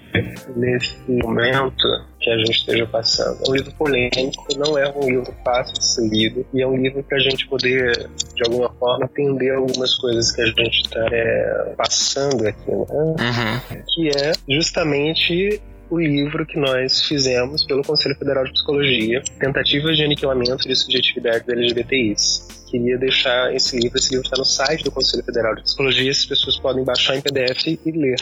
nesse 0.56 0.96
momento 1.08 1.86
que 2.20 2.30
a 2.30 2.38
gente 2.38 2.52
esteja 2.52 2.86
passando. 2.86 3.38
É 3.46 3.50
um 3.50 3.54
livro 3.54 3.72
polêmico, 3.74 4.46
não 4.56 4.78
é 4.78 4.90
um 4.90 5.08
livro 5.08 5.34
fácil 5.44 5.74
de 5.74 5.84
ser 5.84 6.08
lido, 6.08 6.46
e 6.54 6.62
é 6.62 6.66
um 6.66 6.76
livro 6.76 7.02
para 7.02 7.18
a 7.18 7.20
gente 7.20 7.46
poder, 7.48 8.08
de 8.34 8.42
alguma 8.44 8.70
forma, 8.70 9.04
entender 9.04 9.50
algumas 9.50 9.94
coisas 9.96 10.32
que 10.32 10.40
a 10.40 10.46
gente 10.46 10.82
está 10.82 11.06
é, 11.12 11.74
passando 11.76 12.46
aqui, 12.46 12.70
né? 12.70 12.86
Uhum. 12.90 13.82
Que 13.94 14.08
é 14.08 14.32
justamente 14.48 15.60
o 15.90 15.98
livro 15.98 16.44
que 16.44 16.58
nós 16.58 17.02
fizemos 17.02 17.64
pelo 17.64 17.82
Conselho 17.82 18.14
Federal 18.16 18.44
de 18.44 18.52
Psicologia, 18.52 19.22
Tentativas 19.38 19.96
de 19.96 20.04
Aniquilamento 20.04 20.68
de 20.68 20.76
Subjetividade 20.76 21.46
da 21.46 21.54
LGBTIs 21.54 22.57
queria 22.70 22.98
deixar 22.98 23.54
esse 23.54 23.76
livro. 23.78 23.98
Esse 23.98 24.10
livro 24.10 24.24
está 24.24 24.36
no 24.36 24.44
site 24.44 24.84
do 24.84 24.90
Conselho 24.90 25.24
Federal 25.24 25.54
de 25.54 25.62
Psicologia. 25.62 26.10
As 26.10 26.24
pessoas 26.24 26.58
podem 26.58 26.84
baixar 26.84 27.16
em 27.16 27.20
PDF 27.20 27.66
e 27.66 27.90
ler. 27.90 28.16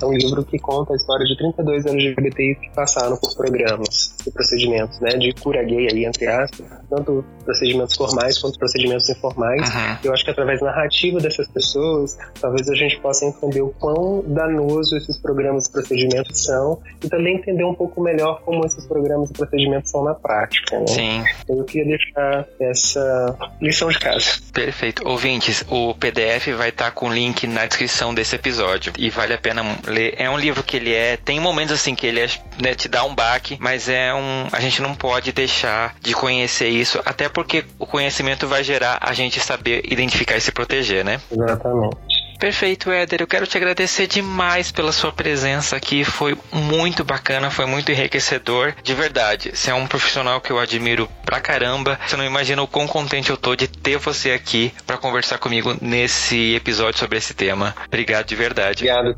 É 0.00 0.04
um 0.04 0.12
livro 0.12 0.44
que 0.44 0.58
conta 0.58 0.92
a 0.92 0.96
história 0.96 1.24
de 1.24 1.36
32 1.36 1.86
LGBTI 1.86 2.54
que 2.56 2.70
passaram 2.74 3.16
por 3.16 3.34
programas 3.34 4.14
e 4.26 4.30
procedimentos, 4.30 5.00
né, 5.00 5.10
de 5.10 5.32
cura 5.34 5.62
gay 5.62 5.88
aí, 5.90 6.04
entre 6.04 6.26
aspas, 6.26 6.66
tanto 6.88 7.24
procedimentos 7.44 7.96
formais 7.96 8.38
quanto 8.38 8.58
procedimentos 8.58 9.08
informais. 9.08 9.68
Uhum. 9.68 9.96
Eu 10.04 10.12
acho 10.12 10.24
que 10.24 10.30
através 10.30 10.60
da 10.60 10.66
narrativa 10.66 11.18
dessas 11.18 11.48
pessoas, 11.48 12.16
talvez 12.40 12.68
a 12.68 12.74
gente 12.74 12.98
possa 13.00 13.24
entender 13.24 13.62
o 13.62 13.70
quão 13.78 14.22
danoso 14.26 14.96
esses 14.96 15.18
programas 15.18 15.66
e 15.66 15.72
procedimentos 15.72 16.44
são 16.44 16.80
e 17.04 17.08
também 17.08 17.36
entender 17.36 17.64
um 17.64 17.74
pouco 17.74 18.00
melhor 18.00 18.42
como 18.42 18.64
esses 18.64 18.86
programas 18.86 19.30
e 19.30 19.32
procedimentos 19.32 19.90
são 19.90 20.04
na 20.04 20.14
prática. 20.14 20.78
Né? 20.78 20.86
Sim. 20.86 21.24
Então, 21.44 21.56
eu 21.56 21.64
queria 21.64 21.96
deixar 21.96 22.46
essa 22.60 23.36
lição 23.60 23.79
lição 23.80 23.88
de 23.88 23.98
casa. 23.98 24.38
Perfeito. 24.52 25.06
Ouvintes, 25.06 25.64
o 25.68 25.94
PDF 25.94 26.48
vai 26.56 26.68
estar 26.68 26.86
tá 26.86 26.90
com 26.90 27.08
o 27.08 27.12
link 27.12 27.46
na 27.46 27.66
descrição 27.66 28.12
desse 28.12 28.36
episódio 28.36 28.92
e 28.98 29.08
vale 29.08 29.32
a 29.32 29.38
pena 29.38 29.62
ler. 29.86 30.14
É 30.18 30.28
um 30.28 30.38
livro 30.38 30.62
que 30.62 30.76
ele 30.76 30.92
é. 30.92 31.16
Tem 31.16 31.40
momentos 31.40 31.72
assim 31.72 31.94
que 31.94 32.06
ele 32.06 32.20
é, 32.20 32.28
né, 32.60 32.74
te 32.74 32.88
dá 32.88 33.04
um 33.04 33.14
baque, 33.14 33.56
mas 33.60 33.88
é 33.88 34.12
um. 34.12 34.48
A 34.52 34.60
gente 34.60 34.82
não 34.82 34.94
pode 34.94 35.32
deixar 35.32 35.94
de 36.00 36.12
conhecer 36.14 36.68
isso, 36.68 37.00
até 37.04 37.28
porque 37.28 37.64
o 37.78 37.86
conhecimento 37.86 38.46
vai 38.46 38.62
gerar 38.62 38.98
a 39.00 39.12
gente 39.12 39.40
saber 39.40 39.82
identificar 39.90 40.36
e 40.36 40.40
se 40.40 40.52
proteger, 40.52 41.04
né? 41.04 41.20
Exatamente. 41.30 42.19
Perfeito, 42.40 42.90
Éder. 42.90 43.20
Eu 43.20 43.26
quero 43.26 43.46
te 43.46 43.58
agradecer 43.58 44.06
demais 44.06 44.72
pela 44.72 44.92
sua 44.92 45.12
presença 45.12 45.76
aqui. 45.76 46.04
Foi 46.04 46.36
muito 46.50 47.04
bacana, 47.04 47.50
foi 47.50 47.66
muito 47.66 47.92
enriquecedor. 47.92 48.72
De 48.82 48.94
verdade, 48.94 49.50
você 49.54 49.70
é 49.70 49.74
um 49.74 49.86
profissional 49.86 50.40
que 50.40 50.50
eu 50.50 50.58
admiro 50.58 51.06
pra 51.22 51.38
caramba. 51.38 52.00
Você 52.06 52.16
não 52.16 52.24
imagina 52.24 52.62
o 52.62 52.66
quão 52.66 52.86
contente 52.86 53.28
eu 53.28 53.36
tô 53.36 53.54
de 53.54 53.68
ter 53.68 53.98
você 53.98 54.30
aqui 54.30 54.72
para 54.86 54.96
conversar 54.96 55.36
comigo 55.36 55.76
nesse 55.82 56.54
episódio 56.54 56.98
sobre 56.98 57.18
esse 57.18 57.34
tema. 57.34 57.74
Obrigado 57.86 58.26
de 58.26 58.34
verdade. 58.34 58.90
Obrigado 58.90 59.14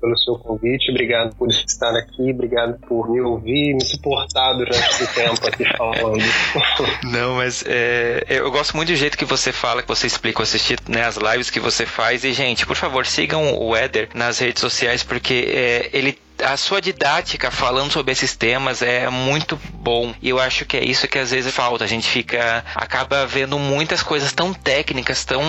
pelo 0.00 0.18
seu 0.18 0.34
convite, 0.38 0.90
obrigado 0.90 1.36
por 1.36 1.50
estar 1.50 1.94
aqui, 1.94 2.30
obrigado 2.30 2.78
por 2.88 3.10
me 3.10 3.20
ouvir, 3.20 3.74
me 3.74 3.84
suportar 3.84 4.54
durante 4.54 4.78
esse 4.78 5.06
tempo 5.08 5.46
aqui 5.46 5.64
falando. 5.76 6.22
Não, 7.04 7.36
mas 7.36 7.62
é, 7.66 8.24
eu 8.28 8.50
gosto 8.50 8.74
muito 8.74 8.88
do 8.88 8.96
jeito 8.96 9.18
que 9.18 9.26
você 9.26 9.52
fala, 9.52 9.82
que 9.82 9.88
você 9.88 10.06
explica, 10.06 10.42
assistir 10.42 10.78
né, 10.88 11.04
as 11.04 11.16
lives 11.16 11.50
que 11.50 11.60
você 11.60 11.84
faz. 11.84 12.24
E, 12.24 12.32
gente, 12.32 12.61
por 12.64 12.76
favor, 12.76 13.06
sigam 13.06 13.54
o 13.58 13.76
Eder 13.76 14.08
nas 14.14 14.38
redes 14.38 14.60
sociais, 14.60 15.02
porque 15.02 15.46
é, 15.48 15.90
ele 15.92 16.18
a 16.42 16.56
sua 16.56 16.80
didática 16.80 17.50
falando 17.50 17.92
sobre 17.92 18.12
esses 18.12 18.34
temas 18.34 18.82
é 18.82 19.08
muito 19.08 19.58
bom. 19.74 20.14
E 20.20 20.28
eu 20.28 20.38
acho 20.38 20.64
que 20.64 20.76
é 20.76 20.84
isso 20.84 21.08
que 21.08 21.18
às 21.18 21.30
vezes 21.30 21.54
falta. 21.54 21.84
A 21.84 21.88
gente 21.88 22.08
fica 22.08 22.64
acaba 22.74 23.26
vendo 23.26 23.58
muitas 23.58 24.02
coisas 24.02 24.32
tão 24.32 24.52
técnicas, 24.52 25.24
tão 25.24 25.42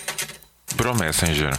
Pro 0.76 0.94
Messenger. 0.94 1.52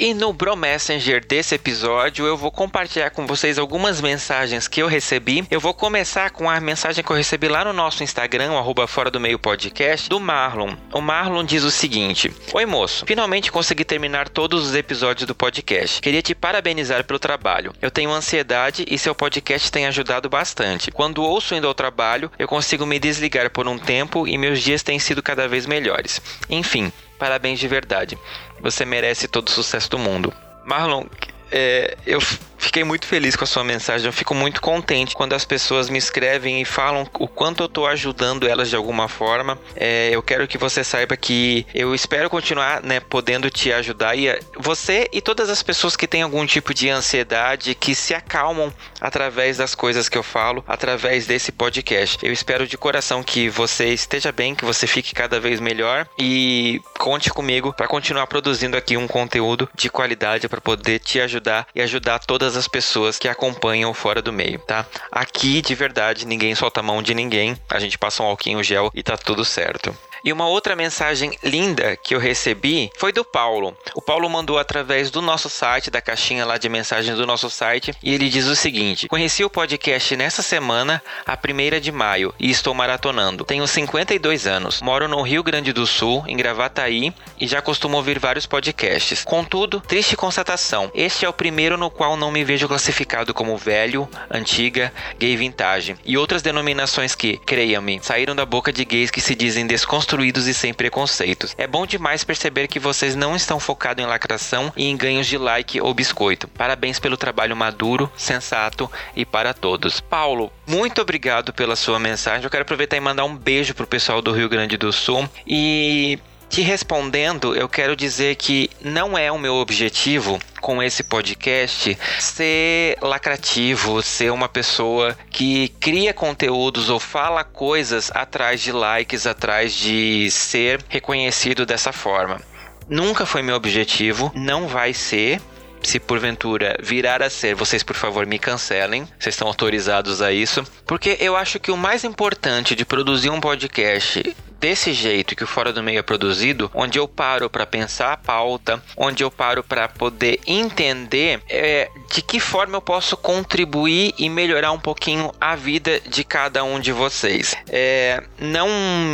E 0.00 0.14
no 0.14 0.32
Bro 0.32 0.54
Messenger 0.54 1.26
desse 1.26 1.56
episódio 1.56 2.24
eu 2.24 2.36
vou 2.36 2.52
compartilhar 2.52 3.10
com 3.10 3.26
vocês 3.26 3.58
algumas 3.58 4.00
mensagens 4.00 4.68
que 4.68 4.80
eu 4.80 4.86
recebi. 4.86 5.44
Eu 5.50 5.58
vou 5.58 5.74
começar 5.74 6.30
com 6.30 6.48
a 6.48 6.60
mensagem 6.60 7.02
que 7.02 7.10
eu 7.10 7.16
recebi 7.16 7.48
lá 7.48 7.64
no 7.64 7.72
nosso 7.72 8.04
Instagram, 8.04 8.56
arroba 8.56 8.86
Fora 8.86 9.10
do 9.10 9.18
Meio 9.18 9.40
Podcast, 9.40 10.08
do 10.08 10.20
Marlon. 10.20 10.76
O 10.92 11.00
Marlon 11.00 11.42
diz 11.42 11.64
o 11.64 11.70
seguinte: 11.72 12.32
Oi 12.52 12.64
moço, 12.64 13.04
finalmente 13.06 13.50
consegui 13.50 13.84
terminar 13.84 14.28
todos 14.28 14.68
os 14.68 14.76
episódios 14.76 15.26
do 15.26 15.34
podcast. 15.34 16.00
Queria 16.00 16.22
te 16.22 16.32
parabenizar 16.32 17.02
pelo 17.02 17.18
trabalho. 17.18 17.74
Eu 17.82 17.90
tenho 17.90 18.12
ansiedade 18.12 18.84
e 18.88 18.96
seu 18.96 19.16
podcast 19.16 19.68
tem 19.72 19.84
ajudado 19.86 20.28
bastante. 20.28 20.92
Quando 20.92 21.24
ouço 21.24 21.56
indo 21.56 21.66
ao 21.66 21.74
trabalho, 21.74 22.30
eu 22.38 22.46
consigo 22.46 22.86
me 22.86 23.00
desligar 23.00 23.50
por 23.50 23.66
um 23.66 23.76
tempo 23.76 24.28
e 24.28 24.38
meus 24.38 24.62
dias 24.62 24.84
têm 24.84 25.00
sido 25.00 25.20
cada 25.20 25.48
vez 25.48 25.66
melhores. 25.66 26.22
Enfim, 26.48 26.92
parabéns 27.18 27.58
de 27.58 27.66
verdade. 27.66 28.16
Você 28.60 28.84
merece 28.84 29.28
todo 29.28 29.48
o 29.48 29.50
sucesso 29.50 29.90
do 29.90 29.98
mundo. 29.98 30.32
Marlon, 30.64 31.06
é, 31.50 31.96
eu 32.06 32.20
fiquei 32.58 32.84
muito 32.84 33.06
feliz 33.06 33.36
com 33.36 33.44
a 33.44 33.46
sua 33.46 33.64
mensagem. 33.64 34.06
Eu 34.06 34.12
fico 34.12 34.34
muito 34.34 34.60
contente 34.60 35.14
quando 35.14 35.32
as 35.32 35.44
pessoas 35.44 35.88
me 35.88 35.98
escrevem 35.98 36.60
e 36.60 36.64
falam 36.64 37.08
o 37.18 37.28
quanto 37.28 37.62
eu 37.62 37.66
estou 37.66 37.86
ajudando 37.86 38.46
elas 38.46 38.68
de 38.68 38.76
alguma 38.76 39.08
forma. 39.08 39.58
É, 39.74 40.10
eu 40.12 40.22
quero 40.22 40.46
que 40.46 40.58
você 40.58 40.84
saiba 40.84 41.16
que 41.16 41.66
eu 41.74 41.94
espero 41.94 42.28
continuar, 42.28 42.82
né, 42.82 43.00
podendo 43.00 43.50
te 43.50 43.72
ajudar 43.72 44.16
e 44.16 44.28
é, 44.28 44.40
você 44.58 45.08
e 45.12 45.20
todas 45.20 45.48
as 45.48 45.62
pessoas 45.62 45.96
que 45.96 46.06
têm 46.06 46.22
algum 46.22 46.44
tipo 46.44 46.74
de 46.74 46.88
ansiedade 46.88 47.74
que 47.74 47.94
se 47.94 48.14
acalmam 48.14 48.72
através 49.00 49.56
das 49.56 49.74
coisas 49.74 50.08
que 50.08 50.18
eu 50.18 50.22
falo, 50.22 50.64
através 50.66 51.26
desse 51.26 51.52
podcast. 51.52 52.24
Eu 52.24 52.32
espero 52.32 52.66
de 52.66 52.76
coração 52.76 53.22
que 53.22 53.48
você 53.48 53.88
esteja 53.88 54.32
bem, 54.32 54.54
que 54.54 54.64
você 54.64 54.86
fique 54.86 55.14
cada 55.14 55.38
vez 55.38 55.60
melhor 55.60 56.06
e 56.18 56.80
conte 56.98 57.30
comigo 57.30 57.72
para 57.72 57.86
continuar 57.86 58.26
produzindo 58.26 58.76
aqui 58.76 58.96
um 58.96 59.06
conteúdo 59.06 59.68
de 59.74 59.88
qualidade 59.88 60.48
para 60.48 60.60
poder 60.60 60.98
te 60.98 61.20
ajudar 61.20 61.66
e 61.74 61.80
ajudar 61.80 62.18
todas 62.18 62.47
as 62.56 62.68
pessoas 62.68 63.18
que 63.18 63.28
acompanham 63.28 63.92
fora 63.94 64.22
do 64.22 64.32
meio, 64.32 64.58
tá? 64.60 64.86
Aqui 65.10 65.60
de 65.62 65.74
verdade 65.74 66.26
ninguém 66.26 66.54
solta 66.54 66.80
a 66.80 66.82
mão 66.82 67.02
de 67.02 67.14
ninguém, 67.14 67.56
a 67.68 67.78
gente 67.78 67.98
passa 67.98 68.22
um 68.22 68.26
alquinho 68.26 68.62
gel 68.62 68.90
e 68.94 69.02
tá 69.02 69.16
tudo 69.16 69.44
certo. 69.44 69.96
E 70.24 70.32
uma 70.32 70.48
outra 70.48 70.74
mensagem 70.74 71.36
linda 71.44 71.96
que 71.96 72.14
eu 72.14 72.18
recebi 72.18 72.90
foi 72.98 73.12
do 73.12 73.24
Paulo. 73.24 73.76
O 73.94 74.02
Paulo 74.02 74.28
mandou 74.28 74.58
através 74.58 75.10
do 75.10 75.22
nosso 75.22 75.48
site, 75.48 75.90
da 75.90 76.00
caixinha 76.00 76.44
lá 76.44 76.58
de 76.58 76.68
mensagens 76.68 77.16
do 77.16 77.26
nosso 77.26 77.48
site, 77.48 77.92
e 78.02 78.12
ele 78.12 78.28
diz 78.28 78.46
o 78.46 78.56
seguinte: 78.56 79.06
Conheci 79.06 79.44
o 79.44 79.50
podcast 79.50 80.16
nessa 80.16 80.42
semana, 80.42 81.02
a 81.24 81.36
primeira 81.36 81.80
de 81.80 81.92
maio, 81.92 82.34
e 82.38 82.50
estou 82.50 82.74
maratonando. 82.74 83.44
Tenho 83.44 83.66
52 83.66 84.46
anos, 84.46 84.82
moro 84.82 85.06
no 85.06 85.22
Rio 85.22 85.42
Grande 85.42 85.72
do 85.72 85.86
Sul, 85.86 86.24
em 86.26 86.36
Gravataí, 86.36 87.14
e 87.38 87.46
já 87.46 87.62
costumo 87.62 87.96
ouvir 87.96 88.18
vários 88.18 88.46
podcasts. 88.46 89.24
Contudo, 89.24 89.80
triste 89.80 90.16
constatação: 90.16 90.90
este 90.94 91.24
é 91.24 91.28
o 91.28 91.32
primeiro 91.32 91.76
no 91.76 91.90
qual 91.90 92.16
não 92.16 92.32
me 92.32 92.44
vejo 92.44 92.66
classificado 92.66 93.32
como 93.32 93.56
velho, 93.56 94.08
antiga, 94.28 94.92
gay 95.16 95.36
vintage 95.36 95.96
e 96.04 96.18
outras 96.18 96.42
denominações 96.42 97.14
que, 97.14 97.36
creia-me, 97.36 98.00
saíram 98.02 98.34
da 98.34 98.44
boca 98.44 98.72
de 98.72 98.84
gays 98.84 99.10
que 99.10 99.20
se 99.20 99.34
dizem 99.34 99.66
desconstruídos 99.66 100.07
construídos 100.08 100.46
e 100.46 100.54
sem 100.54 100.72
preconceitos. 100.72 101.54
É 101.58 101.66
bom 101.66 101.84
demais 101.84 102.24
perceber 102.24 102.66
que 102.66 102.78
vocês 102.78 103.14
não 103.14 103.36
estão 103.36 103.60
focados 103.60 104.02
em 104.02 104.06
lacração 104.06 104.72
e 104.74 104.86
em 104.86 104.96
ganhos 104.96 105.26
de 105.26 105.36
like 105.36 105.78
ou 105.82 105.92
biscoito. 105.92 106.48
Parabéns 106.48 106.98
pelo 106.98 107.14
trabalho 107.14 107.54
maduro, 107.54 108.10
sensato 108.16 108.90
e 109.14 109.26
para 109.26 109.52
todos. 109.52 110.00
Paulo, 110.00 110.50
muito 110.66 111.02
obrigado 111.02 111.52
pela 111.52 111.76
sua 111.76 111.98
mensagem. 111.98 112.44
Eu 112.44 112.50
quero 112.50 112.62
aproveitar 112.62 112.96
e 112.96 113.00
mandar 113.00 113.26
um 113.26 113.36
beijo 113.36 113.74
pro 113.74 113.86
pessoal 113.86 114.22
do 114.22 114.32
Rio 114.32 114.48
Grande 114.48 114.78
do 114.78 114.90
Sul 114.94 115.28
e 115.46 116.18
te 116.48 116.62
respondendo, 116.62 117.54
eu 117.54 117.68
quero 117.68 117.94
dizer 117.94 118.36
que 118.36 118.70
não 118.80 119.16
é 119.16 119.30
o 119.30 119.38
meu 119.38 119.54
objetivo 119.54 120.38
com 120.60 120.82
esse 120.82 121.02
podcast 121.02 121.96
ser 122.18 122.96
lacrativo, 123.00 124.02
ser 124.02 124.32
uma 124.32 124.48
pessoa 124.48 125.16
que 125.30 125.68
cria 125.80 126.12
conteúdos 126.12 126.88
ou 126.90 126.98
fala 126.98 127.44
coisas 127.44 128.10
atrás 128.14 128.60
de 128.60 128.72
likes, 128.72 129.26
atrás 129.26 129.72
de 129.72 130.30
ser 130.30 130.82
reconhecido 130.88 131.64
dessa 131.66 131.92
forma. 131.92 132.40
Nunca 132.88 133.26
foi 133.26 133.42
meu 133.42 133.54
objetivo, 133.54 134.32
não 134.34 134.66
vai 134.66 134.94
ser 134.94 135.40
se 135.82 136.00
porventura 136.00 136.76
virar 136.82 137.22
a 137.22 137.30
ser, 137.30 137.54
vocês 137.54 137.82
por 137.82 137.96
favor 137.96 138.26
me 138.26 138.38
cancelem. 138.38 139.04
Vocês 139.18 139.34
estão 139.34 139.48
autorizados 139.48 140.20
a 140.20 140.32
isso. 140.32 140.64
Porque 140.86 141.16
eu 141.20 141.36
acho 141.36 141.60
que 141.60 141.70
o 141.70 141.76
mais 141.76 142.04
importante 142.04 142.74
de 142.74 142.84
produzir 142.84 143.30
um 143.30 143.40
podcast 143.40 144.36
desse 144.58 144.92
jeito 144.92 145.36
que 145.36 145.44
o 145.44 145.46
Fora 145.46 145.72
do 145.72 145.82
Meio 145.82 145.98
é 145.98 146.02
produzido, 146.02 146.70
onde 146.74 146.98
eu 146.98 147.06
paro 147.06 147.48
para 147.48 147.66
pensar 147.66 148.12
a 148.12 148.16
pauta, 148.16 148.82
onde 148.96 149.22
eu 149.22 149.30
paro 149.30 149.62
para 149.62 149.88
poder 149.88 150.40
entender 150.46 151.40
é, 151.48 151.88
de 152.12 152.22
que 152.22 152.40
forma 152.40 152.76
eu 152.76 152.82
posso 152.82 153.16
contribuir 153.16 154.14
e 154.18 154.28
melhorar 154.28 154.72
um 154.72 154.78
pouquinho 154.78 155.32
a 155.40 155.54
vida 155.54 156.00
de 156.00 156.24
cada 156.24 156.64
um 156.64 156.80
de 156.80 156.92
vocês. 156.92 157.56
É, 157.68 158.22
não 158.38 158.68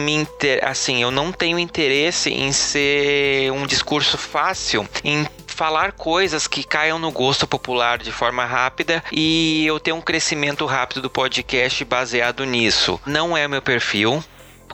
me 0.04 0.12
inter... 0.12 0.60
assim, 0.66 1.02
eu 1.02 1.10
não 1.10 1.32
tenho 1.32 1.58
interesse 1.58 2.30
em 2.30 2.52
ser 2.52 3.52
um 3.52 3.66
discurso 3.66 4.16
fácil, 4.16 4.88
em 5.02 5.26
falar 5.46 5.92
coisas 5.92 6.48
que 6.48 6.64
caiam 6.64 6.98
no 6.98 7.12
gosto 7.12 7.46
popular 7.46 7.98
de 7.98 8.10
forma 8.10 8.44
rápida 8.44 9.04
e 9.12 9.64
eu 9.64 9.78
ter 9.78 9.92
um 9.92 10.00
crescimento 10.00 10.66
rápido 10.66 11.00
do 11.00 11.08
podcast 11.08 11.84
baseado 11.84 12.44
nisso. 12.44 13.00
Não 13.06 13.36
é 13.36 13.46
meu 13.46 13.62
perfil 13.62 14.22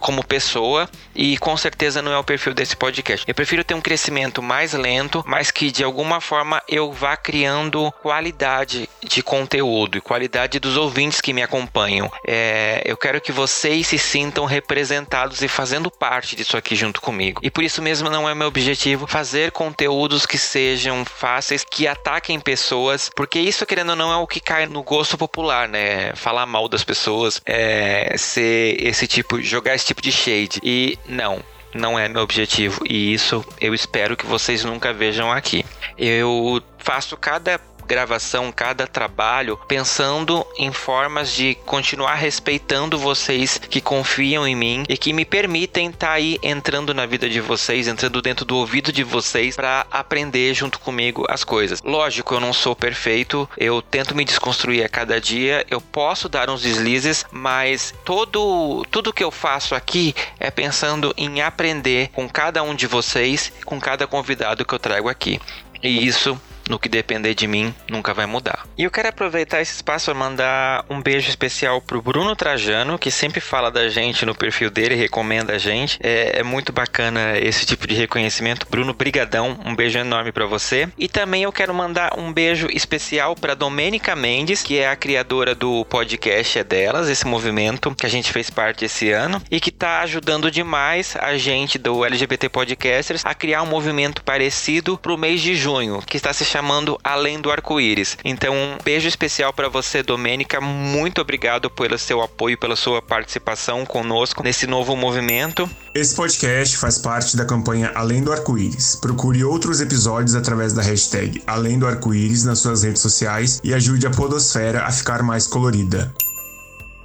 como 0.01 0.24
pessoa 0.24 0.88
e 1.14 1.36
com 1.38 1.57
certeza 1.57 2.03
não 2.03 2.12
é 2.12 2.18
o 2.18 2.24
perfil 2.24 2.55
desse 2.55 2.76
podcast. 2.76 3.24
Eu 3.28 3.34
prefiro 3.34 3.62
ter 3.62 3.74
um 3.74 3.80
crescimento 3.80 4.42
mais 4.42 4.72
lento, 4.72 5.22
mas 5.26 5.51
que 5.51 5.70
de 5.70 5.84
alguma 5.84 6.20
forma 6.20 6.62
eu 6.68 6.92
vá 6.92 7.16
criando 7.16 7.92
qualidade 8.03 8.88
de 9.03 9.22
conteúdo 9.22 9.98
e 9.98 10.01
qualidade 10.01 10.59
dos 10.59 10.76
ouvintes 10.76 11.20
que 11.20 11.32
me 11.32 11.42
acompanham. 11.42 12.11
É, 12.26 12.82
eu 12.84 12.96
quero 12.96 13.20
que 13.20 13.32
vocês 13.32 13.86
se 13.86 13.98
sintam 13.98 14.44
representados 14.44 15.42
e 15.42 15.48
fazendo 15.48 15.90
parte 15.90 16.34
disso 16.34 16.57
aqui 16.57 16.74
junto 16.74 17.01
comigo. 17.01 17.40
E 17.44 17.51
por 17.51 17.62
isso 17.62 17.82
mesmo 17.82 18.09
não 18.09 18.28
é 18.28 18.34
meu 18.34 18.48
objetivo 18.48 19.07
fazer 19.07 19.53
conteúdos 19.53 20.26
que 20.26 20.38
sejam 20.38 21.05
fáceis, 21.05 21.64
que 21.64 21.86
ataquem 21.86 22.40
pessoas, 22.40 23.11
porque 23.14 23.38
isso 23.38 23.66
querendo 23.66 23.90
ou 23.90 23.96
não 23.96 24.12
é 24.12 24.16
o 24.16 24.26
que 24.26 24.40
cai 24.40 24.66
no 24.66 24.82
gosto 24.82 25.18
popular, 25.18 25.68
né? 25.68 26.14
Falar 26.14 26.46
mal 26.46 26.68
das 26.68 26.84
pessoas, 26.84 27.40
é, 27.44 28.14
ser 28.16 28.76
esse 28.80 29.07
tipo, 29.07 29.40
jogar 29.42 29.74
esse 29.74 29.89
tipo 29.91 30.03
de 30.03 30.12
shade. 30.12 30.61
E 30.62 30.99
não, 31.07 31.43
não 31.74 31.99
é 31.99 32.09
meu 32.09 32.22
objetivo 32.22 32.82
e 32.88 33.12
isso 33.12 33.45
eu 33.61 33.74
espero 33.74 34.16
que 34.16 34.26
vocês 34.26 34.64
nunca 34.64 34.93
vejam 34.93 35.30
aqui. 35.30 35.64
Eu 35.99 36.62
faço 36.78 37.16
cada 37.16 37.61
gravação, 37.91 38.53
cada 38.53 38.86
trabalho, 38.86 39.59
pensando 39.66 40.47
em 40.57 40.72
formas 40.72 41.32
de 41.32 41.57
continuar 41.66 42.14
respeitando 42.14 42.97
vocês 42.97 43.59
que 43.59 43.80
confiam 43.80 44.47
em 44.47 44.55
mim 44.55 44.84
e 44.88 44.97
que 44.97 45.12
me 45.12 45.24
permitem 45.24 45.88
estar 45.88 46.07
tá 46.07 46.12
aí 46.12 46.38
entrando 46.41 46.95
na 46.95 47.05
vida 47.05 47.28
de 47.28 47.41
vocês, 47.41 47.88
entrando 47.88 48.22
dentro 48.22 48.45
do 48.45 48.56
ouvido 48.56 48.93
de 48.93 49.02
vocês 49.02 49.56
para 49.56 49.85
aprender 49.90 50.55
junto 50.55 50.78
comigo 50.78 51.27
as 51.28 51.43
coisas. 51.43 51.82
Lógico, 51.82 52.32
eu 52.32 52.39
não 52.39 52.52
sou 52.52 52.77
perfeito, 52.77 53.51
eu 53.59 53.82
tento 53.82 54.14
me 54.14 54.24
desconstruir 54.24 54.85
a 54.85 54.89
cada 54.89 55.20
dia, 55.20 55.66
eu 55.69 55.81
posso 55.81 56.28
dar 56.28 56.48
uns 56.48 56.62
deslizes, 56.62 57.24
mas 57.32 57.93
todo 58.05 58.86
tudo 58.93 59.12
que 59.12 59.24
eu 59.24 59.32
faço 59.32 59.74
aqui 59.74 60.14
é 60.39 60.48
pensando 60.48 61.12
em 61.16 61.43
aprender 61.43 62.10
com 62.12 62.28
cada 62.28 62.62
um 62.62 62.73
de 62.73 62.86
vocês, 62.86 63.52
com 63.64 63.81
cada 63.81 64.06
convidado 64.06 64.64
que 64.64 64.73
eu 64.73 64.78
trago 64.78 65.09
aqui. 65.09 65.40
E 65.82 66.06
isso 66.06 66.40
no 66.69 66.78
que 66.78 66.89
depender 66.89 67.35
de 67.35 67.47
mim, 67.47 67.74
nunca 67.89 68.15
vai 68.15 68.27
mudar. 68.27 68.66
E 68.77 68.85
eu 68.85 68.91
quero 68.91 69.09
aproveitar 69.09 69.61
esse 69.61 69.74
espaço 69.74 70.07
para 70.07 70.15
mandar 70.15 70.85
um 70.89 71.01
beijo 71.01 71.28
especial 71.28 71.81
pro 71.81 72.03
Bruno 72.03 72.35
Trajano, 72.35 72.99
que 72.99 73.11
sempre 73.11 73.41
fala 73.41 73.70
da 73.70 73.89
gente 73.89 74.24
no 74.27 74.35
perfil 74.35 74.70
dele, 74.70 74.95
recomenda 74.95 75.55
a 75.55 75.59
gente. 75.59 75.99
É, 76.03 76.41
é 76.41 76.43
muito 76.43 76.73
bacana 76.73 77.39
esse 77.39 77.65
tipo 77.65 77.87
de 77.87 77.95
reconhecimento. 77.95 78.66
Bruno, 78.69 78.93
brigadão, 78.93 79.59
um 79.65 79.74
beijo 79.74 79.99
enorme 79.99 80.32
para 80.32 80.47
você. 80.47 80.89
E 80.99 81.09
também 81.09 81.43
eu 81.43 81.53
quero 81.53 81.74
mandar 81.74 82.19
um 82.19 82.32
beijo 82.32 82.69
especial 82.73 83.35
para 83.35 83.55
Domênica 83.55 84.16
Mendes, 84.16 84.62
que 84.62 84.78
é 84.78 84.89
a 84.89 84.97
criadora 84.97 85.55
do 85.55 85.85
podcast 85.85 86.59
É 86.59 86.65
Delas, 86.65 87.09
esse 87.09 87.27
movimento 87.27 87.95
que 87.95 88.07
a 88.07 88.11
gente 88.11 88.32
fez 88.32 88.51
parte 88.51 88.85
esse 88.85 89.11
ano 89.11 89.43
e 89.51 89.61
que 89.61 89.70
está 89.70 90.01
ajudando 90.01 90.51
demais 90.51 91.16
a 91.20 91.37
gente 91.37 91.78
do 91.78 92.05
LGBT 92.05 92.49
Podcasters 92.49 93.24
a 93.24 93.35
criar 93.35 93.62
um 93.62 93.66
movimento 93.66 94.23
parecido 94.23 94.99
pro 94.99 95.19
mês 95.19 95.41
de 95.41 95.55
junho, 95.55 96.03
que 96.07 96.16
está 96.16 96.32
se 96.32 96.45
chamando 96.51 96.98
Além 97.05 97.40
do 97.40 97.51
Arco-Íris. 97.51 98.18
Então, 98.24 98.55
um 98.55 98.78
beijo 98.85 99.06
especial 99.09 99.52
para 99.52 99.68
você, 99.68 100.02
Domênica. 100.02 100.60
Muito 100.60 101.20
obrigado 101.20 101.70
pelo 101.70 101.97
seu 101.97 102.20
apoio, 102.20 102.59
pela 102.59 102.74
sua 102.74 103.01
participação 103.01 103.86
conosco 103.86 104.43
nesse 104.43 104.66
novo 104.66 104.97
movimento. 104.97 105.70
Esse 105.94 106.14
podcast 106.14 106.77
faz 106.77 106.98
parte 106.98 107.36
da 107.36 107.44
campanha 107.44 107.93
Além 107.94 108.22
do 108.22 108.32
Arco-Íris. 108.32 108.97
Procure 108.97 109.44
outros 109.44 109.81
episódios 109.81 110.35
através 110.35 110.72
da 110.72 110.82
hashtag 110.82 111.43
Além 111.47 111.78
do 111.78 111.86
Arco-Íris 111.86 112.44
nas 112.44 112.59
suas 112.59 112.82
redes 112.82 113.01
sociais 113.01 113.60
e 113.62 113.72
ajude 113.72 114.06
a 114.06 114.10
Podosfera 114.10 114.85
a 114.85 114.90
ficar 114.90 115.22
mais 115.22 115.47
colorida. 115.47 116.12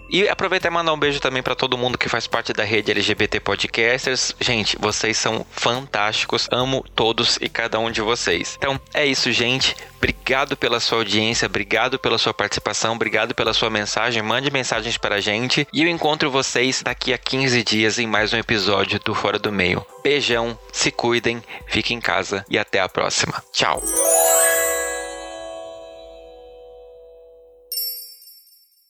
E 0.10 0.28
aproveitar 0.28 0.70
e 0.70 0.72
mandar 0.72 0.94
um 0.94 1.00
beijo 1.00 1.20
também 1.20 1.42
para 1.42 1.56
todo 1.56 1.78
mundo 1.78 1.98
que 1.98 2.10
faz 2.10 2.28
parte 2.28 2.54
da 2.54 2.64
rede 2.64 2.92
LGBT 2.92 3.40
Podcasters. 3.40 4.36
Gente, 4.40 4.78
vocês 4.80 5.18
são 5.18 5.46
fantásticos. 5.52 6.48
Amo 6.52 6.86
todos 6.96 7.38
e 7.42 7.50
cada 7.50 7.80
um 7.80 7.92
de 7.92 8.02
vocês. 8.02 8.56
Então, 8.58 8.80
é 8.94 9.06
isso, 9.06 9.32
gente. 9.32 9.76
Obrigado 9.98 10.56
pela 10.56 10.80
sua 10.80 11.00
audiência, 11.00 11.48
obrigado 11.48 11.98
pela 11.98 12.18
sua 12.20 12.34
participação, 12.34 12.94
obrigado 12.94 13.34
pela 13.34 13.54
sua 13.54 13.72
mensagem. 13.72 14.22
Mande 14.22 14.52
mensagens 14.52 14.98
para 14.98 15.16
a 15.16 15.22
gente 15.22 15.68
e 15.74 15.82
eu 15.82 15.90
encontro 15.90 16.30
vocês 16.30 16.84
daqui 16.84 17.12
a 17.12 17.18
15 17.18 17.64
dias 17.64 17.98
em 17.98 18.06
mais 18.06 18.32
um 18.32 18.38
episódio 18.38 19.00
do 19.04 19.16
Fora 19.16 19.40
do 19.40 19.52
Meio. 19.52 19.86
Beijão, 20.04 20.58
se 20.72 20.92
cuidem, 20.92 21.42
fiquem 21.66 21.98
em 21.98 22.02
casa 22.02 22.46
e 22.50 22.58
até 22.58 22.80
a 22.80 22.88
próxima. 22.88 23.44
Tchau. 23.52 23.82